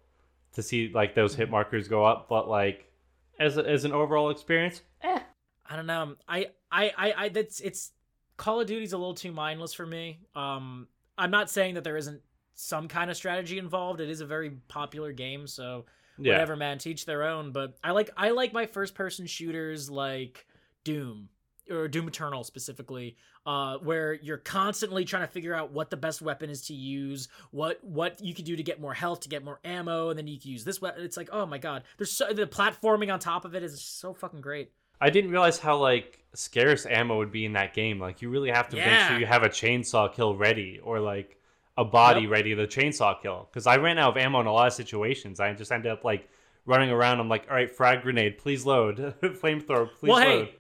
to 0.53 0.63
see 0.63 0.91
like 0.93 1.15
those 1.15 1.33
Mm-hmm. 1.33 1.43
hit 1.43 1.51
markers 1.51 1.87
go 1.87 2.05
up. 2.05 2.29
But 2.29 2.49
like, 2.49 2.91
as 3.39 3.57
a, 3.57 3.65
as 3.69 3.85
an 3.85 3.93
overall 3.93 4.31
experience, 4.31 4.83
I 5.03 5.77
don't 5.77 5.87
know. 5.87 6.17
I 6.29 6.49
I 6.73 6.93
I, 6.97 7.15
I 7.17 7.29
that's 7.29 7.61
it's 7.61 7.93
Call 8.37 8.61
of 8.61 8.67
Duty's 8.67 8.93
a 8.93 8.99
little 8.99 9.15
too 9.15 9.33
mindless 9.33 9.73
for 9.73 9.87
me. 9.87 10.19
Um 10.35 10.89
I'm 11.17 11.31
not 11.31 11.49
saying 11.51 11.75
that 11.75 11.85
there 11.85 11.97
isn't 11.97 12.21
some 12.55 12.89
kind 12.89 13.11
of 13.11 13.17
strategy 13.17 13.59
involved. 13.59 14.01
It 14.01 14.11
is 14.11 14.21
a 14.21 14.27
very 14.27 14.51
popular 14.69 15.13
game, 15.13 15.47
so 15.47 15.87
yeah, 16.19 16.33
whatever 16.33 16.57
man 16.57 16.79
teach 16.79 17.07
their 17.07 17.25
own 17.25 17.51
but 17.51 17.77
i 17.83 17.91
like 17.91 18.09
i 18.17 18.31
like 18.31 18.53
my 18.53 18.67
first 18.67 18.95
person 18.95 19.27
shooters 19.27 19.91
like 19.91 20.47
doom 20.85 21.29
or 21.71 21.89
doom 21.89 22.09
eternal 22.09 22.45
specifically 22.45 23.17
uh 23.47 23.77
where 23.79 24.15
you're 24.15 24.39
constantly 24.39 25.05
trying 25.05 25.23
to 25.23 25.33
figure 25.33 25.55
out 25.55 25.73
what 25.73 25.91
the 25.91 25.97
best 25.97 26.21
weapon 26.23 26.51
is 26.51 26.67
to 26.67 26.75
use 26.75 27.29
what 27.51 27.83
what 27.83 28.23
you 28.23 28.35
could 28.35 28.45
do 28.45 28.55
to 28.57 28.63
get 28.63 28.81
more 28.81 28.95
health 28.95 29.21
to 29.21 29.29
get 29.29 29.45
more 29.45 29.61
ammo 29.65 30.11
and 30.11 30.19
then 30.19 30.27
you 30.27 30.39
can 30.39 30.51
use 30.51 30.65
this 30.65 30.81
weapon 30.81 31.03
it's 31.03 31.17
like 31.17 31.29
oh 31.33 31.47
my 31.47 31.59
god 31.59 31.83
there's 31.97 32.13
so 32.13 32.33
the 32.33 32.47
platforming 32.47 33.13
on 33.13 33.19
top 33.19 33.45
of 33.45 33.55
it 33.55 33.63
is 33.63 33.81
so 33.81 34.13
fucking 34.13 34.41
great 34.41 34.71
I 35.01 35.11
didn't 35.11 35.31
realize 35.33 35.59
how 35.59 35.77
like 35.77 36.25
scarce 36.35 36.87
ammo 36.87 37.19
would 37.19 37.33
be 37.33 37.45
in 37.45 37.53
that 37.55 37.75
game. 37.75 37.99
Like, 37.99 38.23
you 38.23 38.31
really 38.31 38.51
have 38.51 38.69
to 38.71 38.77
make 38.77 39.01
sure 39.01 39.19
you 39.19 39.27
have 39.27 39.43
a 39.43 39.49
chainsaw 39.49 40.11
kill 40.11 40.37
ready, 40.37 40.81
or 40.83 41.01
like 41.01 41.37
a 41.77 41.85
body 41.85 42.23
Yep. 42.23 42.31
ready 42.31 42.55
to 42.55 42.67
chainsaw 42.69 43.21
kill. 43.21 43.49
Because 43.51 43.67
I 43.67 43.77
ran 43.77 43.99
out 43.99 44.17
of 44.17 44.23
ammo 44.23 44.41
in 44.41 44.47
a 44.47 44.53
lot 44.53 44.69
of 44.69 44.73
situations. 44.73 45.41
I 45.41 45.53
just 45.53 45.73
ended 45.73 45.91
up 45.91 46.05
like 46.05 46.29
running 46.65 46.91
around. 46.91 47.19
I'm 47.19 47.29
like, 47.29 47.47
all 47.51 47.57
right, 47.57 47.69
frag 47.71 48.03
grenade, 48.03 48.39
please 48.39 48.65
load. 48.65 49.15
Flamethrower, 49.23 49.91
please 49.93 50.11
well 50.11 50.27
load. 50.27 50.47
hey 50.47 50.55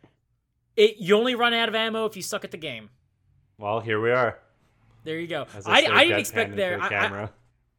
it 0.76 0.96
you 0.98 1.16
only 1.16 1.34
run 1.34 1.54
out 1.54 1.68
of 1.68 1.74
ammo 1.74 2.04
if 2.06 2.16
you 2.16 2.22
suck 2.22 2.44
at 2.44 2.50
the 2.50 2.56
game 2.56 2.90
Well, 3.58 3.80
here 3.80 4.00
we 4.00 4.10
are. 4.10 4.38
there 5.04 5.18
you 5.18 5.26
go 5.26 5.46
i, 5.66 5.84
I 5.86 6.04
didn't 6.04 6.20
expect 6.20 6.56
there 6.56 6.78
the 6.78 6.84
I- 6.84 7.22
I. 7.24 7.28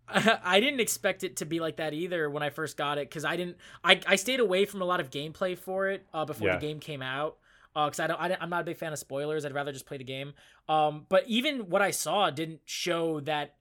I 0.44 0.60
didn't 0.60 0.82
expect 0.82 1.24
it 1.24 1.38
to 1.38 1.46
be 1.46 1.60
like 1.60 1.78
that 1.78 1.94
either 1.94 2.30
when 2.30 2.44
I 2.44 2.52
first 2.52 2.78
got 2.78 3.00
it 3.00 3.10
because 3.10 3.26
I 3.26 3.36
didn't. 3.38 3.58
I, 3.84 4.00
I 4.06 4.18
stayed 4.18 4.40
away 4.40 4.66
from 4.66 4.84
a 4.84 4.86
lot 4.86 5.00
of 5.00 5.10
gameplay 5.10 5.58
for 5.58 5.88
it 5.88 6.06
uh, 6.14 6.26
before 6.26 6.48
Yeah. 6.50 6.58
the 6.58 6.62
game 6.62 6.80
came 6.80 7.02
out 7.02 7.38
because 7.74 8.00
I 8.00 8.06
don't. 8.06 8.22
I, 8.22 8.38
am 8.40 8.52
not 8.52 8.62
a 8.62 8.66
big 8.66 8.78
fan 8.78 8.94
of 8.94 9.00
spoilers. 9.00 9.46
I'd 9.46 9.54
rather 9.56 9.72
just 9.72 9.88
play 9.88 9.98
the 9.98 10.04
game. 10.04 10.34
Um, 10.70 11.08
but 11.10 11.24
even 11.26 11.70
what 11.72 11.82
I 11.82 11.90
saw 11.90 12.30
didn't 12.30 12.60
show 12.66 13.20
that 13.22 13.56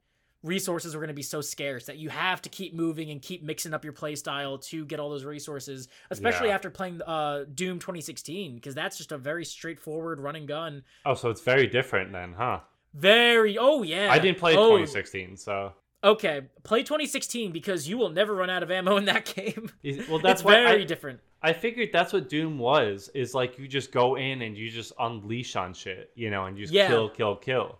resources 0.45 0.95
were 0.95 1.01
going 1.01 1.09
to 1.09 1.15
be 1.15 1.23
so 1.23 1.41
scarce 1.41 1.87
that 1.87 1.97
you 1.97 2.09
have 2.11 2.41
to 2.43 2.49
keep 2.49 2.75
moving 2.75 3.11
and 3.11 3.21
keep 3.21 3.43
mixing 3.43 3.75
up 3.75 3.83
your 3.83 3.93
playstyle 3.95 4.61
to 4.69 4.85
get 4.85 5.01
all 5.01 5.11
those 5.11 5.25
resources. 5.25 5.89
Especially 6.11 6.49
Yeah. 6.49 6.55
after 6.55 6.71
playing 6.71 7.03
uh, 7.03 7.45
Doom 7.53 7.79
2016 7.81 8.55
because 8.55 8.75
that's 8.75 8.97
just 8.97 9.11
a 9.11 9.19
very 9.19 9.45
straightforward 9.45 10.21
run 10.21 10.37
and 10.37 10.47
gun. 10.47 10.85
oh, 11.07 11.15
so 11.15 11.31
it's 11.31 11.41
very 11.41 11.67
different 11.67 12.13
then, 12.13 12.35
huh? 12.35 12.61
Very. 12.93 13.59
Oh 13.59 13.83
yeah. 13.83 14.09
I 14.13 14.19
didn't 14.21 14.39
play 14.39 14.53
oh, 14.53 14.69
2016, 14.77 15.37
so 15.39 15.73
Okay, 16.05 16.43
play 16.65 16.83
2016 16.83 17.51
because 17.51 17.89
you 17.89 17.97
will 17.97 18.11
never 18.11 18.35
run 18.35 18.51
out 18.51 18.63
of 18.63 18.71
ammo 18.71 18.99
in 18.99 19.07
that 19.07 19.25
game. 19.35 19.71
Well, 20.09 20.19
that's 20.19 20.43
very 20.43 20.83
I, 20.83 20.85
different. 20.85 21.21
I 21.43 21.55
figured 21.55 21.89
that's 21.95 22.13
what 22.13 22.29
Doom 22.29 22.59
was. 22.59 23.09
Is 23.15 23.33
like 23.35 23.59
you 23.59 23.67
just 23.67 23.91
go 23.91 24.17
in 24.17 24.43
and 24.43 24.55
you 24.55 24.69
just 24.71 24.93
unleash 25.01 25.57
on 25.57 25.73
shit, 25.73 26.11
you 26.15 26.29
know, 26.31 26.45
and 26.45 26.59
you 26.59 26.65
just 26.65 26.75
Yeah. 26.75 26.89
kill, 26.89 27.09
kill, 27.09 27.37
kill. 27.37 27.79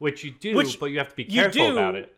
Which 0.00 0.24
you 0.24 0.32
do, 0.32 0.56
Which 0.56 0.80
but 0.80 0.86
you 0.86 0.98
have 0.98 1.10
to 1.10 1.14
be 1.14 1.24
careful 1.24 1.66
do. 1.68 1.72
about 1.78 1.94
it. 1.94 2.16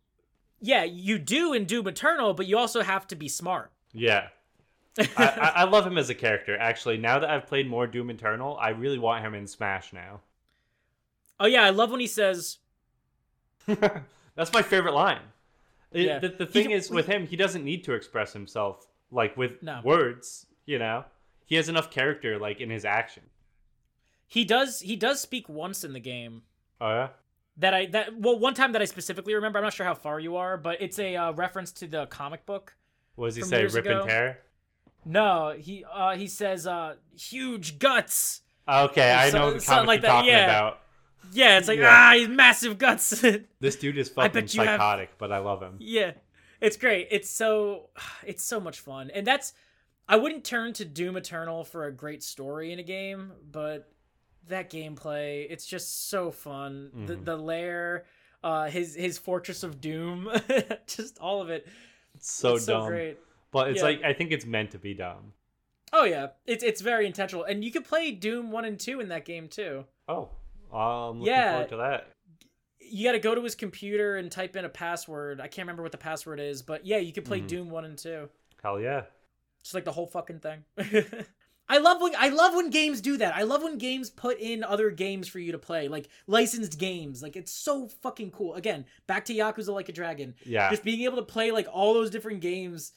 Yeah, 0.61 0.85
you 0.85 1.19
do 1.19 1.53
in 1.53 1.65
Doom 1.67 1.87
Eternal, 1.89 2.33
but 2.33 2.47
you 2.47 2.57
also 2.57 2.83
have 2.83 3.07
to 3.09 3.17
be 3.17 3.29
smart. 3.29 3.71
Yeah. 3.93 4.29
I, 5.17 5.53
I, 5.57 5.65
love 5.65 5.87
him 5.87 5.99
as 5.99 6.09
a 6.09 6.15
character. 6.15 6.57
Actually, 6.57 6.97
now 6.99 7.19
that 7.19 7.29
I've 7.29 7.47
played 7.47 7.69
more 7.69 7.87
Doom 7.87 8.09
Eternal, 8.11 8.57
I 8.61 8.69
really 8.71 8.99
want 8.99 9.25
him 9.25 9.35
in 9.35 9.47
Smash 9.47 9.93
now. 9.93 10.21
oh 11.41 11.47
yeah, 11.47 11.63
I 11.65 11.71
love 11.71 11.91
when 11.91 12.01
he 12.01 12.07
says, 12.07 12.59
That's 13.67 14.53
my 14.53 14.63
favorite 14.63 14.95
line. 14.95 15.21
It- 15.93 16.07
Yeah. 16.07 16.19
the, 16.21 16.29
the 16.29 16.47
thing 16.47 16.69
d- 16.69 16.75
is, 16.75 16.91
with 16.91 17.07
him, 17.07 17.27
he 17.27 17.37
doesn't 17.37 17.65
need 17.65 17.85
to 17.85 17.93
express 17.95 18.33
himself 18.33 18.87
like 19.11 19.37
with 19.37 19.63
No. 19.63 19.81
words. 19.85 20.47
You 20.67 20.79
know, 20.79 21.05
he 21.47 21.57
has 21.57 21.69
enough 21.69 21.91
character 21.91 22.39
like 22.39 22.61
in 22.61 22.71
his 22.71 22.85
action. 22.85 23.25
he 24.29 24.45
does 24.45 24.81
he 24.81 24.95
does 24.97 25.21
speak 25.21 25.49
once 25.49 25.83
in 25.85 25.93
the 25.93 26.01
game. 26.01 26.43
Oh 26.81 26.89
yeah. 26.89 27.09
That 27.59 27.75
I 27.75 27.87
that 27.87 28.19
well 28.19 28.39
one 28.39 28.55
time 28.55 28.73
that 28.73 28.83
I 28.83 28.87
specifically 28.87 29.35
remember. 29.35 29.59
I'm 29.59 29.65
not 29.65 29.75
sure 29.75 29.85
how 29.87 29.95
far 29.95 30.19
you 30.19 30.37
are, 30.37 30.57
but 30.57 30.81
it's 30.81 30.99
a 30.99 31.17
uh, 31.17 31.33
reference 31.33 31.71
to 31.73 31.87
the 31.87 32.07
comic 32.07 32.47
book. 32.47 32.75
What 33.15 33.27
does 33.27 33.37
he 33.37 33.43
say? 33.43 33.65
Rip 33.65 33.75
ago. 33.85 34.01
and 34.01 34.09
tear. 34.09 34.39
No, 35.05 35.55
he 35.59 35.85
uh 35.85 36.17
he 36.17 36.27
says 36.29 36.67
uh 36.67 36.95
huge 37.15 37.79
guts. 37.79 38.41
Okay, 38.69 39.13
I 39.13 39.31
know 39.31 39.53
the 39.55 39.61
something 39.61 39.87
comic 39.87 39.87
like 39.87 39.97
you're 39.97 40.03
that, 40.03 40.09
talking 40.09 40.31
yeah. 40.31 40.45
about. 40.45 40.79
Yeah, 41.33 41.59
it's 41.59 41.69
like 41.69 41.79
Yeah. 41.79 41.89
ah, 41.91 42.13
he's 42.17 42.29
massive 42.29 42.79
guts. 42.79 43.23
This 43.61 43.77
dude 43.77 43.99
is 43.99 44.09
fucking 44.09 44.35
you 44.49 44.61
have- 44.63 44.79
psychotic, 44.79 45.11
but 45.19 45.31
I 45.33 45.39
love 45.39 45.61
him. 45.61 45.77
Yeah, 45.79 46.13
it's 46.61 46.77
great. 46.77 47.09
It's 47.11 47.29
so 47.29 47.91
it's 48.27 48.43
so 48.45 48.61
much 48.61 48.81
fun, 48.81 49.11
and 49.11 49.27
that's 49.27 49.53
I 50.09 50.17
wouldn't 50.17 50.45
turn 50.45 50.73
to 50.75 50.85
Doom 50.85 51.17
Eternal 51.17 51.65
for 51.65 51.85
a 51.85 51.93
great 51.93 52.23
story 52.23 52.73
in 52.73 52.79
a 52.79 52.83
game, 52.83 53.33
but 53.51 53.91
that 54.49 54.71
gameplay 54.71 55.47
it's 55.49 55.67
just 55.67 56.09
so 56.09 56.31
fun. 56.31 56.91
The 57.07 57.15
Mhm. 57.17 57.25
the 57.25 57.37
lair, 57.37 58.05
uh, 58.43 58.69
his 58.69 58.95
his 58.95 59.19
Fortress 59.19 59.63
of 59.63 59.81
Doom, 59.81 60.31
just 60.87 61.19
all 61.19 61.41
of 61.41 61.51
it. 61.51 61.67
It's 62.15 62.31
so 62.31 62.57
it's 62.57 62.67
dumb, 62.67 62.83
so 62.85 62.89
great. 62.89 63.19
but 63.51 63.69
it's 63.71 63.79
Yeah. 63.79 63.85
like 63.85 64.03
I 64.05 64.13
think 64.13 64.33
it's 64.33 64.45
meant 64.47 64.71
to 64.73 64.79
be 64.79 64.95
dumb. 64.95 65.33
Oh 65.93 66.05
yeah, 66.05 66.29
it's 66.47 66.65
it's 66.65 66.81
very 66.81 67.07
intentional, 67.07 67.45
and 67.45 67.63
you 67.65 67.71
could 67.71 67.85
play 67.85 68.11
Doom 68.13 68.51
one 68.51 68.65
and 68.65 68.79
two 68.81 69.01
in 69.01 69.09
that 69.09 69.25
game 69.25 69.49
too. 69.49 69.85
Oh, 70.09 70.31
I'm 70.73 71.19
looking 71.21 71.27
Yeah. 71.35 71.53
forward 71.53 71.69
to 71.71 71.77
that. 71.77 72.09
You 72.81 73.05
got 73.09 73.13
to 73.13 73.19
go 73.21 73.35
to 73.35 73.43
his 73.43 73.55
computer 73.55 74.17
and 74.17 74.31
type 74.31 74.55
in 74.57 74.65
a 74.67 74.69
password. 74.69 75.41
I 75.41 75.49
can't 75.49 75.65
remember 75.67 75.83
what 75.83 75.93
the 75.93 75.99
password 75.99 76.41
is, 76.41 76.63
but 76.63 76.85
yeah, 76.85 76.99
you 76.99 77.13
could 77.13 77.25
play 77.25 77.41
Mhm. 77.41 77.47
Doom 77.47 77.71
one 77.71 77.85
and 77.87 77.97
two. 77.97 78.29
Hell 78.63 78.81
yeah. 78.81 79.05
Just 79.63 79.75
like 79.75 79.85
the 79.85 79.93
whole 79.93 80.07
fucking 80.07 80.41
thing. 80.41 80.65
I 81.69 81.79
love 81.79 82.03
when 82.03 82.13
I 82.19 82.29
love 82.29 82.55
when 82.55 82.71
games 82.71 83.01
do 83.01 83.17
that. 83.19 83.35
I 83.35 83.43
love 83.43 83.63
when 83.63 83.79
games 83.79 84.11
put 84.11 84.39
in 84.39 84.63
other 84.63 84.91
games 84.91 85.27
for 85.29 85.39
you 85.39 85.53
to 85.53 85.59
play, 85.59 85.89
like 85.89 86.09
licensed 86.27 86.79
games. 86.79 87.23
Like 87.23 87.35
it's 87.37 87.53
so 87.53 87.89
fucking 88.03 88.31
cool. 88.33 88.55
Again, 88.55 88.85
back 89.07 89.25
to 89.27 89.35
Yakuza 89.35 89.73
Like 89.73 89.89
a 89.89 89.93
Dragon. 89.93 90.35
Yeah. 90.45 90.69
Just 90.71 90.83
being 90.85 91.03
able 91.03 91.17
to 91.17 91.23
play 91.23 91.51
like 91.51 91.67
all 91.73 91.95
those 91.95 92.11
different 92.11 92.41
games, 92.41 92.93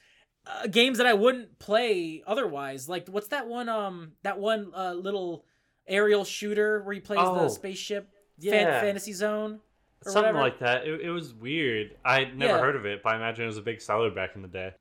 uh, 0.45 0.68
games 0.68 0.97
that 0.97 1.07
I 1.07 1.13
wouldn't 1.13 1.57
play 1.59 2.24
otherwise. 2.28 2.89
Like 2.89 3.07
what's 3.07 3.28
that 3.30 3.47
one? 3.47 3.70
Um, 3.70 4.13
that 4.24 4.39
one 4.39 4.72
uh, 4.76 4.93
little 4.93 5.45
aerial 5.88 6.26
shooter 6.26 6.82
where 6.84 6.93
he 6.95 6.99
plays 6.99 7.20
Oh. 7.22 7.43
the 7.43 7.49
spaceship. 7.49 8.09
Yeah, 8.39 8.51
Fan-. 8.51 8.82
Fantasy 8.82 9.13
Zone. 9.13 9.59
or 10.05 10.11
Something 10.11 10.34
whatever. 10.36 10.39
like 10.39 10.59
that. 10.59 10.86
It, 10.88 11.01
it 11.01 11.09
was 11.11 11.34
weird. 11.34 11.95
I'd 12.03 12.38
never 12.38 12.53
Yeah. 12.53 12.59
heard 12.59 12.76
of 12.76 12.86
it, 12.86 13.01
but 13.03 13.13
I 13.13 13.16
imagine 13.16 13.45
it 13.45 13.47
was 13.47 13.57
a 13.57 13.61
big 13.61 13.80
seller 13.80 14.09
back 14.11 14.32
in 14.36 14.41
the 14.41 14.47
day. 14.49 14.74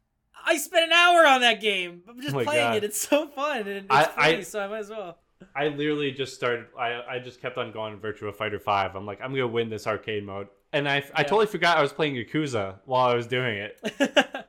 I 0.47 0.57
spent 0.59 0.85
an 0.87 0.93
hour 0.93 1.27
on 1.27 1.41
that 1.41 1.61
game. 1.61 2.03
I'm 2.09 2.21
just 2.21 2.35
Oh 2.35 2.43
playing 2.45 2.61
God. 2.61 2.77
it. 2.77 2.85
It's 2.85 2.99
so 3.09 3.27
fun 3.29 3.59
and 3.61 3.69
it's 3.69 3.87
I- 3.91 4.05
free, 4.05 4.23
I- 4.39 4.41
so 4.43 4.61
I 4.61 4.67
might 4.69 4.79
as 4.79 4.91
well. 4.91 5.19
I 5.55 5.69
literally 5.69 6.11
just 6.13 6.35
started. 6.35 6.67
I 6.79 7.03
I 7.09 7.19
just 7.19 7.41
kept 7.43 7.59
on 7.59 7.71
going 7.73 7.99
Virtua 7.99 8.35
Fighter 8.35 8.59
Five. 8.59 8.95
I'm 8.97 9.05
like, 9.07 9.21
I'm 9.21 9.31
gonna 9.33 9.47
win 9.47 9.69
this 9.69 9.87
arcade 9.87 10.25
mode, 10.25 10.49
and 10.73 10.89
I 10.89 11.05
I 11.15 11.23
totally 11.23 11.47
forgot 11.47 11.77
I 11.77 11.83
was 11.83 11.93
playing 11.93 12.15
Yakuza 12.15 12.77
while 12.87 13.07
I 13.09 13.15
was 13.15 13.27
doing 13.27 13.57
it. 13.59 13.79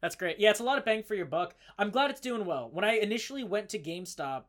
That's 0.00 0.16
great. 0.16 0.40
Yeah, 0.40 0.50
it's 0.50 0.58
a 0.60 0.64
lot 0.64 0.78
of 0.78 0.84
bang 0.84 1.04
for 1.04 1.14
your 1.14 1.26
buck. 1.26 1.54
I'm 1.78 1.90
glad 1.90 2.10
it's 2.10 2.20
doing 2.20 2.44
well. 2.44 2.68
When 2.72 2.84
I 2.84 2.94
initially 2.94 3.44
went 3.44 3.68
to 3.70 3.78
GameStop 3.78 4.44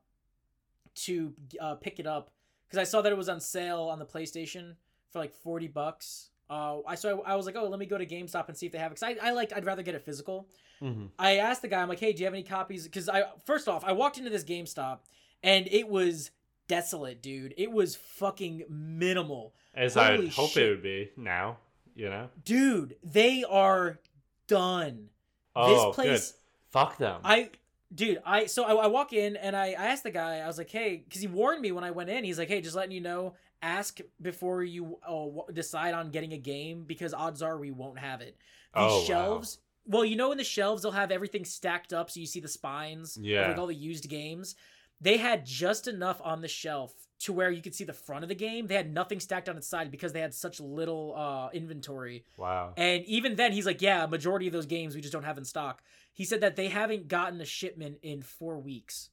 to 0.95 1.33
uh, 1.61 1.75
pick 1.75 1.99
it 1.99 2.07
up, 2.07 2.31
because 2.67 2.79
I 2.79 2.85
saw 2.85 3.01
that 3.03 3.11
it 3.11 3.17
was 3.17 3.29
on 3.29 3.39
sale 3.39 3.81
on 3.83 3.99
the 3.99 4.05
PlayStation 4.05 4.75
for 5.11 5.19
like 5.19 5.33
40 5.35 5.67
bucks. 5.67 6.29
Uh, 6.53 6.81
I 6.87 6.93
so 6.93 7.23
I, 7.25 7.33
I 7.33 7.35
was 7.35 7.47
like, 7.47 7.55
oh, 7.57 7.67
let 7.67 7.79
me 7.79 7.87
go 7.87 7.97
to 7.97 8.05
GameStop 8.05 8.47
and 8.47 8.55
see 8.55 8.67
if 8.67 8.71
they 8.71 8.77
have 8.77 8.91
it. 8.91 8.99
Cause 8.99 9.03
I, 9.03 9.29
I 9.29 9.31
liked, 9.31 9.53
I'd 9.53 9.65
rather 9.65 9.81
get 9.81 9.95
it 9.95 10.03
physical. 10.03 10.47
Mhm. 10.83 11.09
I 11.17 11.37
asked 11.37 11.63
the 11.63 11.67
guy, 11.67 11.81
I'm 11.81 11.89
like, 11.89 11.99
hey, 11.99 12.13
do 12.13 12.19
you 12.19 12.25
have 12.25 12.33
any 12.33 12.43
copies? 12.43 12.83
Because 12.83 13.09
I 13.09 13.23
first 13.43 13.67
off, 13.67 13.83
I 13.83 13.93
walked 13.93 14.19
into 14.19 14.29
this 14.29 14.43
GameStop 14.43 14.99
and 15.41 15.67
it 15.71 15.87
was 15.87 16.29
desolate, 16.67 17.23
dude. 17.23 17.55
It 17.57 17.71
was 17.71 17.95
fucking 17.95 18.65
minimal. 18.69 19.55
As 19.73 19.97
I 19.97 20.27
hope 20.27 20.51
shit. 20.51 20.67
it 20.67 20.69
would 20.69 20.83
be 20.83 21.09
now, 21.17 21.57
you 21.95 22.09
know. 22.09 22.29
Dude, 22.45 22.97
they 23.03 23.43
are 23.43 23.99
done. 24.45 25.09
Oh, 25.55 25.87
this 25.87 25.95
place 25.95 26.31
good. 26.31 26.39
Fuck 26.69 26.97
them. 26.97 27.21
I 27.23 27.49
dude, 27.93 28.21
I 28.25 28.45
so 28.45 28.63
I, 28.63 28.83
I 28.83 28.87
walk 28.87 29.13
in 29.13 29.37
and 29.37 29.55
I, 29.55 29.67
I 29.69 29.85
asked 29.87 30.03
the 30.03 30.11
guy, 30.11 30.37
I 30.37 30.47
was 30.47 30.59
like, 30.59 30.69
hey, 30.69 31.03
because 31.03 31.21
he 31.21 31.27
warned 31.27 31.61
me 31.61 31.71
when 31.71 31.83
I 31.83 31.89
went 31.89 32.11
in. 32.11 32.23
He's 32.23 32.37
like, 32.37 32.49
hey, 32.49 32.61
just 32.61 32.75
letting 32.75 32.91
you 32.91 33.01
know, 33.01 33.33
ask 33.63 33.99
before 34.21 34.63
you 34.63 34.99
uh, 35.07 35.51
decide 35.53 35.93
on 35.93 36.11
getting 36.11 36.33
a 36.33 36.37
game 36.37 36.83
because 36.85 37.13
odds 37.13 37.41
are 37.41 37.57
we 37.57 37.71
won't 37.71 37.99
have 37.99 38.21
it. 38.21 38.37
The 38.73 38.79
Oh, 38.81 38.99
wow. 38.99 39.03
shelves. 39.05 39.57
Well, 39.85 40.05
you 40.05 40.15
know, 40.15 40.31
in 40.31 40.37
the 40.37 40.43
shelves 40.43 40.81
they'll 40.83 40.91
have 40.91 41.11
everything 41.11 41.45
stacked 41.45 41.93
up, 41.93 42.09
so 42.11 42.19
you 42.19 42.25
see 42.25 42.39
the 42.39 42.47
spines. 42.47 43.17
Yeah. 43.21 43.47
like 43.47 43.57
all 43.57 43.67
the 43.67 43.75
used 43.75 44.09
games. 44.09 44.55
They 45.01 45.17
had 45.17 45.45
just 45.45 45.87
enough 45.87 46.21
on 46.23 46.41
the 46.41 46.47
shelf 46.47 46.93
to 47.19 47.33
where 47.33 47.51
you 47.51 47.61
could 47.61 47.75
see 47.75 47.83
the 47.83 47.91
front 47.93 48.23
of 48.23 48.29
the 48.29 48.35
game. 48.35 48.67
They 48.67 48.75
had 48.75 48.93
nothing 48.93 49.19
stacked 49.19 49.49
on 49.49 49.57
its 49.57 49.67
side 49.67 49.91
because 49.91 50.13
they 50.13 50.21
had 50.21 50.33
such 50.33 50.59
little 50.61 51.13
uh, 51.17 51.49
inventory. 51.53 52.23
wow. 52.37 52.73
And 52.77 53.03
even 53.05 53.35
then, 53.35 53.51
he's 53.51 53.65
like, 53.65 53.81
yeah, 53.81 54.05
majority 54.05 54.47
of 54.47 54.53
those 54.53 54.65
games 54.65 54.95
we 54.95 55.01
just 55.01 55.11
don't 55.13 55.23
have 55.25 55.37
in 55.37 55.43
stock. 55.45 55.81
He 56.13 56.23
said 56.25 56.41
that 56.41 56.55
they 56.55 56.67
haven't 56.69 57.07
gotten 57.09 57.41
a 57.41 57.45
shipment 57.45 57.97
in 58.01 58.21
four 58.21 58.59
weeks 58.59 59.09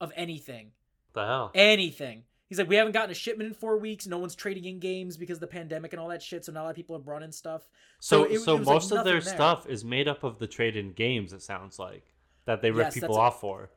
of 0.00 0.12
anything. 0.16 0.72
the 1.14 1.24
hell? 1.26 1.50
Anything. 1.54 2.24
He's 2.50 2.58
like, 2.58 2.68
we 2.68 2.76
haven't 2.76 2.92
gotten 2.92 3.10
a 3.10 3.14
shipment 3.14 3.46
in 3.48 3.54
four 3.54 3.78
weeks. 3.78 4.06
No 4.06 4.18
one's 4.18 4.34
trading 4.34 4.64
in 4.66 4.78
games 4.80 5.16
because 5.16 5.36
of 5.38 5.40
the 5.40 5.46
pandemic 5.46 5.92
and 5.94 6.00
all 6.00 6.08
that 6.08 6.22
shit. 6.22 6.44
So 6.44 6.52
not 6.52 6.60
a 6.60 6.64
lot 6.64 6.70
of 6.70 6.76
people 6.76 6.96
have 6.96 7.04
brought 7.06 7.22
in 7.22 7.32
stuff. 7.32 7.68
So, 8.00 8.24
so 8.24 8.30
it- 8.30 8.40
so 8.40 8.56
it 8.56 8.58
was, 8.58 8.66
like, 8.68 8.74
most 8.74 8.90
of 8.92 9.04
their 9.04 9.20
there. 9.20 9.34
stuff 9.34 9.66
is 9.68 9.84
made 9.84 10.08
up 10.08 10.24
of 10.24 10.38
the 10.38 10.46
trade-in 10.48 10.92
games. 10.92 11.32
It 11.32 11.40
sounds 11.42 11.78
like 11.78 12.04
that 12.44 12.60
they 12.60 12.70
rip 12.72 12.86
Yes, 12.88 12.94
people 12.94 13.08
that's 13.10 13.18
a- 13.18 13.20
off 13.20 13.40
for. 13.40 13.70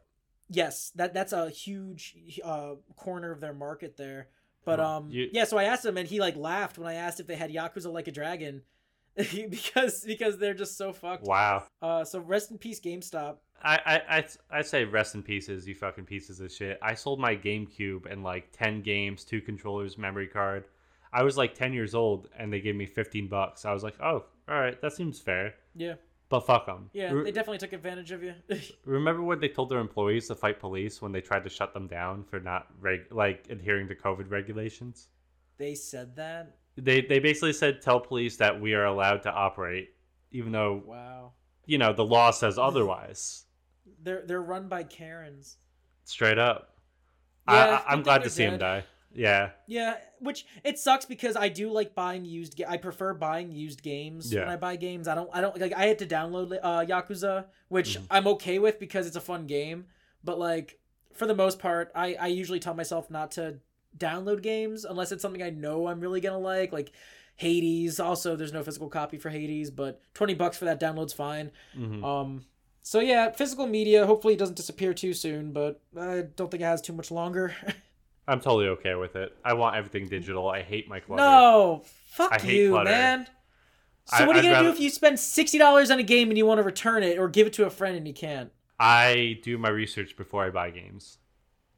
Yes, 0.49 0.91
that 0.95 1.13
that's 1.13 1.31
a 1.33 1.49
huge 1.49 2.15
uh, 2.43 2.73
corner 2.97 3.31
of 3.31 3.39
their 3.39 3.53
market 3.53 3.95
there. 3.95 4.27
But 4.65 4.79
um, 4.79 5.09
You- 5.09 5.29
yeah. 5.31 5.43
So 5.45 5.57
I 5.57 5.65
asked 5.65 5.85
him, 5.85 5.97
and 5.97 6.07
he 6.07 6.19
like 6.19 6.35
laughed 6.35 6.77
when 6.77 6.87
I 6.87 6.95
asked 6.95 7.19
if 7.19 7.27
they 7.27 7.35
had 7.35 7.51
Yakuza 7.51 7.91
Like 7.93 8.07
a 8.07 8.11
Dragon, 8.11 8.63
because 9.15 10.03
because 10.05 10.37
they're 10.37 10.53
just 10.53 10.77
so 10.77 10.93
fucked. 10.93 11.23
Wow. 11.25 11.63
Uh, 11.81 12.03
so 12.03 12.19
rest 12.19 12.51
in 12.51 12.57
peace, 12.57 12.79
GameStop. 12.79 13.37
I, 13.63 13.75
I, 13.85 14.17
I, 14.17 14.25
I 14.51 14.61
say 14.61 14.83
rest 14.83 15.15
in 15.15 15.23
pieces, 15.23 15.67
you 15.67 15.75
fucking 15.75 16.05
pieces 16.05 16.39
of 16.39 16.51
shit. 16.51 16.77
I 16.81 16.93
sold 16.95 17.19
my 17.19 17.35
GameCube 17.35 18.11
and 18.11 18.23
like 18.23 18.51
10 18.51 18.81
games, 18.81 19.23
two 19.23 19.41
controllers, 19.41 19.97
memory 19.97 20.27
card. 20.27 20.65
I 21.13 21.23
was 21.23 21.37
like 21.37 21.53
10 21.55 21.73
years 21.73 21.95
old 21.95 22.27
and 22.37 22.51
they 22.51 22.59
gave 22.59 22.75
me 22.75 22.85
15 22.85 23.27
bucks. 23.27 23.65
I 23.65 23.73
was 23.73 23.83
like, 23.83 23.95
oh, 24.01 24.25
all 24.49 24.59
right, 24.59 24.79
that 24.81 24.93
seems 24.93 25.19
fair. 25.19 25.53
Yeah, 25.75 25.93
But 26.29 26.41
fuck 26.45 26.65
them. 26.65 26.89
yeah. 26.93 27.13
They 27.13 27.31
definitely 27.31 27.59
took 27.59 27.71
advantage 27.73 28.11
of 28.11 28.21
you. 28.23 28.33
remember 28.85 29.21
when 29.21 29.39
they 29.39 29.47
told 29.47 29.69
their 29.69 29.79
employees 29.79 30.27
to 30.27 30.35
fight 30.35 30.59
police 30.59 31.01
when 31.01 31.11
they 31.11 31.21
tried 31.21 31.43
to 31.45 31.49
shut 31.49 31.73
them 31.73 31.87
down 31.87 32.23
for 32.23 32.39
not 32.39 32.67
reg- 32.81 33.11
like 33.11 33.45
adhering 33.49 33.87
to 33.89 33.95
COVID 33.95 34.29
regulations? 34.29 35.07
they 35.57 35.75
said 35.75 36.15
that. 36.17 36.57
They, 36.75 37.01
they 37.01 37.19
basically 37.19 37.53
said, 37.53 37.81
tell 37.81 37.99
police 37.99 38.37
that 38.37 38.59
we 38.59 38.73
are 38.73 38.85
allowed 38.85 39.21
to 39.23 39.31
operate, 39.31 39.89
even 40.31 40.51
though, 40.51 40.81
Wow. 40.85 41.33
you 41.67 41.77
know, 41.77 41.93
the 41.93 42.03
law 42.03 42.31
says 42.31 42.57
otherwise. 42.57 43.42
They're 44.03 44.23
they're 44.25 44.41
run 44.41 44.67
by 44.67 44.83
Karens. 44.83 45.57
Straight 46.03 46.37
up. 46.37 46.75
Yeah, 47.47 47.81
I, 47.87 47.91
I'm 47.93 48.03
glad 48.03 48.23
to 48.23 48.29
see 48.29 48.43
him 48.43 48.57
die. 48.57 48.83
Yeah. 49.15 49.51
Yeah, 49.67 49.97
which 50.19 50.45
it 50.63 50.79
sucks 50.79 51.05
because 51.05 51.35
I 51.35 51.47
do 51.49 51.69
like 51.71 51.93
buying 51.93 52.25
used. 52.25 52.55
Ga- 52.57 52.65
I 52.67 52.77
prefer 52.77 53.13
buying 53.13 53.51
used 53.51 53.83
games 53.83 54.33
when 54.33 54.49
I 54.49 54.55
buy 54.55 54.75
games. 54.75 55.07
I 55.07 55.15
don't. 55.15 55.29
I 55.33 55.39
don't 55.41 55.59
like. 55.59 55.73
I 55.73 55.85
had 55.85 55.99
to 55.99 56.05
download 56.05 56.57
uh, 56.63 56.83
Yakuza, 56.85 57.45
which 57.69 57.97
Mhm. 57.99 58.07
I'm 58.09 58.27
okay 58.27 58.59
with 58.59 58.79
because 58.79 59.05
it's 59.07 59.15
a 59.15 59.21
fun 59.21 59.45
game. 59.45 59.85
But 60.23 60.39
like 60.39 60.79
for 61.13 61.27
the 61.27 61.35
most 61.35 61.59
part, 61.59 61.91
I 61.93 62.15
I 62.15 62.27
usually 62.27 62.59
tell 62.59 62.73
myself 62.73 63.11
not 63.11 63.31
to 63.31 63.59
download 63.97 64.41
games 64.41 64.83
unless 64.85 65.11
it's 65.11 65.21
something 65.21 65.43
I 65.43 65.51
know 65.51 65.87
I'm 65.87 65.99
really 65.99 66.19
gonna 66.21 66.39
like. 66.39 66.73
Like 66.73 66.91
Hades. 67.35 67.99
Also, 67.99 68.35
there's 68.35 68.53
no 68.53 68.63
physical 68.63 68.89
copy 68.89 69.17
for 69.17 69.29
Hades, 69.29 69.69
but 69.69 70.01
twenty 70.15 70.33
bucks 70.33 70.57
for 70.57 70.65
that 70.65 70.79
download's 70.79 71.13
fine. 71.13 71.51
hmm 71.75 72.03
Um. 72.03 72.45
So 72.85 72.99
yeah, 72.99 73.31
physical 73.31 73.65
media. 73.65 74.05
Hopefully, 74.05 74.33
it 74.33 74.37
doesn't 74.39 74.55
disappear 74.57 74.93
too 74.93 75.13
soon, 75.13 75.51
but 75.53 75.81
I 75.99 76.25
don't 76.35 76.51
think 76.51 76.61
it 76.61 76.65
has 76.65 76.81
too 76.81 76.93
much 76.93 77.09
longer. 77.11 77.55
I'm 78.27 78.39
totally 78.39 78.67
okay 78.69 78.95
with 78.95 79.15
it. 79.15 79.35
I 79.43 79.53
want 79.53 79.75
everything 79.75 80.07
digital. 80.07 80.47
I 80.49 80.61
hate 80.61 80.87
my 80.87 80.99
clutter. 80.99 81.21
No, 81.23 81.83
fuck 82.07 82.41
I 82.43 82.45
you, 82.47 82.83
man. 82.83 83.27
So 84.05 84.17
I- 84.17 84.27
what 84.27 84.35
are 84.35 84.39
you 84.41 84.49
I'd 84.49 84.51
gonna 84.51 84.53
rather- 84.55 84.69
do 84.69 84.73
if 84.75 84.79
you 84.81 84.89
spend 84.89 85.19
sixty 85.19 85.57
dollars 85.57 85.89
on 85.91 85.99
a 85.99 86.03
game 86.03 86.29
and 86.29 86.37
you 86.37 86.45
want 86.45 86.59
to 86.59 86.63
return 86.63 87.03
it 87.03 87.17
or 87.17 87.27
give 87.29 87.47
it 87.47 87.53
to 87.53 87.65
a 87.65 87.69
friend 87.69 87.95
and 87.97 88.07
you 88.07 88.13
can't? 88.13 88.51
I 88.79 89.39
do 89.43 89.57
my 89.57 89.69
research 89.69 90.17
before 90.17 90.43
I 90.45 90.49
buy 90.49 90.69
games. 90.71 91.19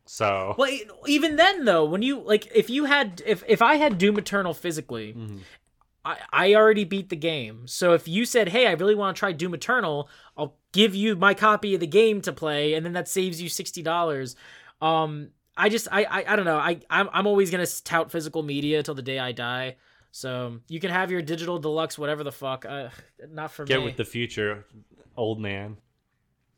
So 0.08 0.56
Well, 0.58 0.72
even 1.08 1.36
then 1.36 1.66
though, 1.66 1.86
when 1.86 2.02
you 2.04 2.20
like, 2.20 2.48
if 2.54 2.70
you 2.70 2.86
had, 2.86 3.22
if 3.26 3.44
if 3.48 3.62
I 3.62 3.76
had 3.76 3.98
Doom 3.98 4.18
Eternal 4.18 4.54
physically, 4.54 5.14
Mhm. 5.14 5.40
I 6.06 6.18
I 6.32 6.54
already 6.54 6.84
beat 6.84 7.10
the 7.10 7.16
game. 7.16 7.68
So 7.68 7.94
if 7.94 8.08
you 8.08 8.24
said, 8.26 8.50
hey, 8.50 8.68
I 8.68 8.74
really 8.74 8.96
want 8.96 9.16
to 9.16 9.20
try 9.20 9.32
Doom 9.32 9.54
Eternal, 9.56 10.08
I'll 10.38 10.56
give 10.72 10.94
you 10.96 11.16
my 11.16 11.34
copy 11.34 11.74
of 11.74 11.80
the 11.80 11.88
game 11.88 12.22
to 12.22 12.32
play, 12.32 12.76
and 12.76 12.86
then 12.86 12.94
that 12.94 13.08
saves 13.08 13.42
you 13.42 13.50
sixty 13.50 13.82
dollars. 13.82 14.36
Um, 14.82 15.30
I 15.58 15.70
just 15.70 15.88
I, 15.92 16.04
I 16.04 16.34
I 16.34 16.36
don't 16.36 16.46
know. 16.46 16.58
I 16.58 16.80
I'm 16.90 17.10
I'm 17.12 17.28
always 17.28 17.50
gonna 17.52 17.66
tout 17.84 18.12
physical 18.12 18.44
media 18.44 18.84
till 18.84 18.94
the 18.96 19.02
day 19.02 19.20
I 19.20 19.32
die. 19.32 19.78
So 20.12 20.60
you 20.70 20.80
can 20.80 20.92
have 20.92 21.12
your 21.12 21.22
digital 21.22 21.60
deluxe, 21.60 21.98
whatever 21.98 22.24
the 22.24 22.32
fuck. 22.32 22.66
Uh, 22.66 22.90
not 23.30 23.52
for 23.52 23.66
get 23.66 23.80
me. 23.80 23.86
with 23.86 23.98
the 23.98 24.06
future, 24.06 24.66
old 25.18 25.40
man. 25.42 25.78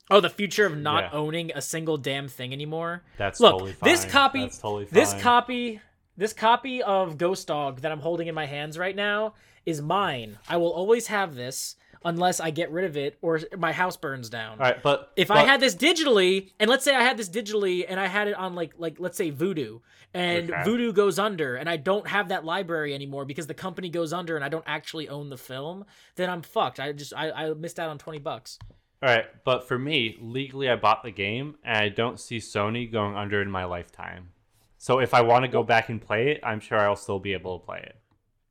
Oh, 0.10 0.20
the 0.22 0.30
future 0.30 0.66
of 0.66 0.78
not 0.78 1.06
Yeah. 1.06 1.20
owning 1.20 1.52
a 1.54 1.62
single 1.62 1.98
damn 1.98 2.28
thing 2.28 2.54
anymore. 2.54 3.04
That's 3.18 3.40
Look, 3.40 3.52
totally 3.54 3.74
fine. 3.74 3.90
this 3.92 4.06
copy, 4.06 4.42
That's 4.42 4.58
totally 4.60 4.86
fine. 4.86 4.94
this 5.00 5.14
copy, 5.22 5.82
this 6.18 6.34
copy 6.34 6.82
of 6.84 7.18
Ghost 7.18 7.48
Dog 7.48 7.82
that 7.82 7.92
I'm 7.92 8.00
holding 8.02 8.28
in 8.28 8.36
my 8.36 8.46
hands 8.46 8.78
right 8.78 8.96
now 8.96 9.34
is 9.66 9.82
mine. 9.82 10.40
I 10.50 10.58
will 10.58 10.72
always 10.72 11.08
have 11.08 11.36
this 11.36 11.76
unless 12.06 12.40
I 12.40 12.52
get 12.52 12.72
rid 12.72 12.86
of 12.86 12.96
it 12.96 13.18
or 13.22 13.40
my 13.58 13.72
house 13.74 13.98
burns 13.98 14.30
down. 14.30 14.54
All 14.60 14.66
right, 14.66 14.82
but 14.82 15.12
If 15.16 15.28
but, 15.30 15.38
I 15.38 15.44
had 15.44 15.60
this 15.60 15.76
digitally, 15.76 16.52
and 16.60 16.70
let's 16.70 16.84
say 16.86 16.96
I 16.96 17.02
had 17.04 17.18
this 17.18 17.28
digitally, 17.30 17.86
and 17.88 18.00
I 18.00 18.08
had 18.08 18.28
it 18.28 18.36
on 18.36 18.56
like 18.56 18.74
like 18.78 18.96
let's 19.00 19.18
say 19.18 19.32
Vudu, 19.32 19.82
and 20.14 20.50
Okay. 20.52 20.62
Vudu 20.64 20.94
goes 20.94 21.20
under, 21.20 21.56
and 21.56 21.70
I 21.70 21.76
don't 21.78 22.08
have 22.08 22.30
that 22.30 22.46
library 22.46 22.94
anymore 22.94 23.26
because 23.26 23.48
the 23.48 23.54
company 23.54 23.90
goes 23.90 24.14
under, 24.14 24.36
and 24.36 24.46
I 24.46 24.50
don't 24.50 24.64
actually 24.68 25.10
own 25.10 25.30
the 25.30 25.38
film, 25.38 25.86
then 26.16 26.30
I'm 26.30 26.42
fucked. 26.44 26.80
I 26.80 26.92
just 26.94 27.14
I, 27.16 27.32
I 27.32 27.54
missed 27.54 27.80
out 27.80 27.90
on 27.90 27.98
twenty 27.98 28.20
bucks. 28.20 28.58
all 29.04 29.10
right, 29.10 29.26
but 29.44 29.68
for 29.68 29.78
me, 29.78 30.18
legally, 30.22 30.70
I 30.70 30.76
bought 30.78 31.04
the 31.04 31.12
game, 31.12 31.56
and 31.64 31.78
I 31.78 31.90
don't 31.90 32.20
see 32.20 32.38
Sony 32.38 32.90
going 32.90 33.16
under 33.16 33.42
in 33.42 33.52
my 33.52 33.66
lifetime. 33.66 34.30
So 34.78 35.00
if 35.00 35.14
I 35.14 35.22
want 35.22 35.44
to 35.44 35.48
go 35.48 35.64
back 35.64 35.90
and 35.90 36.02
play 36.02 36.30
it, 36.32 36.40
I'm 36.44 36.60
sure 36.60 36.78
I'll 36.80 36.96
still 36.96 37.20
be 37.20 37.34
able 37.34 37.60
to 37.60 37.66
play 37.66 37.80
it. 37.80 37.96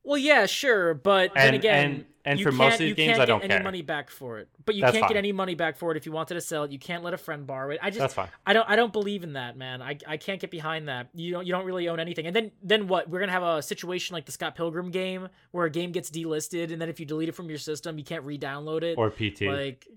Well, 0.03 0.17
yeah, 0.17 0.45
sure, 0.45 0.93
but 0.93 1.33
then 1.33 1.47
And- 1.47 1.55
again, 1.55 1.91
and- 1.91 2.05
and 2.23 2.41
for 2.41 2.51
most 2.51 2.73
of 2.73 2.79
these 2.79 2.89
you 2.89 2.95
games, 2.95 3.11
can't 3.11 3.21
I 3.21 3.23
get 3.23 3.25
don't 3.27 3.43
any 3.43 3.53
care. 3.53 3.63
money 3.63 3.81
back 3.81 4.09
for 4.09 4.39
it. 4.39 4.49
But 4.65 4.75
you 4.75 4.81
That's 4.81 4.91
can't 4.93 5.03
fine. 5.03 5.09
get 5.11 5.17
any 5.17 5.31
money 5.31 5.55
back 5.55 5.77
for 5.77 5.91
it 5.91 5.97
if 5.97 6.05
you 6.05 6.11
wanted 6.11 6.33
to 6.33 6.41
sell 6.41 6.63
it. 6.63 6.71
You 6.71 6.79
can't 6.79 7.01
let 7.03 7.13
a 7.13 7.17
friend 7.17 7.47
borrow 7.47 7.71
it. 7.71 7.79
I 7.81 7.89
just, 7.89 7.99
That's 7.99 8.13
fine. 8.13 8.27
I 8.45 8.51
don't, 8.51 8.69
I 8.69 8.75
don't 8.75 8.91
believe 8.91 9.23
in 9.23 9.33
that, 9.33 9.55
man. 9.57 9.81
I, 9.81 9.97
I 10.05 10.17
can't 10.17 10.39
get 10.41 10.51
behind 10.51 10.89
that. 10.89 11.07
You 11.13 11.31
don't, 11.31 11.45
you 11.45 11.53
don't 11.53 11.65
really 11.65 11.87
own 11.87 12.01
anything. 12.01 12.25
And 12.27 12.35
then, 12.35 12.51
then 12.61 12.87
what? 12.89 13.09
We're 13.09 13.19
gonna 13.21 13.31
have 13.31 13.43
a 13.43 13.61
situation 13.61 14.13
like 14.13 14.25
the 14.25 14.33
Scott 14.33 14.55
Pilgrim 14.55 14.91
game 14.91 15.29
where 15.51 15.65
a 15.65 15.69
game 15.69 15.91
gets 15.93 16.09
delisted, 16.09 16.71
and 16.73 16.81
then 16.81 16.89
if 16.89 16.99
you 16.99 17.05
delete 17.05 17.29
it 17.29 17.33
from 17.35 17.47
your 17.49 17.59
system, 17.59 17.97
you 17.97 18.03
can't 18.03 18.23
re-download 18.25 18.83
it. 18.83 18.97
Or 18.97 19.09
PT. 19.09 19.43
like, 19.43 19.87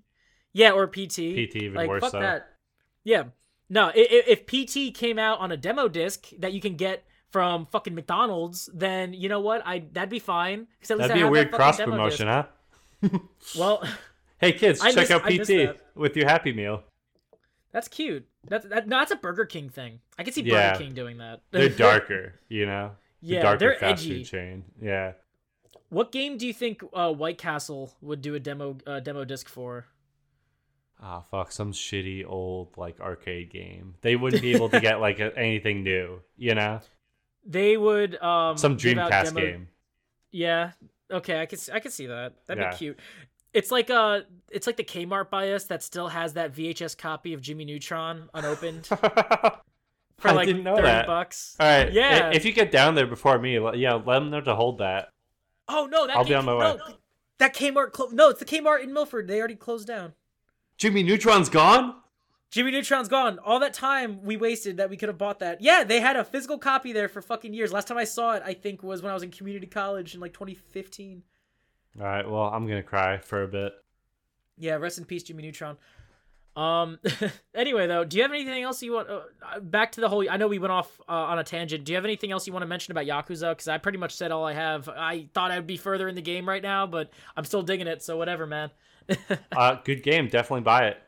yeah, 0.53 0.71
or 0.71 0.87
PT. 0.87 1.35
PT 1.35 1.57
even 1.57 1.75
like, 1.75 1.89
worse 1.89 2.01
fuck 2.01 2.13
so. 2.13 2.21
that. 2.21 2.49
Yeah, 3.03 3.25
no. 3.71 3.87
i- 3.87 3.93
i- 3.93 4.25
If 4.27 4.47
PT 4.47 4.93
came 4.95 5.19
out 5.19 5.39
on 5.41 5.51
a 5.53 5.57
demo 5.57 5.89
disc 5.89 6.29
that 6.39 6.53
you 6.53 6.61
can 6.61 6.77
get 6.77 7.05
from 7.31 7.65
fucking 7.67 7.95
McDonald's, 7.95 8.69
then 8.75 9.15
you 9.15 9.29
know 9.29 9.41
what? 9.41 9.63
I 9.65 9.85
that'd 9.93 10.11
be 10.11 10.19
fine. 10.19 10.67
'cause 10.83 10.91
at 10.91 10.99
least 10.99 11.09
That'd 11.09 11.11
I 11.13 11.15
be 11.15 11.21
a 11.21 11.25
that 11.25 11.31
weird 11.31 11.53
cross 11.53 11.81
promotion, 11.81 12.27
huh? 12.29 12.45
Well, 13.59 13.83
Hey 14.39 14.53
kids, 14.53 14.81
I 14.81 14.89
check 14.93 15.09
miss- 15.09 15.11
out 15.11 15.23
PT 15.25 15.81
with 15.95 16.17
your 16.17 16.27
Happy 16.27 16.53
Meal. 16.53 16.83
that's 17.73 17.89
cute. 17.89 18.27
That's 18.49 18.67
that, 18.67 18.89
no, 18.89 18.99
that's 18.99 19.11
a 19.13 19.17
Burger 19.17 19.45
King 19.45 19.69
thing. 19.69 20.01
I 20.19 20.25
can 20.25 20.33
see 20.33 20.43
Yeah. 20.43 20.73
Burger 20.73 20.85
King 20.85 20.95
doing 20.95 21.19
that. 21.19 21.41
They're 21.51 21.69
darker, 21.87 22.35
you 22.49 22.67
know. 22.67 22.93
The 23.23 23.29
Yeah, 23.35 23.43
darker 23.43 23.59
they're 23.59 23.75
fast 23.77 24.03
edgy. 24.03 24.19
food 24.19 24.27
chain. 24.27 24.65
Yeah. 24.81 25.13
What 25.91 26.11
game 26.13 26.39
do 26.39 26.47
you 26.47 26.53
think 26.55 26.83
uh, 26.95 27.13
White 27.13 27.37
Castle 27.39 27.95
would 28.01 28.23
do 28.23 28.35
a 28.35 28.41
demo 28.41 28.79
uh, 28.87 29.01
demo 29.01 29.25
disc 29.25 29.49
for? 29.49 29.87
Oh 31.03 31.25
fuck, 31.31 31.51
some 31.53 31.73
shitty 31.73 32.25
old 32.29 32.77
like 32.77 33.01
arcade 33.01 33.51
game. 33.51 33.95
They 34.03 34.17
wouldn't 34.17 34.43
be 34.43 34.53
able 34.55 34.69
to 34.71 34.81
get 34.81 35.01
like 35.01 35.19
a, 35.19 35.37
anything 35.39 35.83
new, 35.83 36.21
you 36.37 36.55
know. 36.55 36.81
They 37.47 37.77
would 37.77 38.21
um 38.23 38.57
Some 38.59 38.77
Dreamcast 38.77 39.25
demo- 39.25 39.41
game. 39.41 39.69
Yeah. 40.31 40.73
Okay, 41.11 41.41
I 41.41 41.47
could 41.47 41.59
I 41.73 41.81
could 41.81 41.93
see 41.93 42.07
that. 42.07 42.35
That'd 42.47 42.63
Yeah. 42.63 42.71
be 42.71 42.77
cute. 42.77 42.99
It's 43.55 43.71
like 43.71 43.89
uh 43.91 44.21
it's 44.51 44.67
like 44.67 44.77
the 44.77 44.85
Kmart 44.85 45.31
bias 45.31 45.65
that 45.65 45.83
still 45.83 46.09
has 46.09 46.35
that 46.35 46.53
VHS 46.55 46.97
copy 46.99 47.33
of 47.33 47.41
Jimmy 47.41 47.65
Neutron 47.65 48.29
unopened 48.35 48.87
for 48.87 50.29
I 50.29 50.33
like 50.33 50.47
didn't 50.47 50.65
know 50.65 50.77
30 50.77 50.87
that. 50.87 51.07
bucks. 51.07 51.57
All 51.59 51.67
right. 51.67 51.91
Yeah. 51.93 52.31
If 52.33 52.45
you 52.45 52.53
get 52.53 52.71
down 52.71 52.95
there 52.95 53.07
before 53.07 53.39
me, 53.39 53.55
yeah, 53.79 53.95
let 53.95 54.05
them 54.21 54.31
know 54.31 54.41
to 54.43 54.55
hold 54.55 54.79
that. 54.79 55.09
Oh 55.67 55.89
no, 55.91 56.07
that 56.07 56.17
I'll 56.17 56.25
be 56.25 56.35
on 56.35 56.45
my 56.45 56.53
no, 56.53 56.59
way. 56.77 56.95
That 57.39 57.55
Kmart 57.55 57.93
clo- 57.93 58.11
No, 58.13 58.29
it's 58.29 58.39
the 58.41 58.45
Kmart 58.45 58.83
in 58.83 58.93
Milford. 58.93 59.27
They 59.29 59.39
already 59.39 59.57
closed 59.57 59.87
down. 59.89 60.13
Jimmy 60.81 61.03
Neutron's 61.03 61.51
gone. 61.51 61.95
Jimmy 62.51 62.71
Neutron's 62.71 63.07
gone. 63.07 63.39
All 63.45 63.61
that 63.61 63.75
time 63.75 64.25
we 64.25 64.39
wasted 64.39 64.79
that 64.79 64.89
we 64.89 64.97
could 64.97 65.11
have 65.11 65.19
bought 65.19 65.41
that. 65.41 65.61
Yeah, 65.61 65.85
they 65.85 66.01
had 66.01 66.17
a 66.17 66.25
physical 66.25 66.57
copy 66.57 66.95
there 66.95 67.07
for 67.07 67.21
fucking 67.21 67.53
years. 67.53 67.71
Last 67.71 67.87
time 67.87 67.99
I 67.99 68.05
saw 68.05 68.33
it, 68.33 68.43
I 68.47 68.55
think, 68.55 68.83
was 68.83 69.03
when 69.03 69.11
I 69.11 69.15
was 69.15 69.23
in 69.23 69.31
community 69.31 69.67
college 69.67 70.15
in 70.15 70.21
like 70.21 70.33
2015. 70.33 71.23
All 71.99 72.07
right. 72.07 72.29
Well, 72.29 72.45
I'm 72.45 72.67
gonna 72.67 72.83
cry 72.83 73.19
for 73.19 73.43
a 73.43 73.47
bit. 73.47 73.75
Yeah, 74.57 74.77
rest 74.77 74.97
in 74.97 75.05
peace, 75.05 75.23
Jimmy 75.23 75.43
Neutron. 75.43 75.77
Um. 76.57 76.99
anyway, 77.55 77.87
though, 77.87 78.05
do 78.05 78.17
you 78.17 78.23
have 78.23 78.33
anything 78.33 78.63
else 78.63 78.83
you 78.83 78.93
want? 78.95 79.11
Uh, 79.11 79.61
back 79.61 79.93
to 79.93 80.01
the 80.01 80.09
whole. 80.09 80.25
I 80.31 80.39
know 80.39 80.49
we 80.49 80.59
went 80.59 80.73
off 80.73 80.99
uh, 81.07 81.13
on 81.13 81.39
a 81.39 81.45
tangent. 81.45 81.85
Do 81.85 81.93
you 81.93 81.97
have 81.97 82.07
anything 82.07 82.33
else 82.33 82.47
you 82.47 82.55
want 82.55 82.63
to 82.63 82.67
mention 82.67 82.93
about 82.93 83.05
Yakuza? 83.05 83.51
Because 83.51 83.69
I 83.69 83.77
pretty 83.77 83.99
much 83.99 84.17
said 84.17 84.33
all 84.33 84.47
I 84.47 84.55
have. 84.55 84.89
I 84.89 85.29
thought 85.35 85.51
I'd 85.51 85.67
be 85.67 85.77
further 85.77 86.09
in 86.09 86.15
the 86.15 86.23
game 86.23 86.49
right 86.49 86.63
now, 86.63 86.87
but 86.87 87.11
I'm 87.37 87.45
still 87.45 87.63
digging 87.63 87.87
it. 87.87 88.03
So 88.03 88.17
whatever, 88.17 88.47
man. 88.47 88.71
uh, 89.57 89.77
good 89.85 90.03
game. 90.03 90.29
Definitely 90.29 90.63
buy 90.63 90.89
it. 90.89 90.99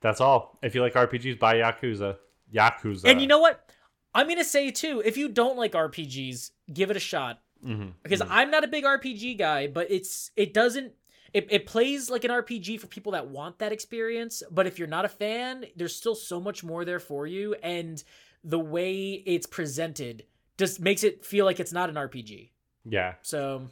That's 0.00 0.20
all. 0.20 0.58
If 0.62 0.74
you 0.74 0.80
like 0.82 0.94
RPGs, 0.94 1.38
buy 1.38 1.56
Yakuza. 1.56 2.16
Yakuza. 2.52 3.04
And 3.06 3.20
you 3.20 3.26
know 3.26 3.40
what? 3.40 3.68
I'm 4.14 4.28
gonna 4.28 4.44
say 4.44 4.70
too. 4.70 5.02
If 5.04 5.16
you 5.16 5.28
don't 5.28 5.56
like 5.56 5.72
RPGs, 5.72 6.50
give 6.72 6.90
it 6.90 6.96
a 6.96 7.00
shot. 7.00 7.40
Mhm, 7.64 7.92
Because 8.02 8.20
mhm. 8.20 8.28
I'm 8.30 8.50
not 8.50 8.62
a 8.64 8.68
big 8.68 8.84
RPG 8.84 9.36
guy, 9.38 9.66
but 9.66 9.90
it's 9.90 10.30
it 10.36 10.54
doesn't. 10.54 10.92
It, 11.34 11.46
it 11.50 11.66
plays 11.66 12.08
like 12.08 12.24
an 12.24 12.30
RPG 12.30 12.80
for 12.80 12.86
people 12.86 13.12
that 13.12 13.28
want 13.28 13.58
that 13.58 13.70
experience. 13.72 14.42
But 14.50 14.66
if 14.66 14.78
you're 14.78 14.88
not 14.88 15.04
a 15.04 15.08
fan, 15.08 15.66
there's 15.76 15.94
still 15.94 16.14
so 16.14 16.40
much 16.40 16.64
more 16.64 16.84
there 16.86 17.00
for 17.00 17.26
you, 17.26 17.54
and 17.62 18.02
the 18.44 18.58
way 18.58 19.22
it's 19.26 19.46
presented 19.46 20.24
just 20.56 20.80
makes 20.80 21.04
it 21.04 21.24
feel 21.26 21.44
like 21.44 21.60
it's 21.60 21.72
not 21.72 21.90
an 21.90 21.96
RPG. 21.96 22.50
yeah. 22.86 23.14
So 23.22 23.68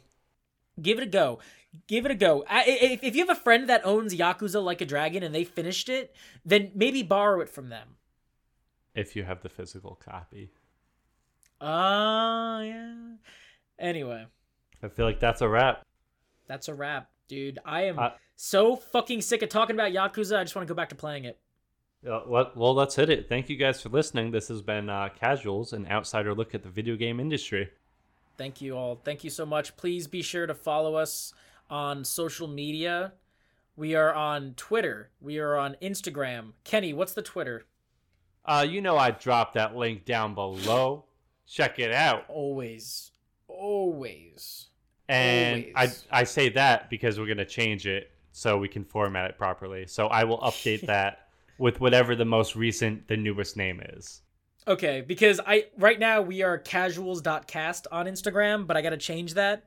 give 0.81 0.97
it 0.99 1.03
a 1.03 1.07
go. 1.07 1.39
Give 1.87 2.05
it 2.05 2.11
a 2.11 2.15
go. 2.15 2.43
I, 2.49 2.63
if, 2.65 3.03
if 3.03 3.15
you 3.15 3.25
have 3.25 3.37
a 3.37 3.39
friend 3.39 3.69
that 3.69 3.85
owns 3.85 4.15
Yakuza 4.15 4.63
Like 4.63 4.81
a 4.81 4.85
Dragon 4.85 5.21
and 5.21 5.33
they 5.35 5.43
finished 5.43 5.89
it, 5.89 6.15
then 6.45 6.71
maybe 6.73 7.03
borrow 7.03 7.39
it 7.41 7.49
from 7.49 7.69
them. 7.69 7.97
If 8.95 9.15
you 9.15 9.23
have 9.25 9.41
the 9.43 9.49
physical 9.49 9.95
copy. 10.03 10.49
Ah, 11.61 12.61
yeah. 12.61 12.93
Anyway, 13.79 14.25
I 14.81 14.87
feel 14.87 15.05
like 15.05 15.19
that's 15.19 15.41
a 15.41 15.47
wrap. 15.49 15.85
that's 16.47 16.67
a 16.67 16.73
wrap, 16.73 17.09
dude. 17.27 17.59
I 17.65 17.83
am 17.83 17.99
Uh, 17.99 18.09
so 18.35 18.75
fucking 18.75 19.21
sick 19.21 19.41
of 19.41 19.49
talking 19.49 19.75
about 19.75 19.91
Yakuza. 19.91 20.37
I 20.37 20.43
just 20.43 20.55
want 20.55 20.67
to 20.67 20.71
go 20.73 20.75
back 20.77 20.89
to 20.89 20.95
playing 20.95 21.25
it. 21.25 21.37
Uh, 22.07 22.21
Well, 22.55 22.73
let's 22.73 22.95
hit 22.95 23.09
it. 23.09 23.27
Thank 23.27 23.49
you 23.49 23.57
guys 23.57 23.81
for 23.81 23.89
listening. 23.89 24.31
This 24.31 24.47
has 24.47 24.61
been 24.61 24.89
uh, 24.89 25.09
Casuals, 25.19 25.73
an 25.73 25.87
outsider 25.87 26.33
look 26.33 26.55
at 26.55 26.63
the 26.63 26.69
video 26.69 26.95
game 26.95 27.19
industry. 27.19 27.69
Thank 28.37 28.61
you 28.61 28.77
all. 28.77 28.95
Thank 28.95 29.23
you 29.23 29.29
so 29.29 29.45
much. 29.45 29.75
Please 29.77 30.07
be 30.07 30.21
sure 30.21 30.45
to 30.45 30.53
follow 30.53 30.95
us 30.95 31.33
on 31.69 32.05
social 32.05 32.47
media. 32.47 33.13
We 33.75 33.95
are 33.95 34.13
on 34.13 34.53
Twitter. 34.55 35.09
We 35.19 35.39
are 35.39 35.55
on 35.55 35.75
Instagram. 35.81 36.53
Kenny, 36.63 36.93
what's 36.93 37.13
the 37.13 37.21
Twitter? 37.21 37.65
Uh, 38.45 38.65
you 38.67 38.81
know 38.81 38.97
I 38.97 39.11
dropped 39.11 39.55
that 39.55 39.75
link 39.75 40.05
down 40.05 40.33
below. 40.33 41.05
Check 41.47 41.79
it 41.79 41.91
out. 41.91 42.25
Always. 42.29 43.11
Always. 43.47 44.67
And 45.09 45.65
I 45.75 45.89
I 46.11 46.23
say 46.23 46.49
that 46.49 46.89
because 46.89 47.19
we're 47.19 47.27
gonna 47.27 47.45
change 47.45 47.87
it 47.87 48.11
so 48.31 48.57
we 48.57 48.67
can 48.67 48.83
format 48.83 49.29
it 49.29 49.37
properly. 49.37 49.87
So 49.87 50.07
I 50.07 50.23
will 50.23 50.39
update 50.39 50.81
that 50.87 51.27
with 51.57 51.79
whatever 51.79 52.15
the 52.15 52.25
most 52.25 52.55
recent, 52.55 53.07
the 53.07 53.17
newest 53.17 53.57
name 53.57 53.81
is. 53.93 54.21
Okay, 54.67 55.01
because 55.01 55.39
I 55.45 55.65
right 55.77 55.97
now 55.99 56.21
we 56.21 56.41
are 56.43 56.57
casuals.cast 56.57 57.87
on 57.91 58.05
Instagram, 58.05 58.67
but 58.67 58.75
I 58.77 58.81
gotta 58.81 58.97
change 58.97 59.35
that. 59.35 59.65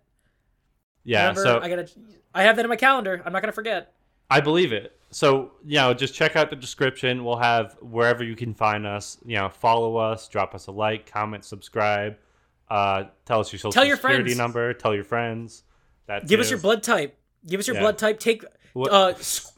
Yeah. 1.04 1.28
Remember, 1.28 1.42
so 1.42 1.60
I 1.60 1.68
gotta 1.68 1.88
I 2.34 2.42
have 2.42 2.56
that 2.56 2.64
in 2.64 2.68
my 2.68 2.76
calendar. 2.76 3.22
I'm 3.24 3.32
not 3.32 3.40
gonna 3.42 3.52
forget. 3.52 3.94
I 4.30 4.40
believe 4.40 4.72
it. 4.72 4.96
So, 5.10 5.52
you 5.64 5.76
know, 5.76 5.92
just 5.92 6.14
check 6.14 6.36
out 6.36 6.50
the 6.50 6.56
description. 6.56 7.24
We'll 7.24 7.38
have 7.38 7.76
wherever 7.80 8.22
you 8.22 8.36
can 8.36 8.54
find 8.54 8.86
us, 8.86 9.18
you 9.24 9.36
know, 9.36 9.48
follow 9.48 9.96
us, 9.96 10.28
drop 10.28 10.54
us 10.54 10.68
a 10.68 10.70
like, 10.70 11.10
comment, 11.10 11.44
subscribe, 11.44 12.16
uh, 12.68 13.04
tell 13.24 13.40
us 13.40 13.52
your 13.52 13.58
social 13.58 13.72
Tell 13.72 13.84
your 13.84 13.96
security 13.96 14.22
friends. 14.26 14.38
number, 14.38 14.72
tell 14.74 14.94
your 14.94 15.02
friends. 15.02 15.64
That 16.06 16.28
Give 16.28 16.38
us 16.38 16.48
your 16.50 16.60
blood 16.60 16.82
type. 16.84 17.18
Give 17.46 17.58
us 17.58 17.66
your 17.66 17.74
Yeah. 17.76 17.82
blood 17.82 17.98
type. 17.98 18.20
Take 18.20 18.44
What- 18.74 18.92
uh 18.92 19.14
s- 19.18 19.52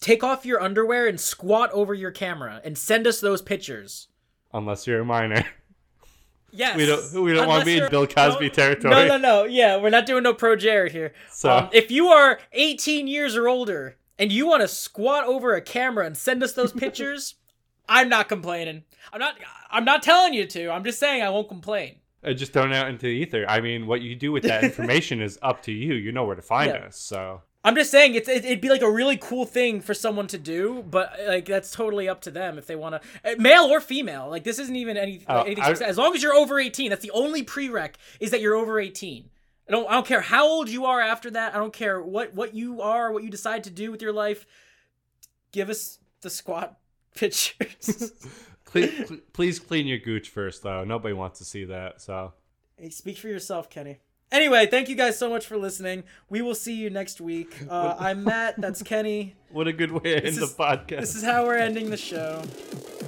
take 0.00 0.22
off 0.22 0.44
your 0.44 0.60
underwear 0.60 1.06
and 1.06 1.18
squat 1.18 1.70
over 1.72 1.94
your 1.94 2.10
camera 2.10 2.60
and 2.62 2.76
send 2.76 3.06
us 3.06 3.20
those 3.20 3.40
pictures. 3.40 4.08
Unless 4.52 4.86
you're 4.86 5.00
a 5.00 5.04
minor. 5.04 5.44
Yes. 6.52 6.76
We 6.76 6.84
don't 6.86 7.22
we 7.22 7.32
don't 7.32 7.46
want 7.46 7.60
to 7.60 7.64
be 7.64 7.78
in 7.78 7.88
Bill 7.90 8.06
Cosby 8.08 8.48
no, 8.48 8.52
territory. 8.52 8.90
No, 8.94 9.06
no, 9.06 9.18
no. 9.18 9.44
Yeah, 9.44 9.76
we're 9.76 9.90
not 9.90 10.04
doing 10.04 10.24
no 10.24 10.34
ProJared 10.34 10.90
here. 10.90 11.12
So 11.30 11.48
Um, 11.50 11.68
if 11.72 11.92
you 11.92 12.08
are 12.08 12.40
18 12.52 13.06
years 13.06 13.36
or 13.36 13.46
older 13.48 13.96
and 14.18 14.32
you 14.32 14.46
want 14.48 14.62
to 14.62 14.68
squat 14.68 15.24
over 15.24 15.54
a 15.54 15.60
camera 15.60 16.06
and 16.06 16.16
send 16.16 16.42
us 16.42 16.52
those 16.54 16.72
pictures, 16.72 17.36
I'm 17.88 18.08
not 18.08 18.28
complaining. 18.28 18.82
I'm 19.12 19.20
not. 19.20 19.36
I'm 19.70 19.84
not 19.84 20.02
telling 20.02 20.34
you 20.34 20.44
to. 20.46 20.70
I'm 20.70 20.82
just 20.82 20.98
saying 20.98 21.22
I 21.22 21.30
won't 21.30 21.48
complain. 21.48 21.96
uh, 22.24 22.32
just 22.32 22.52
thrown 22.52 22.72
out 22.72 22.88
into 22.88 23.06
the 23.06 23.12
ether. 23.12 23.44
I 23.48 23.60
mean, 23.60 23.86
what 23.86 24.00
you 24.02 24.16
do 24.16 24.32
with 24.32 24.42
that 24.42 24.64
information 24.70 25.20
is 25.22 25.38
up 25.42 25.62
to 25.62 25.72
you. 25.72 25.94
You 25.94 26.10
know 26.10 26.24
where 26.24 26.34
to 26.36 26.42
find 26.42 26.72
Yeah. 26.72 26.86
us. 26.86 26.96
So 26.96 27.42
I'm 27.62 27.74
just 27.74 27.90
saying 27.90 28.14
it's 28.14 28.28
it, 28.28 28.44
it'd 28.44 28.60
be 28.62 28.70
like 28.70 28.80
a 28.82 28.90
really 28.90 29.18
cool 29.18 29.44
thing 29.44 29.80
for 29.82 29.92
someone 29.92 30.26
to 30.28 30.38
do, 30.38 30.82
but 30.88 31.12
like 31.26 31.44
that's 31.44 31.70
totally 31.70 32.08
up 32.08 32.22
to 32.22 32.30
them 32.30 32.56
if 32.56 32.66
they 32.66 32.74
want 32.76 32.94
to, 33.02 33.08
eh, 33.22 33.34
male 33.38 33.64
or 33.64 33.80
female. 33.82 34.28
Like 34.30 34.44
this 34.44 34.58
isn't 34.58 34.76
even 34.76 34.96
any, 34.96 35.22
Oh, 35.28 35.42
anything. 35.42 35.64
I- 35.64 35.70
as 35.72 35.98
long 35.98 36.14
as 36.14 36.22
you're 36.22 36.34
over 36.34 36.58
18, 36.58 36.88
that's 36.90 37.02
the 37.02 37.10
only 37.10 37.44
prereq 37.44 37.96
is 38.18 38.30
that 38.30 38.40
you're 38.40 38.54
over 38.54 38.80
18. 38.80 39.28
I 39.68 39.72
don't 39.72 39.88
I 39.88 39.92
don't 39.92 40.06
care 40.06 40.22
how 40.22 40.46
old 40.46 40.68
you 40.70 40.86
are 40.86 41.00
after 41.00 41.30
that. 41.32 41.54
I 41.54 41.58
don't 41.58 41.72
care 41.72 42.00
what 42.00 42.34
what 42.34 42.54
you 42.54 42.80
are, 42.80 43.12
what 43.12 43.22
you 43.24 43.30
decide 43.30 43.64
to 43.64 43.70
do 43.70 43.90
with 43.90 44.00
your 44.00 44.12
life. 44.12 44.46
Give 45.52 45.68
us 45.68 45.98
the 46.22 46.30
squat 46.30 46.78
pictures. 47.14 48.12
cle- 48.64 48.88
please 49.32 49.58
clean 49.60 49.86
your 49.86 49.98
gooch 49.98 50.28
first, 50.30 50.62
though. 50.62 50.84
Nobody 50.84 51.12
wants 51.14 51.38
to 51.40 51.44
see 51.44 51.64
that. 51.66 52.00
So 52.00 52.32
hey, 52.78 52.88
speak 52.90 53.18
for 53.18 53.28
yourself, 53.28 53.68
Kenny. 53.68 53.98
Anyway, 54.32 54.66
thank 54.66 54.88
you 54.88 54.94
guys 54.94 55.18
so 55.18 55.28
much 55.28 55.44
for 55.44 55.56
listening. 55.56 56.04
We 56.28 56.40
will 56.40 56.54
see 56.54 56.74
you 56.74 56.88
next 56.90 57.20
week. 57.20 57.56
Uh, 57.70 57.94
I'm 57.98 58.24
Matt. 58.24 58.60
That's 58.60 58.82
Kenny. 58.82 59.36
what 59.52 59.68
a 59.68 59.72
good 59.72 59.92
way 59.92 60.00
to 60.00 60.16
end 60.16 60.36
This 60.36 60.38
the 60.38 60.46
podcast. 60.62 61.00
This 61.00 61.14
is 61.14 61.22
how 61.22 61.44
we're 61.46 61.56
ending 61.56 61.88
the 61.90 61.96
show. 61.96 62.42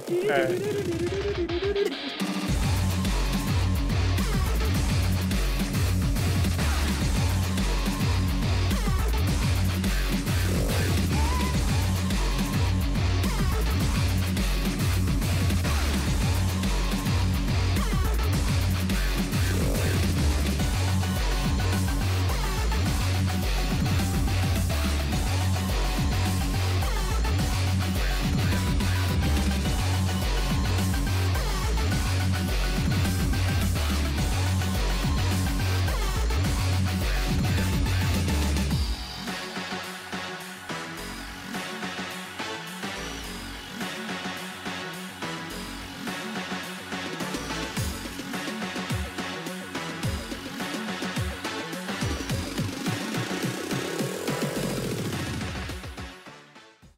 All 0.09 0.27
right. 0.29 2.19